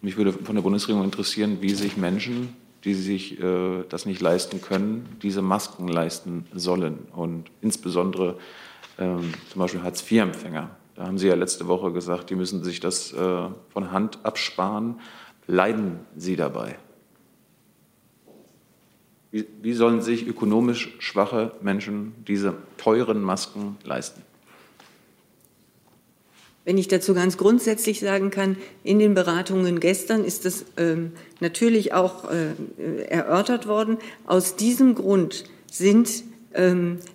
mich 0.00 0.16
würde 0.16 0.32
von 0.32 0.56
der 0.56 0.62
Bundesregierung 0.62 1.04
interessieren, 1.04 1.58
wie 1.60 1.72
sich 1.72 1.96
Menschen, 1.96 2.56
die 2.82 2.94
sich 2.94 3.40
äh, 3.40 3.84
das 3.88 4.06
nicht 4.06 4.20
leisten 4.20 4.60
können, 4.60 5.08
diese 5.22 5.40
Masken 5.40 5.86
leisten 5.86 6.46
sollen. 6.52 7.06
Und 7.14 7.50
insbesondere 7.60 8.38
zum 8.98 9.32
Beispiel 9.54 9.82
Hartz-IV-Empfänger. 9.82 10.68
Da 10.94 11.06
haben 11.06 11.16
Sie 11.16 11.26
ja 11.26 11.34
letzte 11.34 11.68
Woche 11.68 11.90
gesagt, 11.90 12.28
die 12.28 12.34
müssen 12.34 12.62
sich 12.62 12.80
das 12.80 13.14
äh, 13.14 13.48
von 13.70 13.92
Hand 13.92 14.18
absparen. 14.24 15.00
Leiden 15.46 16.00
Sie 16.16 16.36
dabei? 16.36 16.76
Wie, 19.32 19.46
wie 19.62 19.74
sollen 19.74 20.02
sich 20.02 20.26
ökonomisch 20.26 20.94
schwache 20.98 21.52
Menschen 21.60 22.14
diese 22.26 22.54
teuren 22.76 23.22
Masken 23.22 23.76
leisten? 23.84 24.22
Wenn 26.64 26.76
ich 26.76 26.88
dazu 26.88 27.14
ganz 27.14 27.36
grundsätzlich 27.36 28.00
sagen 28.00 28.30
kann, 28.30 28.56
in 28.84 28.98
den 28.98 29.14
Beratungen 29.14 29.80
gestern 29.80 30.24
ist 30.24 30.44
das 30.44 30.64
ähm, 30.76 31.12
natürlich 31.40 31.94
auch 31.94 32.30
äh, 32.30 33.04
erörtert 33.08 33.66
worden. 33.66 33.98
Aus 34.26 34.56
diesem 34.56 34.94
Grund 34.94 35.44
sind 35.70 36.22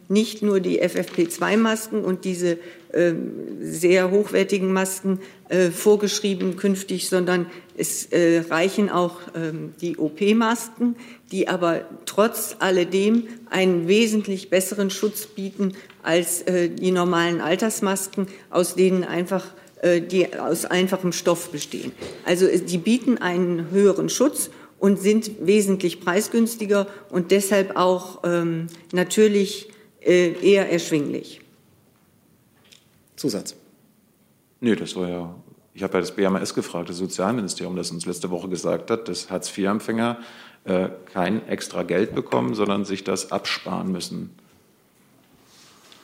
nicht 0.07 0.41
nur 0.41 0.61
die 0.61 0.81
FFP2-Masken 0.81 2.05
und 2.05 2.23
diese 2.23 2.57
ähm, 2.95 3.33
sehr 3.59 4.09
hochwertigen 4.09 4.71
Masken 4.71 5.19
äh, 5.49 5.69
vorgeschrieben 5.69 6.55
künftig, 6.55 7.09
sondern 7.09 7.47
es 7.75 8.05
äh, 8.05 8.45
reichen 8.49 8.89
auch 8.89 9.19
ähm, 9.35 9.73
die 9.81 9.97
OP-Masken, 9.97 10.95
die 11.29 11.49
aber 11.49 11.81
trotz 12.05 12.55
alledem 12.59 13.27
einen 13.49 13.89
wesentlich 13.89 14.49
besseren 14.49 14.91
Schutz 14.91 15.25
bieten 15.27 15.73
als 16.03 16.43
äh, 16.43 16.69
die 16.69 16.91
normalen 16.91 17.41
Altersmasken, 17.41 18.27
aus 18.49 18.75
denen 18.75 19.03
einfach 19.03 19.43
die 19.83 20.33
aus 20.39 20.65
einfachem 20.65 21.11
Stoff 21.11 21.51
bestehen. 21.51 21.91
Also 22.25 22.47
die 22.47 22.77
bieten 22.79 23.19
einen 23.19 23.69
höheren 23.69 24.09
Schutz 24.09 24.49
und 24.85 24.99
sind 24.99 25.31
wesentlich 25.39 25.99
preisgünstiger 25.99 26.85
und 27.09 27.31
deshalb 27.31 27.75
auch 27.75 28.19
ähm, 28.23 28.67
natürlich 28.91 29.71
äh, 29.99 30.33
eher 30.33 30.71
erschwinglich. 30.71 31.41
Zusatz. 33.15 33.55
Nö, 34.59 34.75
das 34.75 34.95
war 34.95 35.09
ja, 35.09 35.35
ich 35.73 35.81
habe 35.81 35.95
ja 35.95 36.01
das 36.01 36.11
BMS 36.11 36.53
gefragt, 36.53 36.89
das 36.89 36.97
Sozialministerium, 36.97 37.75
das 37.75 37.89
uns 37.89 38.05
letzte 38.05 38.29
Woche 38.29 38.47
gesagt 38.47 38.91
hat, 38.91 39.07
dass 39.07 39.31
Hartz-IV-Empfänger 39.31 40.19
äh, 40.65 40.89
kein 41.11 41.47
extra 41.47 41.81
Geld 41.81 42.13
bekommen, 42.13 42.53
sondern 42.53 42.85
sich 42.85 43.03
das 43.03 43.31
absparen 43.31 43.91
müssen. 43.91 44.35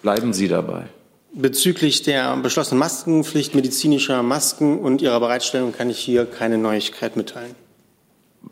Bleiben 0.01 0.33
Sie 0.33 0.47
dabei. 0.47 0.87
Bezüglich 1.33 2.01
der 2.01 2.35
beschlossenen 2.37 2.79
Maskenpflicht 2.79 3.53
medizinischer 3.53 4.23
Masken 4.23 4.79
und 4.79 5.03
ihrer 5.03 5.19
Bereitstellung 5.19 5.71
kann 5.71 5.91
ich 5.91 5.99
hier 5.99 6.25
keine 6.25 6.57
Neuigkeit 6.57 7.15
mitteilen. 7.15 7.55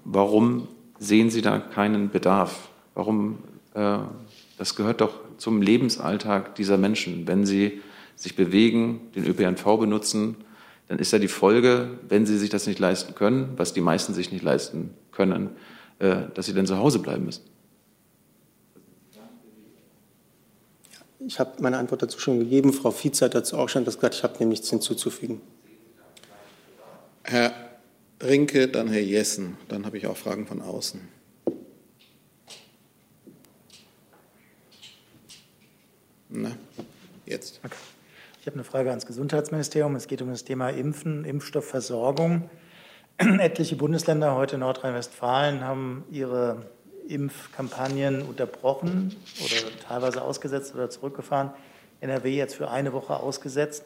Warum 0.04 0.68
sehen 1.00 1.30
Sie 1.30 1.42
da 1.42 1.60
keinen 1.60 2.10
Bedarf? 2.10 2.70
Warum, 2.96 3.40
äh, 3.74 4.00
das 4.58 4.76
gehört 4.76 5.02
doch 5.02 5.14
zum 5.38 5.62
Lebensalltag 5.62 6.56
dieser 6.56 6.78
Menschen. 6.78 7.28
Wenn 7.28 7.46
sie 7.46 7.82
sich 8.16 8.36
bewegen, 8.36 9.02
den 9.16 9.26
ÖPNV 9.26 9.64
benutzen, 9.80 10.36
dann 10.88 11.00
ist 11.00 11.14
ja 11.14 11.20
die 11.20 11.28
Folge, 11.28 12.00
wenn 12.08 12.26
sie 12.26 12.38
sich 12.38 12.50
das 12.50 12.68
nicht 12.68 12.80
leisten 12.80 13.16
können, 13.16 13.54
was 13.56 13.74
die 13.74 13.82
meisten 13.82 14.14
sich 14.14 14.32
nicht 14.32 14.44
leisten 14.44 14.94
können, 15.12 15.52
äh, 16.00 16.24
dass 16.34 16.48
sie 16.48 16.54
dann 16.54 16.66
zu 16.66 16.78
Hause 16.78 17.00
bleiben 17.00 17.26
müssen. 17.26 17.44
Ich 21.26 21.40
habe 21.40 21.62
meine 21.62 21.78
Antwort 21.78 22.02
dazu 22.02 22.20
schon 22.20 22.40
gegeben. 22.40 22.74
Frau 22.74 22.92
Vize 22.92 23.24
hat 23.24 23.36
dazu 23.36 23.58
auch 23.58 23.70
schon 23.70 23.86
das 23.86 23.96
gesagt. 23.96 24.16
Ich 24.16 24.24
habe 24.24 24.38
dem 24.38 24.50
nichts 24.50 24.70
hinzuzufügen. 24.70 25.42
Herr 27.24 27.69
Rinke, 28.22 28.68
dann 28.68 28.90
Herr 28.90 29.02
Jessen. 29.02 29.58
Dann 29.70 29.86
habe 29.86 29.98
ich 29.98 30.08
auch 30.08 30.18
Fragen 30.18 30.46
von 30.46 30.62
außen. 30.62 31.08
Na, 36.30 36.52
jetzt. 37.26 37.62
Okay. 37.64 37.76
Ich 38.42 38.48
habe 38.48 38.56
eine 38.56 38.64
Frage 38.64 38.90
ans 38.90 39.06
Gesundheitsministerium. 39.06 39.96
Es 39.96 40.08
geht 40.08 40.22
um 40.22 40.30
das 40.30 40.44
Thema 40.44 40.70
Impfen, 40.70 41.26
Impfstoffversorgung. 41.26 42.50
Etliche 43.18 43.76
Bundesländer, 43.76 44.36
heute 44.36 44.58
Nordrhein-Westfalen, 44.58 45.62
haben 45.62 46.04
ihre 46.12 46.66
Impfkampagnen 47.08 48.22
unterbrochen 48.22 49.16
oder 49.44 49.72
teilweise 49.88 50.22
ausgesetzt 50.22 50.76
oder 50.76 50.90
zurückgefahren. 50.90 51.52
NRW 52.02 52.36
jetzt 52.36 52.56
für 52.56 52.70
eine 52.70 52.94
Woche 52.94 53.18
ausgesetzt. 53.18 53.84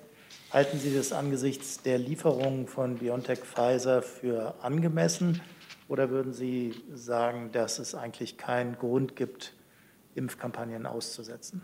Halten 0.52 0.80
Sie 0.80 0.94
das 0.96 1.12
angesichts 1.12 1.82
der 1.82 1.98
Lieferungen 1.98 2.68
von 2.68 2.98
BioNTech 2.98 3.40
Pfizer 3.40 4.02
für 4.02 4.56
angemessen 4.62 5.42
oder 5.88 6.10
würden 6.10 6.34
Sie 6.34 6.74
sagen, 6.94 7.52
dass 7.52 7.80
es 7.80 7.96
eigentlich 7.96 8.38
keinen 8.38 8.78
Grund 8.78 9.16
gibt, 9.16 9.54
Impfkampagnen 10.16 10.86
auszusetzen? 10.86 11.64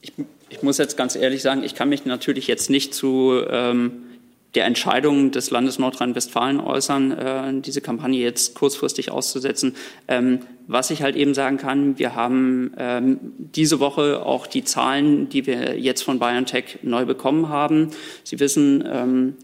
Ich, 0.00 0.12
ich 0.48 0.62
muss 0.62 0.78
jetzt 0.78 0.96
ganz 0.96 1.16
ehrlich 1.16 1.42
sagen, 1.42 1.62
ich 1.62 1.74
kann 1.74 1.88
mich 1.88 2.04
natürlich 2.04 2.46
jetzt 2.46 2.70
nicht 2.70 2.94
zu 2.94 3.42
ähm, 3.48 4.11
der 4.54 4.66
Entscheidung 4.66 5.30
des 5.30 5.50
Landes 5.50 5.78
Nordrhein-Westfalen 5.78 6.60
äußern, 6.60 7.12
äh, 7.12 7.60
diese 7.60 7.80
Kampagne 7.80 8.20
jetzt 8.20 8.54
kurzfristig 8.54 9.10
auszusetzen. 9.10 9.74
Ähm, 10.08 10.40
was 10.66 10.90
ich 10.90 11.02
halt 11.02 11.16
eben 11.16 11.34
sagen 11.34 11.56
kann, 11.56 11.98
wir 11.98 12.14
haben 12.14 12.72
ähm, 12.76 13.18
diese 13.38 13.80
Woche 13.80 14.24
auch 14.24 14.46
die 14.46 14.64
Zahlen, 14.64 15.28
die 15.28 15.46
wir 15.46 15.78
jetzt 15.78 16.02
von 16.02 16.18
BioNTech 16.18 16.80
neu 16.82 17.06
bekommen 17.06 17.48
haben. 17.48 17.88
Sie 18.24 18.40
wissen, 18.40 18.84
ähm, 18.86 19.34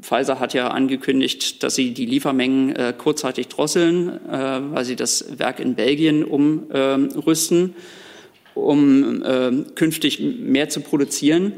Pfizer 0.00 0.40
hat 0.40 0.54
ja 0.54 0.68
angekündigt, 0.68 1.62
dass 1.62 1.76
sie 1.76 1.94
die 1.94 2.04
Liefermengen 2.04 2.74
äh, 2.74 2.92
kurzzeitig 2.96 3.48
drosseln, 3.48 4.08
äh, 4.28 4.60
weil 4.72 4.84
sie 4.84 4.96
das 4.96 5.38
Werk 5.38 5.60
in 5.60 5.76
Belgien 5.76 6.24
umrüsten, 6.24 7.74
um 8.54 9.22
künftig 9.76 10.20
mehr 10.20 10.68
zu 10.68 10.82
produzieren. 10.82 11.54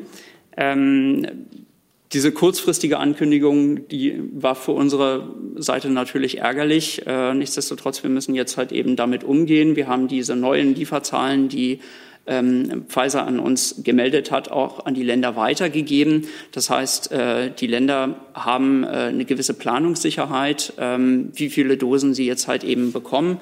Diese 2.15 2.31
kurzfristige 2.33 2.99
Ankündigung, 2.99 3.89
die 3.89 4.23
war 4.33 4.55
für 4.55 4.73
unsere 4.73 5.35
Seite 5.57 5.91
natürlich 5.91 6.39
ärgerlich. 6.39 7.07
Äh, 7.07 7.35
nichtsdestotrotz, 7.35 8.03
wir 8.05 8.11
müssen 8.11 8.35
jetzt 8.35 8.57
halt 8.57 8.71
eben 8.71 8.95
damit 8.95 9.25
umgehen. 9.25 9.75
Wir 9.75 9.89
haben 9.89 10.07
diese 10.07 10.37
neuen 10.37 10.77
Lieferzahlen, 10.77 11.49
die 11.49 11.81
ähm, 12.27 12.85
Pfizer 12.89 13.27
an 13.27 13.39
uns 13.39 13.83
gemeldet 13.83 14.31
hat, 14.31 14.51
auch 14.51 14.87
an 14.87 14.95
die 14.95 15.03
Länder 15.03 15.37
weitergegeben. 15.37 16.29
Das 16.53 16.71
heißt, 16.71 17.13
äh, 17.13 17.51
die 17.51 17.67
Länder 17.67 18.17
haben 18.33 18.85
äh, 18.85 18.87
eine 18.87 19.25
gewisse 19.25 19.55
Planungssicherheit, 19.55 20.73
ähm, 20.79 21.31
wie 21.35 21.51
viele 21.51 21.77
Dosen 21.77 22.15
sie 22.15 22.27
jetzt 22.27 22.49
halt 22.49 22.65
eben 22.65 22.93
bekommen. 22.93 23.39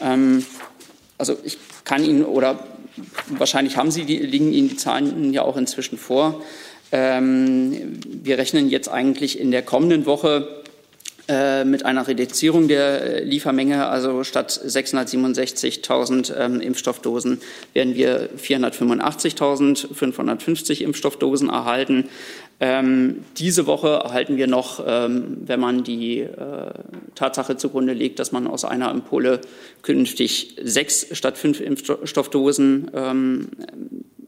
Ähm, 0.00 0.44
also 1.18 1.36
ich 1.42 1.58
kann 1.84 2.04
Ihnen 2.04 2.24
oder 2.24 2.66
wahrscheinlich 3.28 3.76
haben 3.76 3.90
Sie 3.90 4.04
die, 4.04 4.18
liegen 4.18 4.52
Ihnen 4.52 4.68
die 4.68 4.76
Zahlen 4.76 5.32
ja 5.32 5.42
auch 5.42 5.56
inzwischen 5.56 5.98
vor. 5.98 6.42
Ähm, 6.92 8.00
wir 8.04 8.38
rechnen 8.38 8.68
jetzt 8.68 8.88
eigentlich 8.88 9.38
in 9.38 9.50
der 9.50 9.62
kommenden 9.62 10.06
Woche 10.06 10.60
äh, 11.30 11.64
mit 11.64 11.86
einer 11.86 12.06
Reduzierung 12.08 12.66
der 12.66 13.22
Liefermenge. 13.22 13.86
Also 13.86 14.24
statt 14.24 14.50
667.000 14.50 16.34
ähm, 16.36 16.60
Impfstoffdosen 16.60 17.40
werden 17.72 17.94
wir 17.94 18.30
485.550 18.36 20.82
Impfstoffdosen 20.82 21.48
erhalten. 21.48 22.08
Ähm, 22.58 23.24
diese 23.38 23.68
Woche 23.68 24.00
erhalten 24.04 24.38
wir 24.38 24.48
noch, 24.48 24.84
ähm, 24.84 25.36
wenn 25.46 25.60
man 25.60 25.84
die 25.84 26.18
äh, 26.18 26.72
Tatsache 27.14 27.56
zugrunde 27.56 27.92
legt, 27.92 28.18
dass 28.18 28.32
man 28.32 28.48
aus 28.48 28.64
einer 28.64 28.90
Ampulle 28.90 29.40
künftig 29.82 30.56
sechs 30.60 31.06
statt 31.12 31.38
fünf 31.38 31.60
Impfstoffdosen 31.60 32.90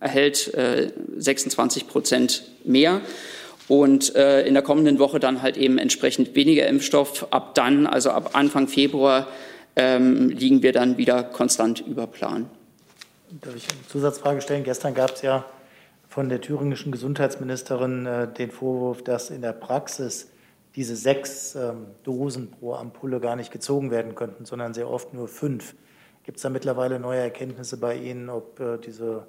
erhält 0.02 0.52
26 1.16 1.88
Prozent 1.88 2.44
mehr 2.64 3.00
und 3.68 4.14
äh, 4.16 4.42
in 4.46 4.54
der 4.54 4.62
kommenden 4.62 4.98
Woche 4.98 5.20
dann 5.20 5.40
halt 5.40 5.56
eben 5.56 5.78
entsprechend 5.78 6.34
weniger 6.34 6.66
Impfstoff. 6.66 7.28
Ab 7.30 7.54
dann, 7.54 7.86
also 7.86 8.10
ab 8.10 8.30
Anfang 8.34 8.68
Februar, 8.68 9.28
ähm, 9.76 10.28
liegen 10.28 10.62
wir 10.62 10.72
dann 10.72 10.98
wieder 10.98 11.22
konstant 11.22 11.80
über 11.80 12.06
Plan. 12.06 12.50
Darf 13.40 13.56
ich 13.56 13.66
eine 13.70 13.86
Zusatzfrage 13.88 14.42
stellen? 14.42 14.64
Gestern 14.64 14.94
gab 14.94 15.14
es 15.14 15.22
ja 15.22 15.46
von 16.08 16.28
der 16.28 16.42
thüringischen 16.42 16.92
Gesundheitsministerin 16.92 18.04
äh, 18.04 18.28
den 18.28 18.50
Vorwurf, 18.50 19.02
dass 19.02 19.30
in 19.30 19.40
der 19.40 19.52
Praxis 19.52 20.28
diese 20.74 20.96
sechs 20.96 21.54
ähm, 21.54 21.86
Dosen 22.02 22.50
pro 22.50 22.74
Ampulle 22.74 23.20
gar 23.20 23.36
nicht 23.36 23.50
gezogen 23.50 23.90
werden 23.90 24.14
könnten, 24.14 24.44
sondern 24.44 24.74
sehr 24.74 24.90
oft 24.90 25.14
nur 25.14 25.28
fünf. 25.28 25.74
Gibt 26.24 26.36
es 26.36 26.42
da 26.42 26.50
mittlerweile 26.50 27.00
neue 27.00 27.20
Erkenntnisse 27.20 27.78
bei 27.78 27.96
Ihnen, 27.96 28.28
ob 28.28 28.60
äh, 28.60 28.76
diese 28.78 29.26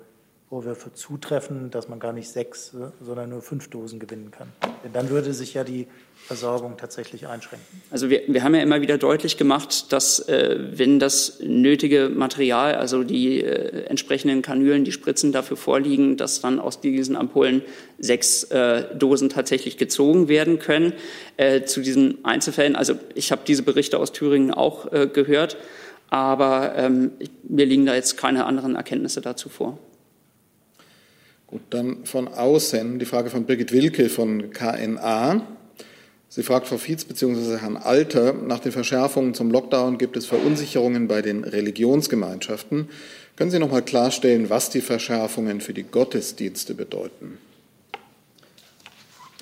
Vorwürfe 0.54 0.94
zutreffen, 0.94 1.72
dass 1.72 1.90
man 1.90 2.00
gar 2.00 2.14
nicht 2.14 2.30
sechs, 2.30 2.76
sondern 3.02 3.32
nur 3.32 3.42
fünf 3.42 3.72
Dosen 3.72 3.98
gewinnen 3.98 4.30
kann. 4.30 4.50
Denn 4.84 4.94
dann 4.94 5.10
würde 5.10 5.34
sich 5.34 5.56
ja 5.56 5.64
die 5.64 5.88
Versorgung 6.14 6.78
tatsächlich 6.78 7.26
einschränken. 7.26 7.82
Also 7.90 8.12
wir, 8.12 8.22
wir 8.28 8.44
haben 8.44 8.54
ja 8.54 8.62
immer 8.62 8.80
wieder 8.80 9.00
deutlich 9.00 9.38
gemacht, 9.38 9.92
dass 9.92 10.20
äh, 10.30 10.60
wenn 10.74 11.00
das 11.00 11.40
nötige 11.40 12.12
Material, 12.14 12.76
also 12.76 13.04
die 13.04 13.42
äh, 13.42 13.86
entsprechenden 13.86 14.44
Kanülen, 14.44 14.86
die 14.86 14.92
Spritzen 14.92 15.32
dafür 15.32 15.58
vorliegen, 15.58 16.18
dass 16.18 16.42
dann 16.42 16.60
aus 16.60 16.80
diesen 16.80 17.16
Ampullen 17.16 17.64
sechs 17.98 18.44
äh, 18.44 18.96
Dosen 18.96 19.30
tatsächlich 19.30 19.78
gezogen 19.78 20.28
werden 20.28 20.60
können. 20.60 20.94
Äh, 21.36 21.64
zu 21.64 21.82
diesen 21.82 22.24
Einzelfällen, 22.24 22.76
also 22.76 22.94
ich 23.16 23.32
habe 23.32 23.42
diese 23.48 23.64
Berichte 23.64 23.98
aus 23.98 24.12
Thüringen 24.12 24.54
auch 24.54 24.92
äh, 24.92 25.08
gehört, 25.08 25.58
aber 26.12 26.76
ähm, 26.76 27.10
mir 27.42 27.66
liegen 27.66 27.88
da 27.88 27.96
jetzt 27.96 28.18
keine 28.18 28.46
anderen 28.46 28.76
Erkenntnisse 28.76 29.20
dazu 29.20 29.50
vor. 29.50 29.80
Gut, 31.54 31.62
dann 31.70 32.06
von 32.06 32.28
außen 32.28 32.98
die 32.98 33.06
Frage 33.06 33.30
von 33.30 33.44
Birgit 33.44 33.72
Wilke 33.72 34.10
von 34.10 34.50
KNA. 34.50 35.46
Sie 36.28 36.42
fragt 36.42 36.66
Frau 36.66 36.78
Fietz 36.78 37.06
bzw. 37.06 37.60
Herrn 37.60 37.78
Alter, 37.78 38.34
nach 38.34 38.58
den 38.58 38.72
Verschärfungen 38.72 39.36
zum 39.36 39.52
Lockdown 39.52 40.00
gibt 40.00 40.18
es 40.18 40.26
Verunsicherungen 40.26 41.08
bei 41.08 41.22
den 41.22 41.44
Religionsgemeinschaften. 41.44 42.90
Können 43.36 43.52
Sie 43.52 43.60
noch 43.60 43.70
mal 43.70 43.84
klarstellen, 43.84 44.50
was 44.50 44.72
die 44.72 44.82
Verschärfungen 44.82 45.62
für 45.62 45.76
die 45.76 45.84
Gottesdienste 45.84 46.74
bedeuten? 46.74 47.38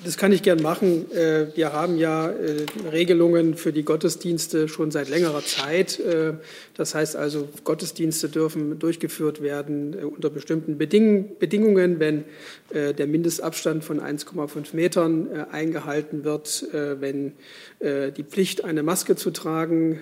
Das 0.04 0.16
kann 0.16 0.32
ich 0.32 0.42
gern 0.42 0.60
machen. 0.60 1.10
Äh, 1.12 1.54
wir 1.54 1.72
haben 1.72 1.96
ja 1.96 2.28
äh, 2.28 2.66
Regelungen 2.90 3.54
für 3.54 3.72
die 3.72 3.84
Gottesdienste 3.84 4.66
schon 4.66 4.90
seit 4.90 5.08
längerer 5.08 5.44
Zeit. 5.44 6.00
Äh, 6.00 6.34
das 6.74 6.94
heißt 6.94 7.14
also, 7.14 7.48
Gottesdienste 7.62 8.28
dürfen 8.28 8.80
durchgeführt 8.80 9.42
werden 9.42 9.94
unter 9.94 10.30
bestimmten 10.30 10.78
Bedingungen, 10.78 12.00
wenn 12.00 12.24
der 12.72 13.06
Mindestabstand 13.06 13.84
von 13.84 14.00
1,5 14.00 14.74
Metern 14.74 15.28
eingehalten 15.50 16.24
wird, 16.24 16.66
wenn 16.72 17.32
die 17.80 18.24
Pflicht, 18.24 18.64
eine 18.64 18.82
Maske 18.82 19.14
zu 19.14 19.30
tragen, 19.30 20.00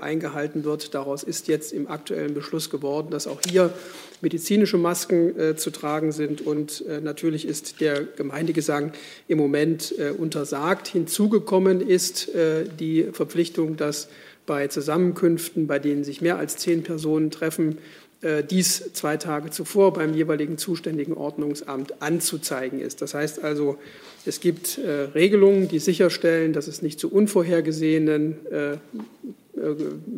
eingehalten 0.00 0.64
wird. 0.64 0.94
Daraus 0.94 1.22
ist 1.22 1.48
jetzt 1.48 1.72
im 1.72 1.88
aktuellen 1.88 2.34
Beschluss 2.34 2.68
geworden, 2.68 3.08
dass 3.10 3.26
auch 3.26 3.40
hier 3.48 3.72
medizinische 4.20 4.78
Masken 4.78 5.56
zu 5.56 5.70
tragen 5.70 6.12
sind. 6.12 6.40
Und 6.40 6.84
natürlich 7.02 7.46
ist 7.46 7.80
der 7.80 8.04
Gemeindegesang 8.04 8.92
im 9.28 9.38
Moment 9.38 9.94
äh, 9.98 10.10
untersagt. 10.10 10.88
Hinzugekommen 10.88 11.80
ist 11.80 12.34
äh, 12.34 12.64
die 12.78 13.04
Verpflichtung, 13.12 13.76
dass 13.76 14.08
bei 14.46 14.68
Zusammenkünften, 14.68 15.66
bei 15.66 15.78
denen 15.78 16.04
sich 16.04 16.20
mehr 16.20 16.38
als 16.38 16.56
zehn 16.56 16.82
Personen 16.82 17.30
treffen, 17.30 17.78
äh, 18.22 18.42
dies 18.42 18.92
zwei 18.92 19.16
Tage 19.16 19.50
zuvor 19.50 19.92
beim 19.92 20.14
jeweiligen 20.14 20.58
zuständigen 20.58 21.14
Ordnungsamt 21.14 22.02
anzuzeigen 22.02 22.80
ist. 22.80 23.00
Das 23.00 23.14
heißt 23.14 23.42
also, 23.42 23.78
es 24.26 24.40
gibt 24.40 24.78
äh, 24.78 24.90
Regelungen, 25.14 25.68
die 25.68 25.78
sicherstellen, 25.78 26.52
dass 26.52 26.66
es 26.66 26.82
nicht 26.82 27.00
zu 27.00 27.10
unvorhergesehenen 27.10 28.46
äh, 28.50 28.72
äh, 28.72 28.76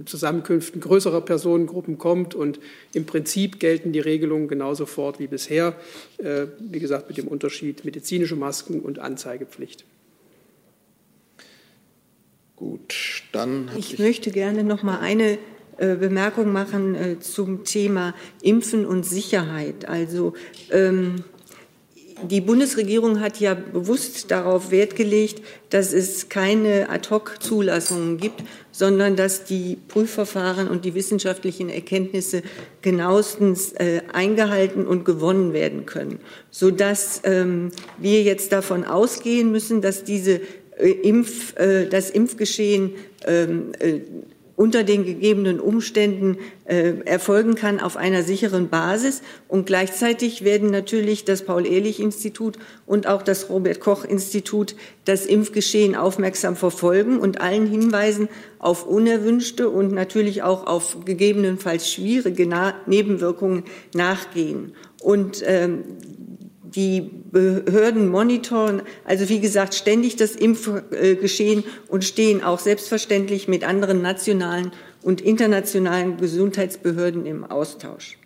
Zusammenkünften 0.06 0.80
größerer 0.80 1.20
Personengruppen 1.20 1.98
kommt. 1.98 2.34
Und 2.34 2.60
im 2.94 3.06
Prinzip 3.06 3.60
gelten 3.60 3.92
die 3.92 4.00
Regelungen 4.00 4.48
genauso 4.48 4.86
fort 4.86 5.18
wie 5.18 5.26
bisher. 5.26 5.74
Äh, 6.18 6.46
wie 6.58 6.78
gesagt, 6.78 7.08
mit 7.08 7.18
dem 7.18 7.28
Unterschied 7.28 7.84
medizinische 7.84 8.36
Masken 8.36 8.80
und 8.80 8.98
Anzeigepflicht. 8.98 9.84
Gut, 12.56 13.22
dann. 13.32 13.70
Ich, 13.76 13.94
ich 13.94 13.98
möchte 13.98 14.30
gerne 14.30 14.62
noch 14.62 14.82
mal 14.82 15.00
eine 15.00 15.38
äh, 15.78 15.96
Bemerkung 15.96 16.52
machen 16.52 17.18
zum 17.20 17.64
Thema 17.64 18.14
Impfen 18.42 18.86
und 18.86 19.04
Sicherheit. 19.04 19.88
Also 19.88 20.34
ähm, 20.70 21.24
die 22.24 22.40
Bundesregierung 22.40 23.20
hat 23.20 23.40
ja 23.40 23.54
bewusst 23.54 24.30
darauf 24.30 24.70
Wert 24.70 24.96
gelegt, 24.96 25.42
dass 25.70 25.92
es 25.92 26.28
keine 26.28 26.88
Ad-hoc-Zulassungen 26.90 28.18
gibt, 28.18 28.42
sondern 28.70 29.16
dass 29.16 29.44
die 29.44 29.78
Prüfverfahren 29.88 30.68
und 30.68 30.84
die 30.84 30.94
wissenschaftlichen 30.94 31.68
Erkenntnisse 31.68 32.42
genauestens 32.80 33.72
äh, 33.72 34.02
eingehalten 34.12 34.86
und 34.86 35.04
gewonnen 35.04 35.52
werden 35.52 35.86
können, 35.86 36.20
sodass 36.50 37.20
ähm, 37.24 37.70
wir 37.98 38.22
jetzt 38.22 38.52
davon 38.52 38.84
ausgehen 38.84 39.50
müssen, 39.52 39.82
dass 39.82 40.04
diese 40.04 40.40
äh, 40.78 40.90
Impf, 41.02 41.56
äh, 41.56 41.86
das 41.86 42.10
Impfgeschehen 42.10 42.92
ähm, 43.26 43.72
äh, 43.78 44.00
unter 44.56 44.84
den 44.84 45.04
gegebenen 45.04 45.60
Umständen 45.60 46.38
äh, 46.64 46.94
erfolgen 47.04 47.54
kann 47.54 47.80
auf 47.80 47.96
einer 47.96 48.22
sicheren 48.22 48.68
Basis. 48.68 49.22
Und 49.48 49.66
gleichzeitig 49.66 50.44
werden 50.44 50.70
natürlich 50.70 51.24
das 51.24 51.42
Paul-Ehrlich-Institut 51.42 52.58
und 52.86 53.06
auch 53.06 53.22
das 53.22 53.48
Robert-Koch-Institut 53.48 54.76
das 55.04 55.26
Impfgeschehen 55.26 55.96
aufmerksam 55.96 56.56
verfolgen 56.56 57.18
und 57.18 57.40
allen 57.40 57.66
Hinweisen 57.66 58.28
auf 58.58 58.86
unerwünschte 58.86 59.68
und 59.68 59.92
natürlich 59.92 60.42
auch 60.42 60.66
auf 60.66 61.04
gegebenenfalls 61.04 61.90
schwierige 61.90 62.48
Nebenwirkungen 62.86 63.64
nachgehen. 63.94 64.74
Und 65.00 65.42
ähm, 65.44 65.84
die 66.74 67.10
Behörden 67.30 68.08
monitoren, 68.08 68.82
also 69.04 69.28
wie 69.28 69.40
gesagt, 69.40 69.74
ständig 69.74 70.16
das 70.16 70.34
Impfgeschehen 70.36 71.64
und 71.88 72.04
stehen 72.04 72.42
auch 72.42 72.58
selbstverständlich 72.58 73.48
mit 73.48 73.64
anderen 73.64 74.02
nationalen 74.02 74.72
und 75.02 75.20
internationalen 75.20 76.16
Gesundheitsbehörden 76.16 77.26
im 77.26 77.44
Austausch. 77.44 78.18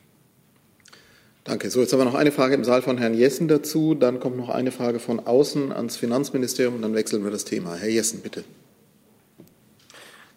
Danke. 1.45 1.71
So, 1.71 1.81
jetzt 1.81 1.93
haben 1.93 2.01
wir 2.01 2.05
noch 2.05 2.15
eine 2.15 2.33
Frage 2.33 2.57
im 2.57 2.65
Saal 2.65 2.83
von 2.83 2.99
Herrn 2.99 3.15
Jessen 3.15 3.47
dazu. 3.47 3.95
Dann 3.95 4.19
kommt 4.19 4.37
noch 4.37 4.49
eine 4.49 4.73
Frage 4.73 4.99
von 4.99 5.21
außen 5.21 5.71
ans 5.71 5.97
Finanzministerium 5.97 6.75
und 6.75 6.83
dann 6.83 6.95
wechseln 6.95 7.23
wir 7.23 7.31
das 7.31 7.45
Thema. 7.45 7.77
Herr 7.77 7.89
Jessen, 7.89 8.21
bitte. 8.21 8.43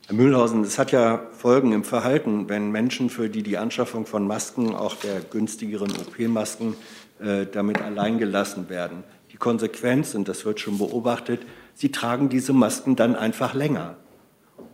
Herr 0.05 0.15
Mühlhausen, 0.15 0.63
es 0.63 0.77
hat 0.77 0.91
ja 0.91 1.27
Folgen 1.33 1.71
im 1.71 1.83
Verhalten, 1.83 2.47
wenn 2.47 2.71
Menschen, 2.71 3.09
für 3.09 3.29
die 3.29 3.41
die 3.41 3.57
Anschaffung 3.57 4.05
von 4.05 4.27
Masken, 4.27 4.75
auch 4.75 4.95
der 4.95 5.19
günstigeren 5.19 5.91
OP-Masken, 5.91 6.75
damit 7.19 7.81
allein 7.81 8.17
gelassen 8.17 8.69
werden. 8.69 9.03
Die 9.33 9.37
Konsequenz, 9.37 10.15
und 10.15 10.27
das 10.27 10.45
wird 10.45 10.59
schon 10.59 10.77
beobachtet, 10.77 11.41
sie 11.73 11.91
tragen 11.91 12.29
diese 12.29 12.53
Masken 12.53 12.95
dann 12.95 13.15
einfach 13.15 13.53
länger. 13.53 13.97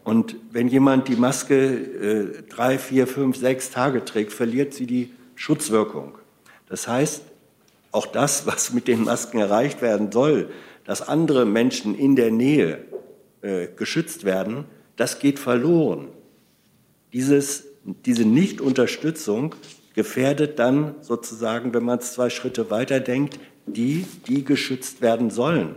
Und 0.04 0.36
wenn 0.52 0.68
jemand 0.68 1.08
die 1.08 1.16
Maske 1.16 1.56
äh, 1.56 2.44
drei, 2.48 2.78
vier, 2.78 3.08
fünf, 3.08 3.38
sechs 3.38 3.72
Tage 3.72 4.06
trägt, 4.06 4.32
verliert 4.32 4.74
sie 4.74 4.86
die 4.86 5.12
Schutzwirkung. 5.34 6.18
Das 6.70 6.88
heißt, 6.88 7.24
auch 7.92 8.06
das, 8.06 8.46
was 8.46 8.72
mit 8.72 8.88
den 8.88 9.06
Masken 9.06 9.40
erreicht 9.40 9.82
werden 9.82 10.12
soll, 10.12 10.52
dass 10.84 11.02
andere 11.08 11.46
Menschen 11.46 11.96
in 11.96 12.16
der 12.16 12.30
Nähe 12.30 12.86
äh, 13.42 13.68
geschützt 13.76 14.26
werden, 14.26 14.66
das 14.96 15.20
geht 15.20 15.40
verloren. 15.40 16.10
Dieses, 17.12 17.66
diese 17.84 18.26
Nichtunterstützung 18.26 19.56
gefährdet 19.96 20.60
dann 20.60 20.96
sozusagen, 21.02 21.74
wenn 21.74 21.84
man 21.84 22.00
es 22.00 22.14
zwei 22.14 22.30
Schritte 22.30 22.70
weiter 22.70 23.00
denkt, 23.00 23.40
die, 23.66 24.06
die 24.28 24.44
geschützt 24.44 25.02
werden 25.02 25.32
sollen. 25.32 25.76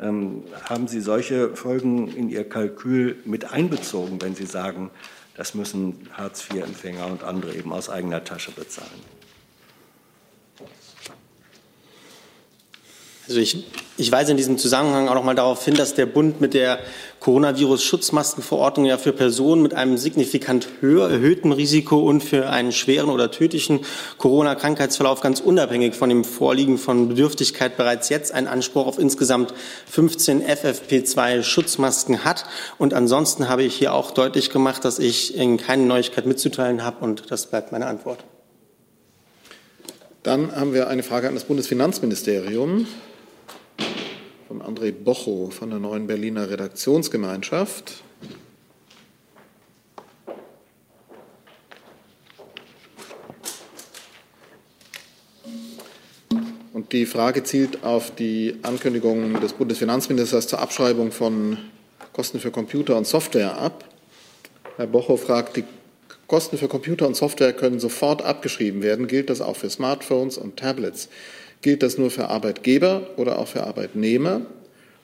Ähm, 0.00 0.42
haben 0.64 0.88
Sie 0.88 1.00
solche 1.00 1.54
Folgen 1.54 2.08
in 2.08 2.28
Ihr 2.28 2.48
Kalkül 2.48 3.16
mit 3.24 3.52
einbezogen, 3.52 4.20
wenn 4.20 4.34
Sie 4.34 4.46
sagen, 4.46 4.90
das 5.36 5.54
müssen 5.54 6.08
Hartz-IV-Empfänger 6.12 7.06
und 7.06 7.22
andere 7.22 7.54
eben 7.54 7.72
aus 7.72 7.88
eigener 7.88 8.24
Tasche 8.24 8.50
bezahlen? 8.50 8.90
Also 13.28 13.38
ich, 13.38 13.64
ich 13.98 14.10
weise 14.10 14.32
in 14.32 14.36
diesem 14.36 14.58
Zusammenhang 14.58 15.06
auch 15.08 15.14
noch 15.14 15.22
mal 15.22 15.36
darauf 15.36 15.64
hin, 15.64 15.74
dass 15.74 15.94
der 15.94 16.06
Bund 16.06 16.40
mit 16.40 16.54
der 16.54 16.80
Coronavirus-Schutzmaskenverordnung 17.20 18.84
ja 18.84 18.98
für 18.98 19.12
Personen 19.12 19.62
mit 19.62 19.74
einem 19.74 19.96
signifikant 19.96 20.66
höher 20.80 21.08
erhöhten 21.08 21.52
Risiko 21.52 22.00
und 22.00 22.20
für 22.20 22.50
einen 22.50 22.72
schweren 22.72 23.10
oder 23.10 23.30
tödlichen 23.30 23.80
Corona-Krankheitsverlauf 24.18 25.20
ganz 25.20 25.38
unabhängig 25.38 25.94
von 25.94 26.08
dem 26.08 26.24
Vorliegen 26.24 26.78
von 26.78 27.08
Bedürftigkeit 27.10 27.76
bereits 27.76 28.08
jetzt 28.08 28.34
einen 28.34 28.48
Anspruch 28.48 28.88
auf 28.88 28.98
insgesamt 28.98 29.54
15 29.88 30.42
FFP2-Schutzmasken 30.42 32.24
hat. 32.24 32.44
Und 32.78 32.92
ansonsten 32.92 33.48
habe 33.48 33.62
ich 33.62 33.76
hier 33.76 33.94
auch 33.94 34.10
deutlich 34.10 34.50
gemacht, 34.50 34.84
dass 34.84 34.98
ich 34.98 35.36
Ihnen 35.36 35.58
keine 35.58 35.84
Neuigkeit 35.84 36.26
mitzuteilen 36.26 36.82
habe 36.82 37.04
und 37.04 37.30
das 37.30 37.46
bleibt 37.46 37.70
meine 37.70 37.86
Antwort. 37.86 38.24
Dann 40.24 40.54
haben 40.54 40.74
wir 40.74 40.88
eine 40.88 41.04
Frage 41.04 41.28
an 41.28 41.34
das 41.34 41.44
Bundesfinanzministerium 41.44 42.86
von 44.52 44.60
André 44.60 44.92
Bocho 44.92 45.48
von 45.50 45.70
der 45.70 45.78
Neuen 45.78 46.06
Berliner 46.06 46.50
Redaktionsgemeinschaft. 46.50 48.02
Und 56.74 56.92
die 56.92 57.06
Frage 57.06 57.44
zielt 57.44 57.82
auf 57.82 58.14
die 58.14 58.56
Ankündigung 58.60 59.40
des 59.40 59.54
Bundesfinanzministers 59.54 60.48
zur 60.48 60.58
Abschreibung 60.58 61.12
von 61.12 61.56
Kosten 62.12 62.38
für 62.38 62.50
Computer 62.50 62.98
und 62.98 63.06
Software 63.06 63.56
ab. 63.56 63.88
Herr 64.76 64.86
Bocho 64.86 65.16
fragt, 65.16 65.56
die 65.56 65.64
Kosten 66.26 66.58
für 66.58 66.68
Computer 66.68 67.06
und 67.06 67.16
Software 67.16 67.54
können 67.54 67.80
sofort 67.80 68.20
abgeschrieben 68.20 68.82
werden. 68.82 69.06
Gilt 69.06 69.30
das 69.30 69.40
auch 69.40 69.56
für 69.56 69.70
Smartphones 69.70 70.36
und 70.36 70.58
Tablets? 70.58 71.08
Gilt 71.62 71.82
das 71.82 71.96
nur 71.96 72.10
für 72.10 72.28
Arbeitgeber 72.28 73.08
oder 73.16 73.38
auch 73.38 73.48
für 73.48 73.64
Arbeitnehmer? 73.64 74.42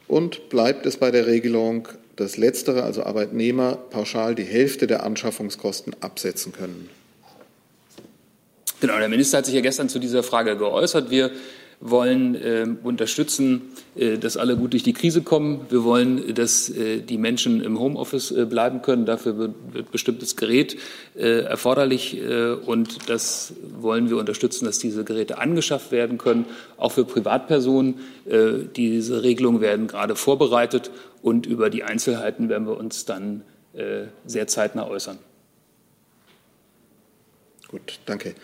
Und 0.08 0.48
bleibt 0.48 0.86
es 0.86 0.96
bei 0.96 1.10
der 1.10 1.26
Regelung, 1.26 1.88
dass 2.16 2.36
letztere, 2.36 2.82
also 2.82 3.04
Arbeitnehmer, 3.04 3.76
pauschal 3.76 4.34
die 4.34 4.44
Hälfte 4.44 4.86
der 4.86 5.04
Anschaffungskosten 5.04 5.94
absetzen 6.00 6.52
können? 6.52 6.90
Genau, 8.80 8.98
der 8.98 9.08
Minister 9.08 9.38
hat 9.38 9.46
sich 9.46 9.54
ja 9.54 9.60
gestern 9.60 9.88
zu 9.88 9.98
dieser 9.98 10.22
Frage 10.22 10.56
geäußert. 10.56 11.10
Wir 11.10 11.30
wollen 11.80 12.34
äh, 12.34 12.66
unterstützen, 12.82 13.62
äh, 13.94 14.18
dass 14.18 14.36
alle 14.36 14.56
gut 14.56 14.72
durch 14.72 14.82
die 14.82 14.92
Krise 14.92 15.22
kommen. 15.22 15.66
Wir 15.70 15.84
wollen, 15.84 16.34
dass 16.34 16.68
äh, 16.70 17.00
die 17.00 17.18
Menschen 17.18 17.62
im 17.62 17.78
Homeoffice 17.78 18.32
äh, 18.32 18.46
bleiben 18.46 18.82
können. 18.82 19.06
Dafür 19.06 19.38
wird, 19.38 19.54
wird 19.72 19.90
bestimmtes 19.92 20.36
Gerät 20.36 20.76
äh, 21.16 21.42
erforderlich 21.42 22.20
äh, 22.20 22.52
und 22.52 23.08
das 23.08 23.52
wollen 23.78 24.10
wir 24.10 24.16
unterstützen, 24.16 24.64
dass 24.64 24.78
diese 24.78 25.04
Geräte 25.04 25.38
angeschafft 25.38 25.92
werden 25.92 26.18
können, 26.18 26.46
auch 26.76 26.92
für 26.92 27.04
Privatpersonen. 27.04 27.96
diese 28.76 29.22
Regelungen 29.22 29.60
werden 29.60 29.86
gerade 29.86 30.14
vorbereitet 30.14 30.90
und 31.22 31.46
über 31.46 31.70
die 31.70 31.84
Einzelheiten 31.84 32.48
werden 32.48 32.66
wir 32.66 32.76
uns 32.76 33.04
dann 33.04 33.42
sehr 34.26 34.46
zeitnah 34.46 34.86
äußern. 34.88 35.18
Gut, 37.68 38.00
danke. 38.06 38.34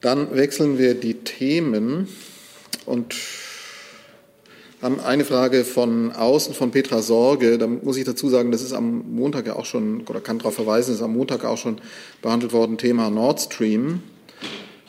Dann 0.00 0.34
wechseln 0.34 0.78
wir 0.78 0.94
die 0.94 1.14
Themen 1.14 2.08
und 2.86 3.14
haben 4.80 4.98
eine 4.98 5.26
Frage 5.26 5.64
von 5.64 6.12
außen 6.12 6.54
von 6.54 6.70
Petra 6.70 7.02
Sorge. 7.02 7.58
Da 7.58 7.66
muss 7.66 7.98
ich 7.98 8.04
dazu 8.04 8.30
sagen, 8.30 8.50
das 8.50 8.62
ist 8.62 8.72
am 8.72 9.14
Montag 9.14 9.46
ja 9.46 9.56
auch 9.56 9.66
schon, 9.66 10.06
oder 10.08 10.20
kann 10.20 10.38
darauf 10.38 10.54
verweisen, 10.54 10.94
ist 10.94 11.02
am 11.02 11.12
Montag 11.12 11.44
auch 11.44 11.58
schon 11.58 11.82
behandelt 12.22 12.54
worden, 12.54 12.78
Thema 12.78 13.10
Nord 13.10 13.40
Stream. 13.40 14.02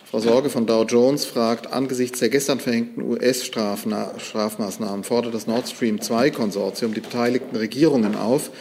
Frau 0.10 0.20
Sorge 0.20 0.50
von 0.50 0.66
Dow 0.66 0.84
Jones 0.84 1.26
fragt, 1.26 1.72
angesichts 1.72 2.20
der 2.20 2.30
gestern 2.30 2.60
verhängten 2.60 3.02
US-Strafmaßnahmen 3.02 5.04
fordert 5.04 5.34
das 5.34 5.48
Nord 5.48 5.68
Stream 5.68 6.02
2 6.02 6.32
Konsortium 6.32 6.94
die 6.94 7.02
beteiligten 7.02 7.56
Regierungen 7.56 8.16
auf, 8.16 8.52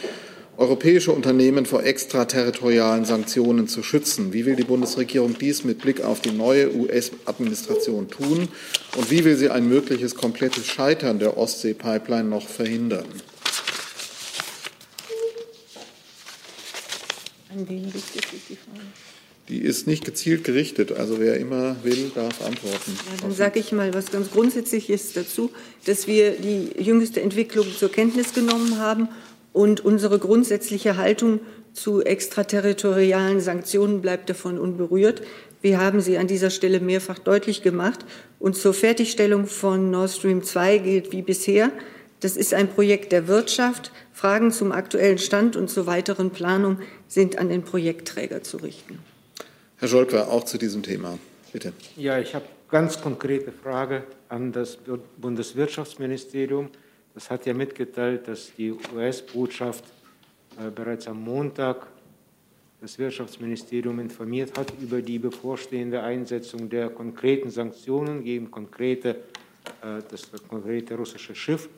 europäische 0.61 1.11
Unternehmen 1.11 1.65
vor 1.65 1.83
extraterritorialen 1.83 3.03
Sanktionen 3.03 3.67
zu 3.67 3.81
schützen. 3.81 4.31
Wie 4.31 4.45
will 4.45 4.55
die 4.55 4.63
Bundesregierung 4.63 5.35
dies 5.37 5.63
mit 5.63 5.79
Blick 5.79 6.01
auf 6.01 6.21
die 6.21 6.31
neue 6.31 6.73
US-Administration 6.75 8.11
tun? 8.11 8.47
Und 8.95 9.09
wie 9.09 9.25
will 9.25 9.35
sie 9.35 9.49
ein 9.49 9.67
mögliches 9.67 10.13
komplettes 10.13 10.67
Scheitern 10.67 11.17
der 11.17 11.35
Ostsee-Pipeline 11.35 12.29
noch 12.29 12.47
verhindern? 12.47 13.05
An 17.51 17.67
wen 17.67 17.85
richtet 17.85 18.25
sich 18.29 18.41
die 18.47 18.55
Frage? 18.55 18.85
Die 19.49 19.57
ist 19.57 19.87
nicht 19.87 20.05
gezielt 20.05 20.43
gerichtet. 20.43 20.91
Also 20.91 21.19
wer 21.19 21.37
immer 21.37 21.75
will, 21.83 22.11
darf 22.13 22.39
antworten. 22.45 22.93
Ja, 22.95 23.23
dann 23.23 23.33
sage 23.33 23.59
ich 23.59 23.71
mal 23.71 23.93
was 23.95 24.11
ganz 24.11 24.31
Grundsätzliches 24.31 25.13
dazu, 25.13 25.49
dass 25.85 26.05
wir 26.05 26.31
die 26.31 26.69
jüngste 26.81 27.19
Entwicklung 27.19 27.65
zur 27.77 27.91
Kenntnis 27.91 28.33
genommen 28.33 28.77
haben 28.77 29.09
und 29.53 29.83
unsere 29.83 30.19
grundsätzliche 30.19 30.97
Haltung 30.97 31.41
zu 31.73 32.01
extraterritorialen 32.01 33.39
Sanktionen 33.39 34.01
bleibt 34.01 34.29
davon 34.29 34.57
unberührt. 34.59 35.21
Wir 35.61 35.79
haben 35.79 36.01
sie 36.01 36.17
an 36.17 36.27
dieser 36.27 36.49
Stelle 36.49 36.79
mehrfach 36.79 37.19
deutlich 37.19 37.61
gemacht. 37.61 38.05
Und 38.39 38.55
zur 38.55 38.73
Fertigstellung 38.73 39.45
von 39.45 39.91
Nord 39.91 40.11
Stream 40.11 40.43
2 40.43 40.79
gilt 40.79 41.11
wie 41.11 41.21
bisher. 41.21 41.71
Das 42.19 42.35
ist 42.35 42.53
ein 42.53 42.67
Projekt 42.67 43.11
der 43.11 43.27
Wirtschaft. 43.27 43.91
Fragen 44.13 44.51
zum 44.51 44.71
aktuellen 44.71 45.17
Stand 45.17 45.55
und 45.55 45.69
zur 45.69 45.87
weiteren 45.87 46.31
Planung 46.31 46.79
sind 47.07 47.37
an 47.37 47.49
den 47.49 47.63
Projektträger 47.63 48.43
zu 48.43 48.57
richten. 48.57 48.99
Herr 49.77 49.87
Scholker, 49.87 50.29
auch 50.29 50.43
zu 50.43 50.57
diesem 50.57 50.83
Thema. 50.83 51.17
Bitte. 51.51 51.73
Ja, 51.97 52.19
ich 52.19 52.35
habe 52.35 52.45
ganz 52.69 53.01
konkrete 53.01 53.51
Frage 53.51 54.03
an 54.29 54.51
das 54.51 54.77
Bundeswirtschaftsministerium. 55.17 56.69
Das 57.13 57.29
hat 57.29 57.45
ja 57.45 57.53
mitgeteilt, 57.53 58.27
dass 58.27 58.53
die 58.55 58.71
US-Botschaft 58.71 59.83
äh, 60.57 60.69
bereits 60.69 61.07
am 61.07 61.23
Montag 61.23 61.87
das 62.79 62.97
Wirtschaftsministerium 62.97 63.99
informiert 63.99 64.57
hat 64.57 64.73
über 64.81 65.01
die 65.01 65.19
bevorstehende 65.19 66.01
Einsetzung 66.01 66.69
der 66.69 66.89
konkreten 66.89 67.49
Sanktionen 67.49 68.23
gegen 68.23 68.49
konkrete, 68.49 69.09
äh, 69.81 70.01
das 70.09 70.31
konkrete 70.47 70.95
russische 70.95 71.35
Schiff. 71.35 71.69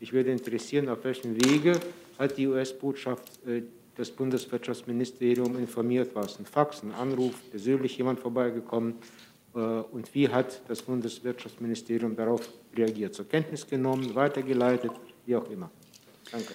Ich 0.00 0.12
würde 0.12 0.32
interessieren, 0.32 0.88
auf 0.88 1.04
welchem 1.04 1.36
Wege 1.36 1.78
hat 2.18 2.36
die 2.38 2.46
US-Botschaft 2.46 3.46
äh, 3.46 3.62
das 3.96 4.10
Bundeswirtschaftsministerium 4.10 5.58
informiert? 5.58 6.14
War 6.14 6.24
es 6.24 6.38
ein 6.38 6.46
Fax, 6.46 6.82
ein 6.82 6.92
Anruf, 6.92 7.34
persönlich 7.50 7.98
jemand 7.98 8.18
vorbeigekommen? 8.18 8.94
Äh, 9.54 9.58
und 9.58 10.14
wie 10.14 10.28
hat 10.28 10.60
das 10.68 10.82
Bundeswirtschaftsministerium 10.82 12.16
darauf 12.16 12.48
reagiert? 12.76 13.14
Zur 13.14 13.28
Kenntnis 13.28 13.66
genommen, 13.66 14.14
weitergeleitet, 14.14 14.92
wie 15.26 15.36
auch 15.36 15.50
immer. 15.50 15.70
Danke. 16.30 16.54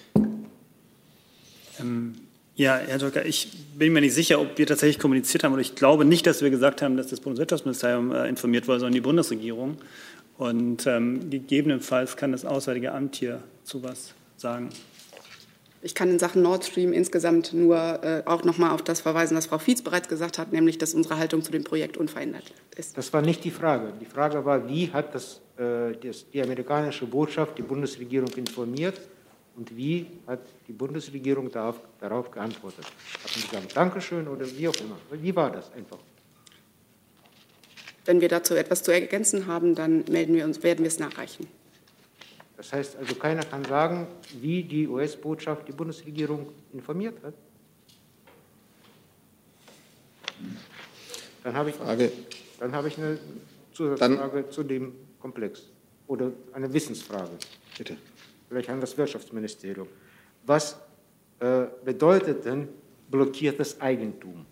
Ähm, 1.80 2.14
ja, 2.54 2.78
Herr 2.78 2.96
Joker, 2.96 3.26
ich 3.26 3.48
bin 3.76 3.92
mir 3.92 4.00
nicht 4.00 4.14
sicher, 4.14 4.40
ob 4.40 4.56
wir 4.56 4.66
tatsächlich 4.66 4.98
kommuniziert 4.98 5.44
haben. 5.44 5.52
Oder 5.52 5.60
ich 5.60 5.74
glaube 5.74 6.06
nicht, 6.06 6.26
dass 6.26 6.40
wir 6.40 6.48
gesagt 6.48 6.80
haben, 6.80 6.96
dass 6.96 7.08
das 7.08 7.20
Bundeswirtschaftsministerium 7.20 8.12
äh, 8.12 8.28
informiert 8.28 8.66
wurde, 8.66 8.80
sondern 8.80 8.94
die 8.94 9.02
Bundesregierung. 9.02 9.76
Und 10.38 10.86
ähm, 10.86 11.28
gegebenenfalls 11.28 12.16
kann 12.16 12.32
das 12.32 12.44
Auswärtige 12.44 12.92
Amt 12.92 13.16
hier 13.16 13.42
zu 13.64 13.82
was 13.82 14.14
sagen. 14.36 14.70
Ich 15.82 15.94
kann 15.94 16.10
in 16.10 16.18
Sachen 16.18 16.42
Nord 16.42 16.64
Stream 16.64 16.92
insgesamt 16.92 17.52
nur 17.52 17.76
äh, 18.02 18.22
auch 18.24 18.44
noch 18.44 18.58
mal 18.58 18.72
auf 18.72 18.82
das 18.82 19.00
verweisen, 19.00 19.36
was 19.36 19.46
Frau 19.46 19.58
Fietz 19.58 19.82
bereits 19.82 20.08
gesagt 20.08 20.38
hat, 20.38 20.52
nämlich, 20.52 20.78
dass 20.78 20.94
unsere 20.94 21.18
Haltung 21.18 21.42
zu 21.42 21.52
dem 21.52 21.64
Projekt 21.64 21.96
unverändert 21.96 22.52
ist. 22.76 22.96
Das 22.96 23.12
war 23.12 23.22
nicht 23.22 23.44
die 23.44 23.50
Frage. 23.50 23.92
Die 24.00 24.06
Frage 24.06 24.44
war, 24.44 24.68
wie 24.68 24.90
hat 24.90 25.14
das, 25.14 25.40
äh, 25.58 25.92
das, 26.02 26.28
die 26.30 26.42
amerikanische 26.42 27.06
Botschaft 27.06 27.58
die 27.58 27.62
Bundesregierung 27.62 28.30
informiert 28.36 29.00
und 29.56 29.76
wie 29.76 30.06
hat 30.26 30.40
die 30.66 30.72
Bundesregierung 30.72 31.50
darauf, 31.50 31.76
darauf 32.00 32.30
geantwortet? 32.30 32.84
Haben 32.84 33.32
Sie 33.34 33.48
gesagt, 33.48 33.76
Dankeschön 33.76 34.28
oder 34.28 34.46
wie 34.46 34.68
auch 34.68 34.76
immer? 34.76 34.96
Wie 35.10 35.34
war 35.36 35.50
das 35.50 35.72
einfach? 35.72 35.98
Wenn 38.04 38.20
wir 38.20 38.28
dazu 38.28 38.54
etwas 38.54 38.82
zu 38.82 38.92
ergänzen 38.92 39.46
haben, 39.46 39.74
dann 39.74 40.04
melden 40.08 40.34
wir 40.34 40.44
uns, 40.44 40.62
werden 40.62 40.80
wir 40.80 40.88
es 40.88 40.98
nachreichen. 40.98 41.48
Das 42.56 42.72
heißt 42.72 42.96
also, 42.96 43.14
keiner 43.16 43.42
kann 43.42 43.64
sagen, 43.64 44.06
wie 44.40 44.62
die 44.62 44.88
US-Botschaft 44.88 45.68
die 45.68 45.72
Bundesregierung 45.72 46.48
informiert 46.72 47.22
hat. 47.22 47.34
Dann 51.42 51.54
habe 51.54 51.70
ich, 51.70 51.76
Frage. 51.76 52.10
Dann 52.58 52.72
habe 52.72 52.88
ich 52.88 52.98
eine 52.98 53.18
Zusatzfrage 53.72 54.42
dann, 54.42 54.50
zu 54.50 54.62
dem 54.62 54.92
Komplex 55.20 55.62
oder 56.06 56.32
eine 56.52 56.72
Wissensfrage. 56.72 57.30
Bitte. 57.76 57.96
Vielleicht 58.48 58.70
an 58.70 58.80
das 58.80 58.96
Wirtschaftsministerium. 58.96 59.88
Was 60.44 60.76
äh, 61.40 61.66
bedeutet 61.84 62.44
denn 62.44 62.68
blockiertes 63.10 63.80
Eigentum? 63.80 64.46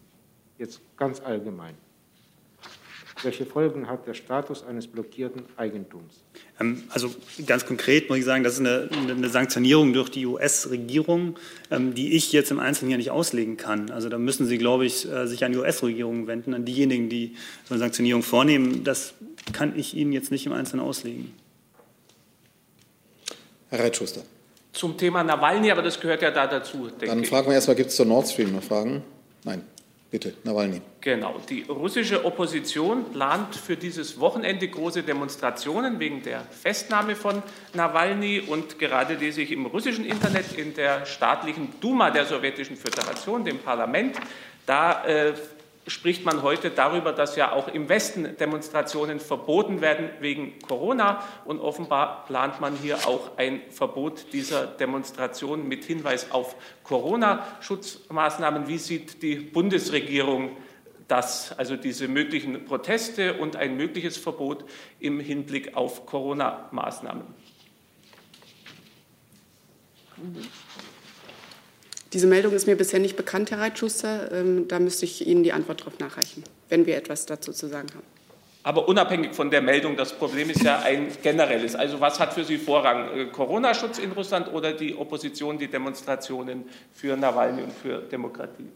Jetzt 0.59 0.81
ganz 0.97 1.21
allgemein. 1.21 1.75
Welche 3.25 3.47
Folgen 3.47 3.89
hat 3.89 4.07
der 4.07 4.15
Status 4.15 4.65
eines 4.65 4.87
blockierten 4.87 5.45
Eigentums? 5.57 6.23
Ähm, 6.61 6.85
also 6.91 7.11
ganz 7.47 7.65
konkret 7.65 8.09
muss 8.09 8.19
ich 8.19 8.25
sagen, 8.25 8.45
das 8.45 8.55
ist 8.55 8.61
eine, 8.61 8.89
eine 8.93 9.29
Sanktionierung 9.29 9.93
durch 9.93 10.11
die 10.11 10.27
US-Regierung, 10.27 11.39
ähm, 11.71 11.95
die 11.95 12.15
ich 12.15 12.33
jetzt 12.33 12.51
im 12.51 12.61
Einzelnen 12.61 12.91
hier 12.91 12.99
nicht 12.99 13.11
auslegen 13.11 13.57
kann. 13.57 13.91
Also 13.91 14.09
da 14.09 14.19
müssen 14.19 14.47
Sie, 14.47 14.59
glaube 14.59 14.85
ich, 14.85 15.11
äh, 15.11 15.27
sich 15.27 15.45
an 15.45 15.53
die 15.53 15.59
US-Regierung 15.59 16.27
wenden, 16.27 16.55
an 16.55 16.65
diejenigen, 16.65 17.09
die 17.09 17.35
so 17.65 17.75
eine 17.75 17.81
Sanktionierung 17.81 18.23
vornehmen. 18.23 18.85
Das 18.85 19.15
kann 19.53 19.79
ich 19.79 19.95
Ihnen 19.95 20.13
jetzt 20.13 20.31
nicht 20.31 20.45
im 20.47 20.53
Einzelnen 20.53 20.85
auslegen. 20.85 21.35
Herr 23.71 23.81
Reitschuster. 23.81 24.23
Zum 24.73 24.99
Thema 24.99 25.23
Nawalny, 25.23 25.71
aber 25.71 25.83
das 25.83 26.01
gehört 26.01 26.21
ja 26.21 26.31
da 26.31 26.47
dazu. 26.47 26.91
Dann 27.01 27.25
fragen 27.25 27.47
wir 27.47 27.55
erstmal, 27.55 27.77
gibt 27.77 27.91
es 27.91 27.97
zur 27.97 28.07
Nord 28.07 28.29
Stream 28.29 28.53
noch 28.53 28.63
Fragen? 28.63 29.03
Nein. 29.45 29.63
Bitte, 30.15 30.33
Nawalny. 30.45 30.81
Genau. 31.01 31.41
Die 31.51 31.65
russische 31.69 32.25
Opposition 32.25 33.11
plant 33.11 33.57
für 33.57 33.77
dieses 33.77 34.21
Wochenende 34.21 34.69
große 34.69 35.03
Demonstrationen 35.03 35.99
wegen 35.99 36.23
der 36.23 36.43
Festnahme 36.43 37.17
von 37.17 37.43
Nawalny. 37.73 38.39
Und 38.39 38.79
gerade 38.79 39.15
lese 39.15 39.43
ich 39.43 39.51
im 39.51 39.67
russischen 39.67 40.05
Internet 40.05 40.57
in 40.57 40.73
der 40.73 41.05
staatlichen 41.05 41.81
Duma 41.81 42.13
der 42.13 42.27
Sowjetischen 42.27 42.77
Föderation, 42.77 43.45
dem 43.45 43.59
Parlament, 43.59 44.17
da 44.67 45.05
äh, 45.05 45.33
spricht 45.87 46.25
man 46.25 46.43
heute 46.43 46.71
darüber, 46.71 47.13
dass 47.13 47.37
ja 47.37 47.53
auch 47.53 47.69
im 47.69 47.89
Westen 47.89 48.37
Demonstrationen 48.39 49.21
verboten 49.21 49.81
werden 49.81 50.09
wegen 50.21 50.59
Corona. 50.61 51.23
Und 51.45 51.61
offenbar 51.61 52.25
plant 52.27 52.61
man 52.61 52.77
hier 52.77 52.97
auch 53.07 53.37
ein 53.37 53.61
Verbot 53.71 54.33
dieser 54.33 54.67
Demonstrationen 54.67 55.69
mit 55.69 55.85
Hinweis 55.85 56.31
auf 56.31 56.57
Corona-Schutzmaßnahmen. 56.85 58.69
Wie 58.69 58.79
sieht 58.79 59.23
die 59.23 59.37
Bundesregierung 59.37 60.57
das, 61.09 61.53
also 61.59 61.77
diese 61.77 62.09
möglichen 62.09 62.65
Proteste 62.65 63.35
und 63.35 63.57
ein 63.57 63.77
mögliches 63.77 64.17
Verbot 64.17 64.65
im 65.01 65.21
Hinblick 65.21 65.77
auf 65.77 66.07
Corona-Maßnahmen? 66.07 67.27
Diese 72.15 72.29
Meldung 72.29 72.53
ist 72.53 72.69
mir 72.69 72.77
bisher 72.77 73.01
nicht 73.01 73.17
bekannt, 73.17 73.51
Herr 73.51 73.59
Reitschuster. 73.59 74.31
Ähm, 74.31 74.69
da 74.69 74.79
müsste 74.79 75.05
ich 75.05 75.27
Ihnen 75.27 75.43
die 75.43 75.53
Antwort 75.53 75.81
darauf 75.81 75.99
nachreichen, 75.99 76.45
wenn 76.69 76.87
wir 76.87 76.97
etwas 76.97 77.27
dazu 77.27 77.53
zu 77.53 77.67
sagen 77.67 77.89
haben. 77.93 78.05
Aber 78.63 78.87
unabhängig 78.89 79.35
von 79.35 79.51
der 79.51 79.61
Meldung, 79.61 79.97
das 79.97 80.13
Problem 80.13 80.49
ist 80.49 80.63
ja 80.63 80.79
ein 80.79 81.09
generelles. 81.23 81.75
Also 81.75 82.01
was 82.01 82.21
hat 82.21 82.33
für 82.33 82.45
Sie 82.45 82.57
Vorrang? 82.57 83.19
Äh, 83.19 83.25
Corona-Schutz 83.27 83.99
in 83.99 84.13
Russland 84.13 84.53
oder 84.53 84.73
die 84.73 84.97
Opposition, 84.97 85.59
die 85.59 85.67
Demonstrationen 85.67 86.65
für 86.93 87.17
Nawalny 87.17 87.63
und 87.63 87.73
für 87.73 87.99
Demokratie? 87.99 88.69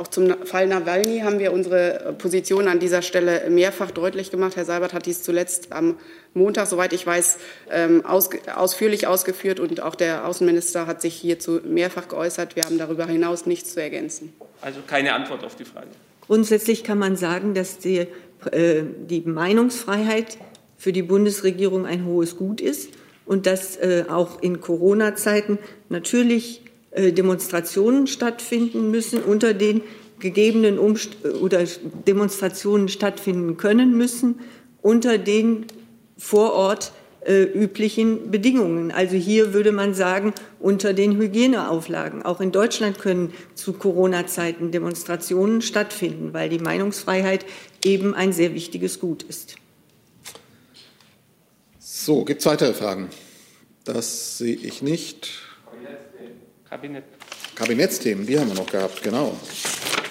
Auch 0.00 0.08
zum 0.08 0.34
Fall 0.46 0.66
Nawalny 0.66 1.20
haben 1.20 1.38
wir 1.40 1.52
unsere 1.52 2.14
Position 2.16 2.68
an 2.68 2.78
dieser 2.78 3.02
Stelle 3.02 3.50
mehrfach 3.50 3.90
deutlich 3.90 4.30
gemacht. 4.30 4.56
Herr 4.56 4.64
Seibert 4.64 4.94
hat 4.94 5.04
dies 5.04 5.22
zuletzt 5.22 5.74
am 5.74 5.98
Montag, 6.32 6.68
soweit 6.68 6.94
ich 6.94 7.06
weiß, 7.06 7.36
ähm, 7.70 8.02
ausführlich 8.06 9.06
ausgeführt 9.06 9.60
und 9.60 9.82
auch 9.82 9.94
der 9.94 10.26
Außenminister 10.26 10.86
hat 10.86 11.02
sich 11.02 11.16
hierzu 11.16 11.60
mehrfach 11.66 12.08
geäußert. 12.08 12.56
Wir 12.56 12.64
haben 12.64 12.78
darüber 12.78 13.04
hinaus 13.04 13.44
nichts 13.44 13.74
zu 13.74 13.82
ergänzen. 13.82 14.32
Also 14.62 14.80
keine 14.86 15.12
Antwort 15.12 15.44
auf 15.44 15.54
die 15.54 15.66
Frage. 15.66 15.88
Grundsätzlich 16.22 16.82
kann 16.82 16.98
man 16.98 17.16
sagen, 17.16 17.52
dass 17.52 17.76
die, 17.76 18.06
äh, 18.52 18.82
die 19.06 19.20
Meinungsfreiheit 19.20 20.38
für 20.78 20.94
die 20.94 21.02
Bundesregierung 21.02 21.84
ein 21.84 22.06
hohes 22.06 22.38
Gut 22.38 22.62
ist 22.62 22.88
und 23.26 23.44
dass 23.44 23.76
äh, 23.76 24.06
auch 24.08 24.40
in 24.40 24.62
Corona-Zeiten 24.62 25.58
natürlich 25.90 26.62
äh, 26.64 26.69
Demonstrationen 26.96 28.06
stattfinden 28.06 28.90
müssen, 28.90 29.22
unter 29.22 29.54
den 29.54 29.82
gegebenen 30.18 30.78
Umst 30.78 31.24
oder 31.40 31.64
Demonstrationen 32.06 32.88
stattfinden 32.88 33.56
können 33.56 33.96
müssen, 33.96 34.40
unter 34.82 35.18
den 35.18 35.66
vor 36.16 36.52
Ort 36.52 36.92
äh, 37.22 37.42
üblichen 37.42 38.30
Bedingungen. 38.30 38.90
Also 38.90 39.16
hier 39.16 39.52
würde 39.52 39.72
man 39.72 39.94
sagen, 39.94 40.32
unter 40.58 40.92
den 40.92 41.16
Hygieneauflagen. 41.16 42.22
Auch 42.22 42.40
in 42.40 42.52
Deutschland 42.52 42.98
können 42.98 43.32
zu 43.54 43.72
Corona-Zeiten 43.72 44.70
Demonstrationen 44.70 45.62
stattfinden, 45.62 46.32
weil 46.32 46.48
die 46.48 46.58
Meinungsfreiheit 46.58 47.44
eben 47.84 48.14
ein 48.14 48.32
sehr 48.32 48.54
wichtiges 48.54 49.00
Gut 49.00 49.22
ist. 49.22 49.56
So, 51.78 52.24
gibt 52.24 52.40
es 52.40 52.46
weitere 52.46 52.72
Fragen? 52.72 53.10
Das 53.84 54.38
sehe 54.38 54.56
ich 54.56 54.80
nicht. 54.82 55.49
Kabinett. 56.70 57.04
Kabinettsthemen, 57.56 58.24
die 58.24 58.38
haben 58.38 58.46
wir 58.46 58.54
noch 58.54 58.70
gehabt, 58.70 59.02
genau. 59.02 59.36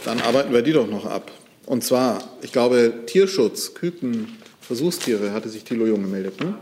Dann 0.04 0.20
arbeiten 0.20 0.52
wir 0.52 0.62
die 0.62 0.74
doch 0.74 0.88
noch 0.88 1.06
ab. 1.06 1.32
Und 1.66 1.86
zwar, 1.86 2.38
ich 2.42 2.52
glaube, 2.52 3.06
Tierschutz, 3.06 3.74
Küken, 3.74 4.38
Versuchstiere, 4.60 5.32
hatte 5.32 5.48
sich 5.48 5.64
Thilo 5.64 5.86
Jung 5.86 6.02
gemeldet. 6.02 6.38
Ne? 6.42 6.58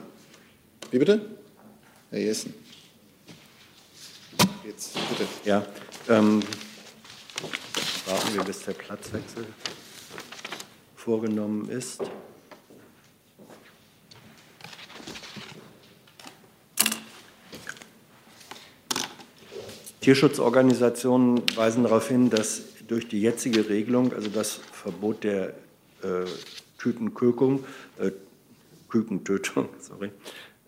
Wie 0.92 1.00
bitte? 1.00 1.26
Herr 2.12 2.20
Jessen. 2.20 2.54
Jetzt, 4.64 4.94
bitte. 5.10 5.28
Ja, 5.46 5.66
ähm, 6.08 6.44
warten 8.06 8.36
wir, 8.36 8.44
bis 8.44 8.60
der 8.66 8.74
Platzwechsel 8.74 9.46
vorgenommen 10.96 11.70
ist. 11.70 12.02
Tierschutzorganisationen 20.08 21.42
weisen 21.58 21.84
darauf 21.84 22.08
hin, 22.08 22.30
dass 22.30 22.62
durch 22.88 23.10
die 23.10 23.20
jetzige 23.20 23.68
Regelung, 23.68 24.14
also 24.14 24.30
das 24.30 24.54
Verbot 24.72 25.26
der 25.26 25.50
äh, 26.02 26.24
Kükenkökung, 26.78 27.66
äh, 28.00 28.12
Kükentötung, 28.88 29.68
sorry, 29.82 30.12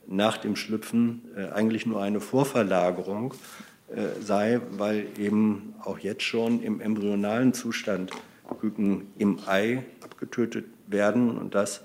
nach 0.07 0.35
dem 0.35 0.57
Schlüpfen 0.57 1.21
äh, 1.37 1.53
eigentlich 1.53 1.85
nur 1.85 2.01
eine 2.01 2.19
Vorverlagerung 2.19 3.33
äh, 3.95 4.21
sei, 4.21 4.59
weil 4.71 5.07
eben 5.17 5.73
auch 5.85 5.99
jetzt 5.99 6.23
schon 6.23 6.61
im 6.61 6.81
embryonalen 6.81 7.53
Zustand 7.53 8.11
Küken 8.59 9.07
im 9.17 9.39
Ei 9.45 9.85
abgetötet 10.03 10.65
werden 10.87 11.37
und 11.37 11.55
dass 11.55 11.79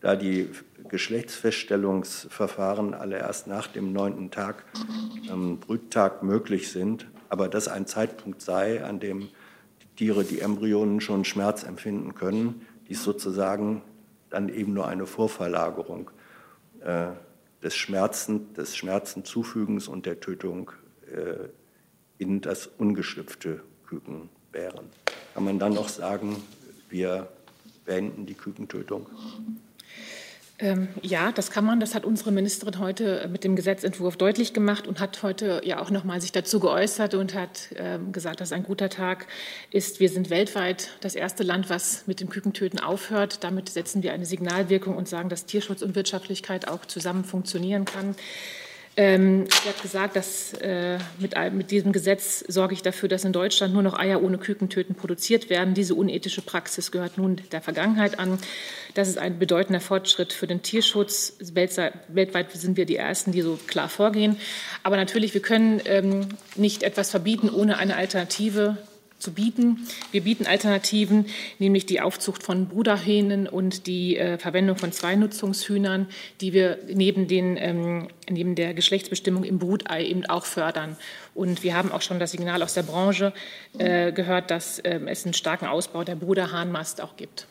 da 0.00 0.16
die 0.16 0.48
Geschlechtsfeststellungsverfahren 0.88 2.94
alle 2.94 3.18
erst 3.18 3.46
nach 3.46 3.66
dem 3.66 3.92
neunten 3.92 4.30
Tag, 4.30 4.64
ähm, 5.30 5.58
Brüttag 5.58 6.22
möglich 6.22 6.70
sind, 6.70 7.06
aber 7.28 7.48
dass 7.48 7.68
ein 7.68 7.86
Zeitpunkt 7.86 8.40
sei, 8.42 8.84
an 8.84 9.00
dem 9.00 9.28
die 9.80 9.96
Tiere, 9.96 10.24
die 10.24 10.40
Embryonen 10.40 11.00
schon 11.00 11.24
Schmerz 11.24 11.64
empfinden 11.64 12.14
können, 12.14 12.66
dies 12.88 13.02
sozusagen 13.02 13.82
dann 14.30 14.48
eben 14.48 14.72
nur 14.72 14.88
eine 14.88 15.06
Vorverlagerung 15.06 16.10
äh, 16.80 17.08
des, 17.62 17.76
Schmerzen, 17.76 18.54
des 18.54 18.76
Schmerzenzufügens 18.76 19.88
und 19.88 20.06
der 20.06 20.20
Tötung 20.20 20.70
äh, 21.12 21.48
in 22.18 22.40
das 22.40 22.66
ungeschlüpfte 22.66 23.62
Küken 23.86 24.28
wären. 24.52 24.86
Kann 25.34 25.44
man 25.44 25.58
dann 25.58 25.74
noch 25.74 25.88
sagen, 25.88 26.36
wir 26.88 27.28
beenden 27.84 28.26
die 28.26 28.34
Kükentötung? 28.34 29.06
Ähm, 30.60 30.88
ja, 31.02 31.30
das 31.30 31.50
kann 31.52 31.64
man. 31.64 31.78
Das 31.78 31.94
hat 31.94 32.04
unsere 32.04 32.32
Ministerin 32.32 32.80
heute 32.80 33.28
mit 33.30 33.44
dem 33.44 33.54
Gesetzentwurf 33.54 34.16
deutlich 34.16 34.52
gemacht 34.52 34.88
und 34.88 34.98
hat 34.98 35.22
heute 35.22 35.60
ja 35.64 35.80
auch 35.80 35.90
noch 35.90 36.02
mal 36.02 36.20
sich 36.20 36.32
dazu 36.32 36.58
geäußert 36.58 37.14
und 37.14 37.34
hat 37.34 37.68
ähm, 37.76 38.10
gesagt, 38.10 38.40
dass 38.40 38.50
ein 38.50 38.64
guter 38.64 38.88
Tag 38.88 39.26
ist. 39.70 40.00
Wir 40.00 40.08
sind 40.08 40.30
weltweit 40.30 40.90
das 41.00 41.14
erste 41.14 41.44
Land, 41.44 41.70
was 41.70 42.08
mit 42.08 42.20
dem 42.20 42.28
Kükentöten 42.28 42.80
aufhört. 42.80 43.44
Damit 43.44 43.68
setzen 43.68 44.02
wir 44.02 44.12
eine 44.12 44.26
Signalwirkung 44.26 44.96
und 44.96 45.08
sagen, 45.08 45.28
dass 45.28 45.46
Tierschutz 45.46 45.80
und 45.82 45.94
Wirtschaftlichkeit 45.94 46.66
auch 46.66 46.84
zusammen 46.86 47.24
funktionieren 47.24 47.84
kann. 47.84 48.16
Ähm, 49.00 49.46
sie 49.46 49.68
hat 49.68 49.80
gesagt, 49.80 50.16
dass 50.16 50.54
äh, 50.54 50.98
mit, 51.20 51.32
mit, 51.52 51.70
diesem 51.70 51.92
Gesetz 51.92 52.44
sorge 52.48 52.74
ich 52.74 52.82
dafür, 52.82 53.08
dass 53.08 53.24
in 53.24 53.32
Deutschland 53.32 53.72
nur 53.72 53.84
noch 53.84 53.96
Eier 53.96 54.20
ohne 54.20 54.38
Kükentöten 54.38 54.96
produziert 54.96 55.50
werden. 55.50 55.72
Diese 55.72 55.94
unethische 55.94 56.42
Praxis 56.42 56.90
gehört 56.90 57.16
nun 57.16 57.40
der 57.52 57.60
Vergangenheit 57.60 58.18
an. 58.18 58.40
Das 58.94 59.08
ist 59.08 59.16
ein 59.16 59.38
bedeutender 59.38 59.80
Fortschritt 59.80 60.32
für 60.32 60.48
den 60.48 60.62
Tierschutz. 60.62 61.34
Weltweit 61.38 62.50
sind 62.50 62.76
wir 62.76 62.86
die 62.86 62.96
Ersten, 62.96 63.30
die 63.30 63.42
so 63.42 63.56
klar 63.68 63.88
vorgehen. 63.88 64.36
Aber 64.82 64.96
natürlich, 64.96 65.32
wir 65.32 65.42
können 65.42 65.80
ähm, 65.84 66.26
nicht 66.56 66.82
etwas 66.82 67.12
verbieten 67.12 67.50
ohne 67.50 67.78
eine 67.78 67.94
Alternative 67.94 68.78
zu 69.18 69.32
bieten. 69.32 69.86
Wir 70.12 70.22
bieten 70.22 70.46
Alternativen, 70.46 71.26
nämlich 71.58 71.86
die 71.86 72.00
Aufzucht 72.00 72.42
von 72.42 72.68
Bruderhähnen 72.68 73.48
und 73.48 73.86
die 73.86 74.16
äh, 74.16 74.38
Verwendung 74.38 74.76
von 74.76 74.92
Zweinutzungshühnern, 74.92 76.06
die 76.40 76.52
wir 76.52 76.78
neben, 76.92 77.26
den, 77.26 77.56
ähm, 77.56 78.08
neben 78.30 78.54
der 78.54 78.74
Geschlechtsbestimmung 78.74 79.44
im 79.44 79.58
Brutei 79.58 80.06
eben 80.06 80.24
auch 80.26 80.44
fördern. 80.44 80.96
Und 81.34 81.62
wir 81.62 81.76
haben 81.76 81.92
auch 81.92 82.02
schon 82.02 82.18
das 82.18 82.30
Signal 82.30 82.62
aus 82.62 82.74
der 82.74 82.82
Branche 82.84 83.32
äh, 83.78 84.12
gehört, 84.12 84.50
dass 84.50 84.78
äh, 84.78 85.00
es 85.06 85.24
einen 85.24 85.34
starken 85.34 85.66
Ausbau 85.66 86.04
der 86.04 86.16
Bruderhahnmast 86.16 87.00
auch 87.00 87.16
gibt. 87.16 87.46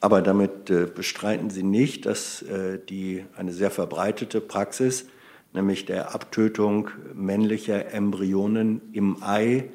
Aber 0.00 0.20
damit 0.20 0.68
äh, 0.68 0.86
bestreiten 0.86 1.50
Sie 1.50 1.62
nicht, 1.62 2.06
dass 2.06 2.42
äh, 2.42 2.80
die 2.88 3.24
eine 3.36 3.52
sehr 3.52 3.70
verbreitete 3.70 4.40
Praxis, 4.40 5.06
nämlich 5.52 5.84
der 5.84 6.12
Abtötung 6.12 6.90
männlicher 7.14 7.92
Embryonen 7.92 8.80
im 8.92 9.22
Ei, 9.22 9.70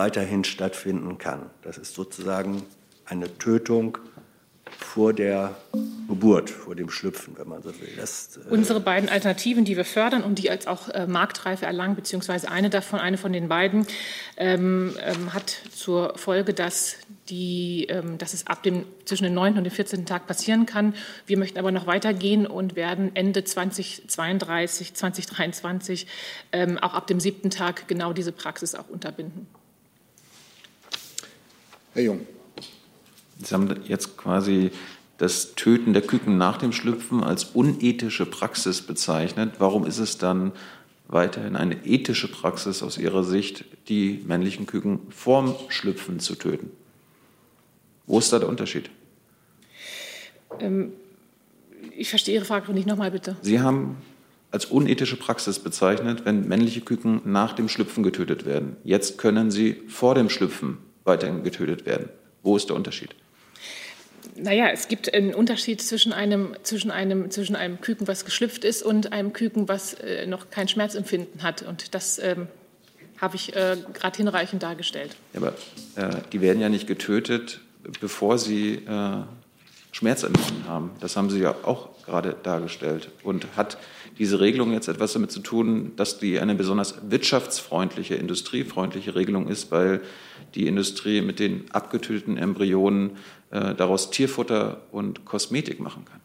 weiterhin 0.00 0.44
stattfinden 0.44 1.18
kann. 1.18 1.50
Das 1.60 1.76
ist 1.76 1.94
sozusagen 1.94 2.62
eine 3.04 3.36
Tötung 3.36 3.98
vor 4.78 5.12
der 5.12 5.54
Geburt, 6.08 6.48
vor 6.48 6.74
dem 6.74 6.88
Schlüpfen, 6.88 7.36
wenn 7.36 7.46
man 7.46 7.62
so 7.62 7.68
will. 7.68 7.90
Das, 7.98 8.38
äh 8.38 8.48
Unsere 8.48 8.80
beiden 8.80 9.10
Alternativen, 9.10 9.66
die 9.66 9.76
wir 9.76 9.84
fördern 9.84 10.22
und 10.22 10.38
die 10.38 10.48
als 10.48 10.66
auch 10.66 10.88
äh, 10.88 11.06
Marktreife 11.06 11.66
erlangen, 11.66 11.96
beziehungsweise 11.96 12.50
eine 12.50 12.70
davon, 12.70 12.98
eine 12.98 13.18
von 13.18 13.34
den 13.34 13.48
beiden, 13.48 13.86
ähm, 14.38 14.96
ähm, 15.02 15.34
hat 15.34 15.50
zur 15.70 16.16
Folge, 16.16 16.54
dass, 16.54 16.96
die, 17.28 17.84
ähm, 17.90 18.16
dass 18.16 18.32
es 18.32 18.46
ab 18.46 18.62
dem 18.62 18.86
zwischen 19.04 19.24
dem 19.24 19.34
9. 19.34 19.58
und 19.58 19.64
dem 19.64 19.70
14. 19.70 20.06
Tag 20.06 20.26
passieren 20.26 20.64
kann. 20.64 20.94
Wir 21.26 21.36
möchten 21.36 21.58
aber 21.58 21.72
noch 21.72 21.86
weitergehen 21.86 22.46
und 22.46 22.74
werden 22.74 23.14
Ende 23.14 23.44
2032, 23.44 24.94
2023 24.94 26.06
ähm, 26.52 26.78
auch 26.78 26.94
ab 26.94 27.06
dem 27.06 27.20
siebten 27.20 27.50
Tag 27.50 27.86
genau 27.86 28.14
diese 28.14 28.32
Praxis 28.32 28.74
auch 28.74 28.88
unterbinden. 28.88 29.46
Herr 31.92 32.02
Jung. 32.02 32.26
Sie 33.42 33.54
haben 33.54 33.74
jetzt 33.86 34.16
quasi 34.16 34.70
das 35.18 35.54
Töten 35.54 35.92
der 35.92 36.02
Küken 36.02 36.38
nach 36.38 36.56
dem 36.56 36.72
Schlüpfen 36.72 37.24
als 37.24 37.44
unethische 37.44 38.26
Praxis 38.26 38.82
bezeichnet. 38.82 39.54
Warum 39.58 39.84
ist 39.84 39.98
es 39.98 40.18
dann 40.18 40.52
weiterhin 41.08 41.56
eine 41.56 41.84
ethische 41.84 42.28
Praxis 42.28 42.82
aus 42.82 42.96
Ihrer 42.96 43.24
Sicht, 43.24 43.64
die 43.88 44.22
männlichen 44.26 44.66
Küken 44.66 45.00
vorm 45.10 45.56
Schlüpfen 45.68 46.20
zu 46.20 46.36
töten? 46.36 46.70
Wo 48.06 48.18
ist 48.18 48.32
da 48.32 48.38
der 48.38 48.48
Unterschied? 48.48 48.90
Ähm, 50.60 50.92
ich 51.96 52.08
verstehe 52.08 52.36
Ihre 52.36 52.44
Frage 52.44 52.72
nicht 52.72 52.86
nochmal 52.86 53.10
bitte. 53.10 53.36
Sie 53.42 53.60
haben 53.60 53.96
als 54.52 54.64
unethische 54.64 55.16
Praxis 55.16 55.58
bezeichnet, 55.58 56.24
wenn 56.24 56.46
männliche 56.46 56.80
Küken 56.80 57.20
nach 57.24 57.52
dem 57.52 57.68
Schlüpfen 57.68 58.02
getötet 58.02 58.46
werden. 58.46 58.76
Jetzt 58.84 59.18
können 59.18 59.50
sie 59.50 59.82
vor 59.88 60.14
dem 60.14 60.28
Schlüpfen 60.28 60.78
weiterhin 61.04 61.42
getötet 61.42 61.86
werden. 61.86 62.08
Wo 62.42 62.56
ist 62.56 62.68
der 62.68 62.76
Unterschied? 62.76 63.10
Naja, 64.36 64.68
es 64.70 64.88
gibt 64.88 65.12
einen 65.12 65.34
Unterschied 65.34 65.82
zwischen 65.82 66.12
einem, 66.12 66.54
zwischen, 66.62 66.90
einem, 66.90 67.30
zwischen 67.30 67.56
einem 67.56 67.80
Küken, 67.80 68.06
was 68.08 68.24
geschlüpft 68.24 68.64
ist, 68.64 68.82
und 68.82 69.12
einem 69.12 69.32
Küken, 69.32 69.68
was 69.68 69.94
äh, 69.94 70.26
noch 70.26 70.50
kein 70.50 70.68
Schmerzempfinden 70.68 71.42
hat. 71.42 71.62
Und 71.62 71.94
das 71.94 72.18
ähm, 72.18 72.46
habe 73.18 73.36
ich 73.36 73.54
äh, 73.54 73.76
gerade 73.92 74.16
hinreichend 74.16 74.62
dargestellt. 74.62 75.16
Ja, 75.34 75.40
aber 75.40 75.54
äh, 75.96 76.22
die 76.32 76.40
werden 76.40 76.60
ja 76.60 76.68
nicht 76.68 76.86
getötet, 76.86 77.60
bevor 78.00 78.38
sie 78.38 78.74
äh, 78.86 79.22
Schmerzempfinden 79.92 80.66
haben. 80.68 80.90
Das 81.00 81.16
haben 81.16 81.30
Sie 81.30 81.40
ja 81.40 81.54
auch 81.62 81.88
gerade 82.04 82.36
dargestellt. 82.42 83.10
Und 83.22 83.46
hat 83.56 83.78
diese 84.18 84.40
Regelung 84.40 84.72
jetzt 84.72 84.88
etwas 84.88 85.12
damit 85.12 85.32
zu 85.32 85.40
tun, 85.40 85.92
dass 85.96 86.18
die 86.18 86.38
eine 86.40 86.54
besonders 86.54 87.10
wirtschaftsfreundliche, 87.10 88.14
industriefreundliche 88.14 89.14
Regelung 89.14 89.48
ist, 89.48 89.70
weil 89.70 90.00
die 90.54 90.66
Industrie 90.66 91.20
mit 91.20 91.38
den 91.38 91.70
abgetöteten 91.70 92.36
Embryonen 92.36 93.16
äh, 93.50 93.74
daraus 93.74 94.10
Tierfutter 94.10 94.82
und 94.92 95.24
Kosmetik 95.24 95.80
machen 95.80 96.04
kann? 96.04 96.20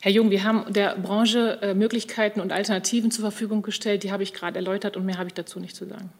Herr 0.00 0.12
Jung, 0.12 0.30
wir 0.30 0.44
haben 0.44 0.72
der 0.72 0.96
Branche 0.96 1.58
äh, 1.60 1.74
Möglichkeiten 1.74 2.40
und 2.40 2.52
Alternativen 2.52 3.10
zur 3.10 3.22
Verfügung 3.22 3.62
gestellt. 3.62 4.04
Die 4.04 4.12
habe 4.12 4.22
ich 4.22 4.32
gerade 4.32 4.56
erläutert 4.56 4.96
und 4.96 5.04
mehr 5.04 5.18
habe 5.18 5.28
ich 5.28 5.34
dazu 5.34 5.58
nicht 5.58 5.74
zu 5.74 5.86
sagen. 5.86 6.10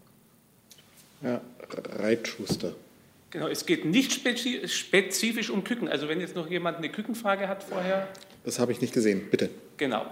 Herr 1.21 1.41
Reitschuster. 1.97 2.75
Genau, 3.31 3.47
es 3.47 3.67
geht 3.67 3.85
nicht 3.85 4.13
spezifisch 4.13 5.51
um 5.51 5.63
Küken. 5.63 5.89
Also 5.89 6.09
wenn 6.09 6.21
jetzt 6.21 6.35
noch 6.35 6.49
jemand 6.49 6.79
eine 6.79 6.89
Kükenfrage 6.89 7.47
hat 7.47 7.63
vorher. 7.63 8.09
Das 8.45 8.59
habe 8.59 8.73
ich 8.73 8.81
nicht 8.81 8.95
gesehen, 8.95 9.29
bitte. 9.31 9.51
Genau. 9.77 10.07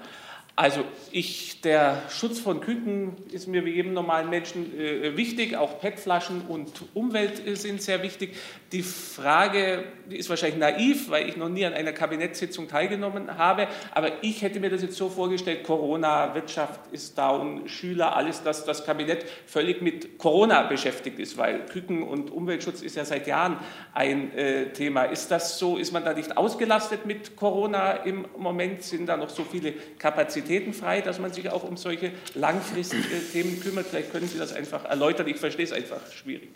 Also 0.58 0.84
ich, 1.12 1.60
der 1.60 2.00
Schutz 2.08 2.40
von 2.40 2.62
Küken 2.62 3.14
ist 3.30 3.46
mir 3.46 3.66
wie 3.66 3.72
jedem 3.72 3.92
normalen 3.92 4.30
Menschen 4.30 4.74
äh, 4.80 5.14
wichtig. 5.14 5.54
Auch 5.54 5.80
PET-Flaschen 5.80 6.46
und 6.48 6.70
Umwelt 6.94 7.46
äh, 7.46 7.56
sind 7.56 7.82
sehr 7.82 8.02
wichtig. 8.02 8.34
Die 8.72 8.82
Frage 8.82 9.84
ist 10.08 10.30
wahrscheinlich 10.30 10.58
naiv, 10.58 11.10
weil 11.10 11.28
ich 11.28 11.36
noch 11.36 11.50
nie 11.50 11.66
an 11.66 11.74
einer 11.74 11.92
Kabinettssitzung 11.92 12.68
teilgenommen 12.68 13.36
habe. 13.36 13.68
Aber 13.92 14.24
ich 14.24 14.40
hätte 14.40 14.58
mir 14.58 14.70
das 14.70 14.80
jetzt 14.80 14.96
so 14.96 15.10
vorgestellt, 15.10 15.62
Corona, 15.62 16.34
Wirtschaft 16.34 16.80
ist 16.90 17.18
down, 17.18 17.68
Schüler, 17.68 18.16
alles, 18.16 18.42
dass 18.42 18.64
das 18.64 18.86
Kabinett 18.86 19.26
völlig 19.44 19.82
mit 19.82 20.16
Corona 20.16 20.62
beschäftigt 20.62 21.18
ist, 21.18 21.36
weil 21.36 21.66
Küken 21.66 22.02
und 22.02 22.30
Umweltschutz 22.30 22.80
ist 22.80 22.96
ja 22.96 23.04
seit 23.04 23.26
Jahren 23.26 23.58
ein 23.92 24.32
äh, 24.34 24.72
Thema. 24.72 25.04
Ist 25.04 25.30
das 25.30 25.58
so? 25.58 25.76
Ist 25.76 25.92
man 25.92 26.02
da 26.02 26.14
nicht 26.14 26.34
ausgelastet 26.38 27.04
mit 27.04 27.36
Corona 27.36 27.92
im 27.92 28.24
Moment? 28.38 28.82
Sind 28.82 29.06
da 29.06 29.18
noch 29.18 29.28
so 29.28 29.44
viele 29.44 29.74
Kapazitäten? 29.98 30.45
Kapazitäten 30.46 30.72
frei, 30.72 31.00
dass 31.00 31.18
man 31.18 31.32
sich 31.32 31.50
auch 31.50 31.64
um 31.64 31.76
solche 31.76 32.12
langfristigen 32.34 33.04
Themen 33.32 33.60
kümmert. 33.60 33.86
Vielleicht 33.86 34.12
können 34.12 34.28
Sie 34.28 34.38
das 34.38 34.52
einfach 34.52 34.84
erläutern. 34.84 35.26
Ich 35.26 35.38
verstehe 35.38 35.64
es 35.64 35.72
einfach 35.72 36.00
schwierig. 36.12 36.50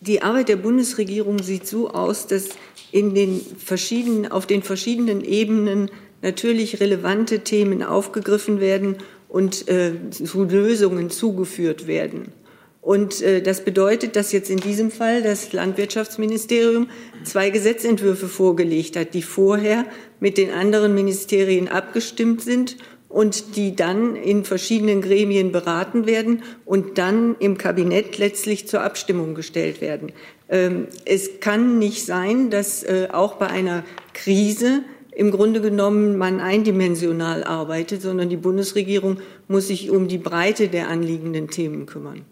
Die 0.00 0.22
Arbeit 0.22 0.48
der 0.48 0.56
Bundesregierung 0.56 1.42
sieht 1.42 1.66
so 1.66 1.90
aus, 1.90 2.26
dass 2.26 2.50
in 2.92 3.14
den 3.14 3.40
verschiedenen, 3.40 4.30
auf 4.30 4.46
den 4.46 4.62
verschiedenen 4.62 5.22
Ebenen 5.22 5.90
natürlich 6.22 6.80
relevante 6.80 7.40
Themen 7.40 7.82
aufgegriffen 7.82 8.60
werden 8.60 8.96
und 9.28 9.68
äh, 9.68 9.92
zu 10.10 10.44
Lösungen 10.44 11.10
zugeführt 11.10 11.86
werden. 11.86 12.32
Und 12.80 13.20
äh, 13.20 13.42
das 13.42 13.62
bedeutet, 13.62 14.16
dass 14.16 14.32
jetzt 14.32 14.50
in 14.50 14.58
diesem 14.58 14.90
Fall 14.90 15.22
das 15.22 15.52
Landwirtschaftsministerium 15.52 16.88
zwei 17.24 17.50
Gesetzentwürfe 17.50 18.26
vorgelegt 18.26 18.96
hat, 18.96 19.12
die 19.14 19.22
vorher 19.22 19.84
mit 20.18 20.38
den 20.38 20.50
anderen 20.50 20.94
Ministerien 20.94 21.68
abgestimmt 21.68 22.40
sind 22.40 22.76
und 23.10 23.56
die 23.56 23.76
dann 23.76 24.16
in 24.16 24.44
verschiedenen 24.44 25.02
Gremien 25.02 25.52
beraten 25.52 26.06
werden 26.06 26.42
und 26.64 26.96
dann 26.96 27.36
im 27.38 27.58
Kabinett 27.58 28.16
letztlich 28.18 28.68
zur 28.68 28.82
Abstimmung 28.82 29.34
gestellt 29.34 29.80
werden. 29.80 30.12
Ähm, 30.48 30.86
es 31.04 31.40
kann 31.40 31.78
nicht 31.78 32.06
sein, 32.06 32.50
dass 32.50 32.82
äh, 32.82 33.08
auch 33.12 33.34
bei 33.34 33.48
einer 33.48 33.84
Krise 34.14 34.84
im 35.12 35.32
Grunde 35.32 35.60
genommen 35.60 36.16
man 36.16 36.40
eindimensional 36.40 37.44
arbeitet, 37.44 38.00
sondern 38.00 38.30
die 38.30 38.36
Bundesregierung 38.36 39.18
muss 39.48 39.66
sich 39.66 39.90
um 39.90 40.08
die 40.08 40.18
Breite 40.18 40.68
der 40.68 40.88
anliegenden 40.88 41.48
Themen 41.48 41.86
kümmern. 41.86 42.24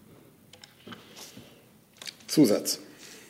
Zusatz. 2.29 2.79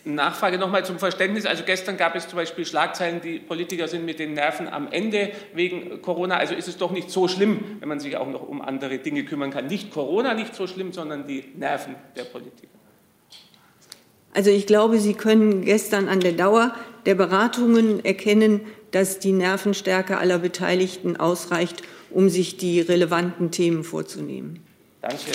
Nachfrage 0.05 0.57
nochmal 0.57 0.85
zum 0.85 0.97
Verständnis. 0.97 1.45
Also 1.45 1.63
gestern 1.65 1.97
gab 1.97 2.15
es 2.15 2.27
zum 2.27 2.37
Beispiel 2.37 2.65
Schlagzeilen, 2.65 3.21
die 3.21 3.39
Politiker 3.39 3.87
sind 3.87 4.05
mit 4.05 4.19
den 4.19 4.33
Nerven 4.33 4.67
am 4.67 4.91
Ende 4.91 5.31
wegen 5.53 6.01
Corona. 6.01 6.37
Also 6.37 6.55
ist 6.55 6.67
es 6.67 6.77
doch 6.77 6.91
nicht 6.91 7.09
so 7.09 7.27
schlimm, 7.27 7.77
wenn 7.79 7.89
man 7.89 7.99
sich 7.99 8.15
auch 8.17 8.27
noch 8.27 8.47
um 8.47 8.61
andere 8.61 8.99
Dinge 8.99 9.25
kümmern 9.25 9.51
kann. 9.51 9.67
Nicht 9.67 9.91
Corona 9.91 10.33
nicht 10.33 10.55
so 10.55 10.67
schlimm, 10.67 10.93
sondern 10.93 11.27
die 11.27 11.45
Nerven 11.55 11.95
der 12.15 12.23
Politiker. 12.23 12.67
Also 14.33 14.51
ich 14.51 14.67
glaube, 14.67 14.99
Sie 14.99 15.15
können 15.15 15.65
gestern 15.65 16.07
an 16.07 16.19
der 16.19 16.33
Dauer 16.33 16.73
der 17.05 17.15
Beratungen 17.15 18.05
erkennen, 18.05 18.61
dass 18.91 19.19
die 19.19 19.31
Nervenstärke 19.31 20.17
aller 20.17 20.39
Beteiligten 20.39 21.17
ausreicht, 21.17 21.81
um 22.09 22.29
sich 22.29 22.57
die 22.57 22.79
relevanten 22.79 23.51
Themen 23.51 23.83
vorzunehmen. 23.83 24.63
Danke. 25.01 25.31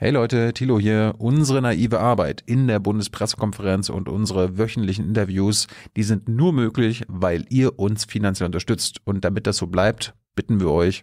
Hey 0.00 0.12
Leute, 0.12 0.52
Thilo 0.52 0.78
hier. 0.78 1.16
Unsere 1.18 1.60
naive 1.60 1.98
Arbeit 1.98 2.44
in 2.46 2.68
der 2.68 2.78
Bundespressekonferenz 2.78 3.88
und 3.88 4.08
unsere 4.08 4.56
wöchentlichen 4.56 5.08
Interviews, 5.08 5.66
die 5.96 6.04
sind 6.04 6.28
nur 6.28 6.52
möglich, 6.52 7.02
weil 7.08 7.44
ihr 7.48 7.80
uns 7.80 8.04
finanziell 8.04 8.46
unterstützt. 8.46 8.98
Und 9.02 9.24
damit 9.24 9.48
das 9.48 9.56
so 9.56 9.66
bleibt, 9.66 10.14
bitten 10.36 10.60
wir 10.60 10.70
euch, 10.70 11.02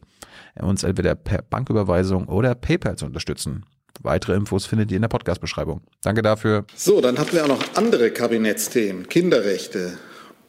uns 0.61 0.83
entweder 0.83 1.13
per 1.13 1.41
Banküberweisung 1.41 2.29
oder 2.29 2.55
PayPal 2.55 2.95
zu 2.95 3.05
unterstützen. 3.05 3.65
Weitere 3.99 4.33
Infos 4.33 4.65
findet 4.65 4.91
ihr 4.91 4.95
in 4.95 5.01
der 5.01 5.09
Podcast-Beschreibung. 5.09 5.81
Danke 6.01 6.21
dafür. 6.21 6.63
So, 6.73 7.01
dann 7.01 7.17
hatten 7.17 7.33
wir 7.33 7.43
auch 7.43 7.49
noch 7.49 7.75
andere 7.75 8.11
Kabinettsthemen. 8.11 9.09
Kinderrechte, 9.09 9.97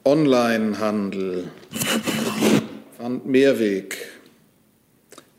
Onlinehandel, 0.05 1.51
Mehrweg, 3.25 3.97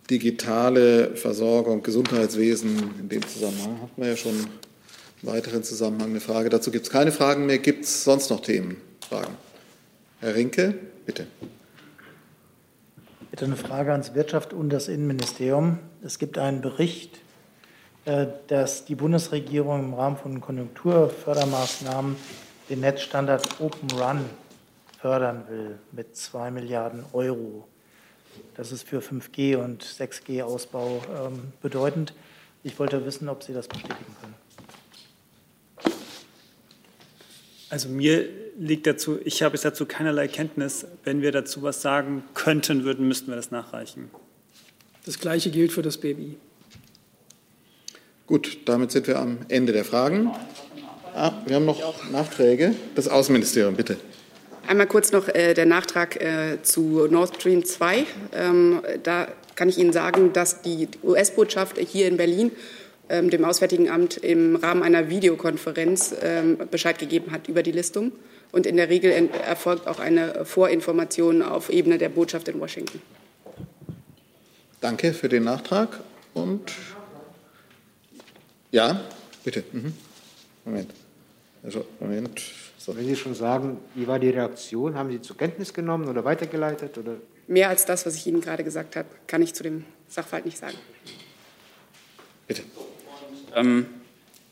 digitale 0.09 1.15
Versorgung, 1.15 1.83
Gesundheitswesen. 1.83 2.95
In 2.99 3.09
dem 3.09 3.27
Zusammenhang 3.27 3.81
hatten 3.81 4.01
wir 4.01 4.09
ja 4.09 4.17
schon 4.17 4.35
im 5.21 5.29
weiteren 5.29 5.63
Zusammenhang 5.63 6.11
eine 6.11 6.19
Frage. 6.19 6.49
Dazu 6.49 6.71
gibt 6.71 6.85
es 6.85 6.91
keine 6.91 7.11
Fragen 7.11 7.45
mehr. 7.45 7.57
Gibt 7.57 7.85
es 7.85 8.03
sonst 8.03 8.29
noch 8.29 8.41
Themen? 8.41 8.77
Fragen? 9.07 9.35
Herr 10.19 10.35
Rinke, 10.35 10.75
bitte. 11.05 11.27
Bitte 13.31 13.45
eine 13.45 13.55
Frage 13.55 13.91
ans 13.91 14.15
Wirtschaft 14.15 14.53
und 14.53 14.69
das 14.69 14.87
Innenministerium. 14.87 15.79
Es 16.03 16.17
gibt 16.17 16.37
einen 16.37 16.61
Bericht, 16.61 17.19
äh, 18.05 18.27
dass 18.47 18.85
die 18.85 18.95
Bundesregierung 18.95 19.85
im 19.85 19.93
Rahmen 19.93 20.17
von 20.17 20.39
Konjunkturfördermaßnahmen 20.41 22.15
den 22.69 22.79
Netzstandard 22.79 23.61
Open 23.61 23.91
Run 23.91 24.21
fördern 24.99 25.43
will 25.49 25.77
mit 25.91 26.15
zwei 26.15 26.51
Milliarden 26.51 27.03
Euro. 27.13 27.67
Das 28.55 28.71
ist 28.71 28.87
für 28.87 28.99
5G 28.99 29.57
und 29.57 29.83
6G-Ausbau 29.83 31.01
ähm, 31.27 31.53
bedeutend. 31.61 32.13
Ich 32.63 32.77
wollte 32.79 33.05
wissen, 33.05 33.29
ob 33.29 33.43
Sie 33.43 33.53
das 33.53 33.67
bestätigen 33.67 34.15
können. 34.21 34.35
Also 37.69 37.89
mir 37.89 38.27
liegt 38.57 38.87
dazu, 38.87 39.19
ich 39.23 39.43
habe 39.43 39.57
dazu 39.57 39.85
keinerlei 39.85 40.27
Kenntnis. 40.27 40.85
Wenn 41.03 41.21
wir 41.21 41.31
dazu 41.31 41.61
was 41.63 41.81
sagen 41.81 42.23
könnten, 42.33 42.83
würden, 42.83 43.07
müssten 43.07 43.27
wir 43.27 43.35
das 43.35 43.51
nachreichen. 43.51 44.09
Das 45.05 45.19
Gleiche 45.19 45.51
gilt 45.51 45.71
für 45.71 45.81
das 45.81 45.97
BMI. 45.97 46.37
Gut, 48.25 48.59
damit 48.65 48.91
sind 48.91 49.07
wir 49.07 49.19
am 49.19 49.39
Ende 49.47 49.73
der 49.73 49.85
Fragen. 49.85 50.31
Ah, 51.13 51.31
wir 51.45 51.55
haben 51.55 51.65
noch 51.65 52.09
Nachträge. 52.11 52.75
Das 52.95 53.07
Außenministerium, 53.07 53.75
bitte. 53.75 53.97
Einmal 54.67 54.87
kurz 54.87 55.13
noch 55.13 55.29
äh, 55.29 55.53
der 55.53 55.65
Nachtrag 55.65 56.21
äh, 56.21 56.61
zu 56.61 57.07
Nord 57.09 57.35
Stream 57.35 57.63
2. 57.63 58.05
Ähm, 58.33 58.81
da 59.03 59.29
kann 59.55 59.69
ich 59.69 59.77
Ihnen 59.77 59.93
sagen, 59.93 60.33
dass 60.33 60.61
die 60.61 60.89
US-Botschaft 61.03 61.77
hier 61.77 62.05
in 62.05 62.17
Berlin 62.17 62.51
ähm, 63.07 63.29
dem 63.29 63.45
Auswärtigen 63.45 63.89
Amt 63.89 64.17
im 64.17 64.57
Rahmen 64.57 64.83
einer 64.83 65.09
Videokonferenz 65.09 66.13
ähm, 66.21 66.57
Bescheid 66.69 66.99
gegeben 66.99 67.31
hat 67.31 67.47
über 67.47 67.63
die 67.63 67.71
Listung. 67.71 68.11
Und 68.51 68.65
in 68.65 68.75
der 68.75 68.89
Regel 68.89 69.11
erfolgt 69.11 69.87
auch 69.87 69.99
eine 69.99 70.43
Vorinformation 70.43 71.41
auf 71.41 71.69
Ebene 71.69 71.97
der 71.97 72.09
Botschaft 72.09 72.49
in 72.49 72.59
Washington. 72.59 73.01
Danke 74.81 75.13
für 75.13 75.29
den 75.29 75.45
Nachtrag. 75.45 76.01
Und 76.33 76.73
ja, 78.71 78.99
bitte. 79.45 79.63
Mhm. 79.71 79.93
Moment. 80.65 80.91
Also, 81.63 81.85
Moment. 82.01 82.41
So. 82.87 82.95
Wenn 82.95 83.05
Sie 83.05 83.17
schon 83.17 83.35
sagen, 83.35 83.79
wie 83.95 84.07
war 84.07 84.17
die 84.17 84.29
Reaktion? 84.29 84.95
Haben 84.95 85.11
Sie 85.11 85.21
zur 85.21 85.35
Kenntnis 85.35 85.73
genommen 85.73 86.07
oder 86.07 86.23
weitergeleitet? 86.23 86.97
Oder? 86.97 87.15
Mehr 87.47 87.67
als 87.67 87.85
das, 87.85 88.05
was 88.05 88.15
ich 88.15 88.25
Ihnen 88.27 88.39
gerade 88.39 88.63
gesagt 88.63 88.95
habe, 88.95 89.09
kann 89.27 89.41
ich 89.41 89.53
zu 89.53 89.61
dem 89.61 89.83
Sachverhalt 90.07 90.45
nicht 90.45 90.57
sagen. 90.57 90.77
Bitte. 92.47 92.63
Ähm, 93.53 93.87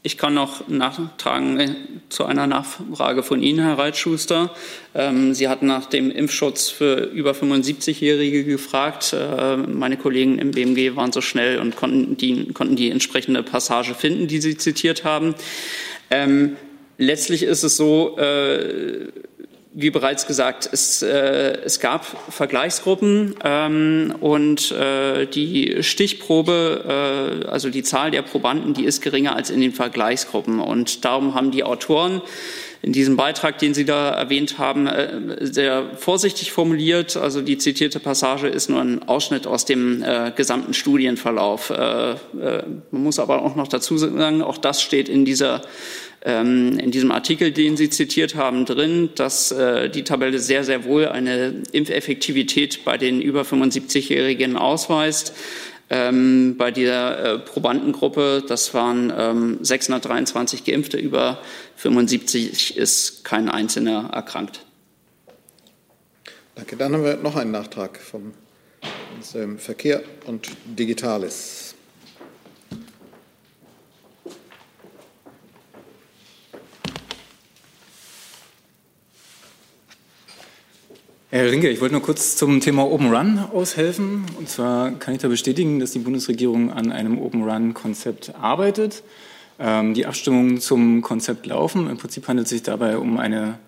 ich 0.03 0.17
kann 0.17 0.33
noch 0.33 0.67
nachtragen 0.67 1.59
äh, 1.61 1.75
zu 2.09 2.25
einer 2.25 2.45
Nachfrage 2.45 3.23
von 3.23 3.41
Ihnen, 3.41 3.59
Herr 3.63 3.77
Reitschuster. 3.77 4.53
Ähm, 4.93 5.33
Sie 5.33 5.47
hatten 5.47 5.67
nach 5.67 5.85
dem 5.85 6.11
Impfschutz 6.11 6.67
für 6.67 7.05
über 7.05 7.31
75-Jährige 7.31 8.43
gefragt. 8.43 9.13
Äh, 9.13 9.55
meine 9.55 9.95
Kollegen 9.95 10.39
im 10.39 10.51
BMG 10.51 10.97
waren 10.97 11.13
so 11.13 11.21
schnell 11.21 11.59
und 11.59 11.77
konnten 11.77 12.17
die, 12.17 12.51
konnten 12.51 12.75
die 12.75 12.91
entsprechende 12.91 13.43
Passage 13.43 13.95
finden, 13.95 14.27
die 14.27 14.41
Sie 14.41 14.57
zitiert 14.57 15.05
haben. 15.05 15.35
Ähm, 16.11 16.57
letztlich 16.97 17.43
ist 17.43 17.63
es 17.63 17.77
so, 17.77 18.17
äh, 18.17 19.07
wie 19.77 19.89
bereits 19.89 20.25
gesagt, 20.25 20.69
es, 20.71 21.01
äh, 21.01 21.57
es 21.65 21.81
gab 21.81 22.05
Vergleichsgruppen 22.31 23.35
ähm, 23.43 24.15
und 24.21 24.71
äh, 24.71 25.25
die 25.25 25.83
Stichprobe, 25.83 27.43
äh, 27.43 27.47
also 27.47 27.69
die 27.69 27.83
Zahl 27.83 28.09
der 28.09 28.21
Probanden, 28.21 28.73
die 28.73 28.85
ist 28.85 29.01
geringer 29.01 29.35
als 29.35 29.49
in 29.49 29.59
den 29.59 29.73
Vergleichsgruppen. 29.73 30.61
Und 30.61 31.03
darum 31.03 31.35
haben 31.35 31.51
die 31.51 31.65
Autoren 31.65 32.21
in 32.81 32.93
diesem 32.93 33.17
Beitrag, 33.17 33.57
den 33.57 33.73
Sie 33.73 33.83
da 33.83 34.11
erwähnt 34.11 34.59
haben, 34.59 34.87
äh, 34.87 35.19
sehr 35.41 35.89
vorsichtig 35.97 36.53
formuliert. 36.53 37.17
Also 37.17 37.41
die 37.41 37.57
zitierte 37.57 37.99
Passage 37.99 38.47
ist 38.47 38.69
nur 38.69 38.79
ein 38.79 39.03
Ausschnitt 39.03 39.45
aus 39.45 39.65
dem 39.65 40.03
äh, 40.03 40.31
gesamten 40.33 40.73
Studienverlauf. 40.73 41.71
Äh, 41.71 42.11
äh 42.11 42.15
man 42.91 43.03
muss 43.03 43.19
aber 43.19 43.41
auch 43.41 43.57
noch 43.57 43.67
dazu 43.67 43.97
sagen, 43.97 44.41
auch 44.41 44.57
das 44.57 44.81
steht 44.81 45.09
in 45.09 45.25
dieser 45.25 45.63
in 46.27 46.89
diesem 46.89 47.11
Artikel, 47.11 47.51
den 47.51 47.77
Sie 47.77 47.91
zitiert 47.91 48.33
haben, 48.33 48.65
drin, 48.65 49.11
dass 49.13 49.51
äh, 49.51 49.89
die 49.89 50.03
Tabelle 50.03 50.39
sehr, 50.39 50.63
sehr 50.63 50.83
wohl 50.83 51.07
eine 51.07 51.61
Impfeffektivität 51.71 52.83
bei 52.83 52.97
den 52.97 53.21
über 53.21 53.43
75-Jährigen 53.43 54.57
ausweist. 54.57 55.33
Ähm, 55.87 56.55
bei 56.57 56.71
dieser 56.71 57.35
äh, 57.35 57.39
Probandengruppe, 57.39 58.43
das 58.47 58.73
waren 58.73 59.13
ähm, 59.15 59.59
623 59.61 60.63
Geimpfte, 60.63 60.97
über 60.97 61.37
75 61.75 62.75
ist 62.75 63.23
kein 63.23 63.47
Einzelner 63.47 64.09
erkrankt. 64.11 64.65
Danke. 66.55 66.75
Dann 66.75 66.93
haben 66.93 67.03
wir 67.03 67.17
noch 67.17 67.35
einen 67.35 67.51
Nachtrag 67.51 67.99
von 67.99 68.33
unserem 69.15 69.59
Verkehr 69.59 70.01
und 70.25 70.49
Digitales. 70.65 71.54
Herr 81.35 81.51
Rinke, 81.51 81.67
ich 81.67 81.81
wollte 81.81 81.95
nur 81.95 82.01
kurz 82.01 82.37
zum 82.37 82.61
Thema 82.61 82.89
Open 82.89 83.13
Run 83.13 83.39
aushelfen. 83.51 84.23
Und 84.39 84.47
zwar 84.47 84.91
kann 84.91 85.15
ich 85.15 85.19
da 85.19 85.27
bestätigen, 85.27 85.81
dass 85.81 85.91
die 85.91 85.99
Bundesregierung 85.99 86.71
an 86.71 86.93
einem 86.93 87.19
Open 87.19 87.43
Run-Konzept 87.43 88.35
arbeitet. 88.39 89.03
Ähm, 89.59 89.93
die 89.93 90.05
Abstimmungen 90.05 90.61
zum 90.61 91.01
Konzept 91.01 91.45
laufen. 91.45 91.89
Im 91.89 91.97
Prinzip 91.97 92.25
handelt 92.29 92.45
es 92.45 92.51
sich 92.51 92.63
dabei 92.63 92.97
um 92.97 93.17
eine 93.17 93.59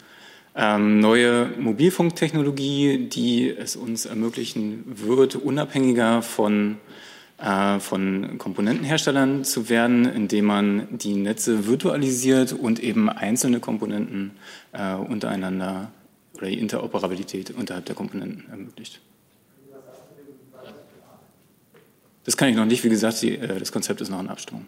ähm, 0.56 1.02
neue 1.02 1.50
Mobilfunktechnologie, 1.60 3.10
die 3.10 3.50
es 3.50 3.76
uns 3.76 4.06
ermöglichen 4.06 4.86
wird, 4.86 5.36
unabhängiger 5.36 6.22
von, 6.22 6.78
äh, 7.38 7.82
von 7.82 8.38
Komponentenherstellern 8.38 9.44
zu 9.44 9.68
werden, 9.68 10.06
indem 10.06 10.46
man 10.46 10.88
die 10.92 11.16
Netze 11.16 11.68
virtualisiert 11.68 12.54
und 12.54 12.82
eben 12.82 13.10
einzelne 13.10 13.60
Komponenten 13.60 14.32
äh, 14.72 14.94
untereinander 14.94 15.92
oder 16.38 16.48
die 16.48 16.60
Interoperabilität 16.60 17.52
unterhalb 17.52 17.86
der 17.86 17.96
Komponenten 17.96 18.50
ermöglicht. 18.50 19.02
Das 22.26 22.36
kann 22.36 22.50
ich 22.50 22.56
noch 22.56 22.66
nicht. 22.66 22.84
Wie 22.84 22.90
gesagt, 22.90 23.22
die, 23.22 23.36
äh, 23.38 23.60
das 23.60 23.72
Konzept 23.72 24.02
ist 24.02 24.10
noch 24.10 24.20
in 24.20 24.28
Abstimmung. 24.28 24.66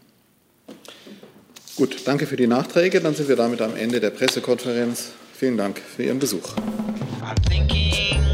Gut, 1.75 2.01
danke 2.05 2.25
für 2.25 2.37
die 2.37 2.47
Nachträge. 2.47 3.01
Dann 3.01 3.15
sind 3.15 3.29
wir 3.29 3.35
damit 3.35 3.61
am 3.61 3.75
Ende 3.75 3.99
der 3.99 4.09
Pressekonferenz. 4.11 5.11
Vielen 5.33 5.57
Dank 5.57 5.79
für 5.79 6.03
Ihren 6.03 6.19
Besuch. 6.19 6.55
I'm 7.21 7.35
thinking 7.49 8.28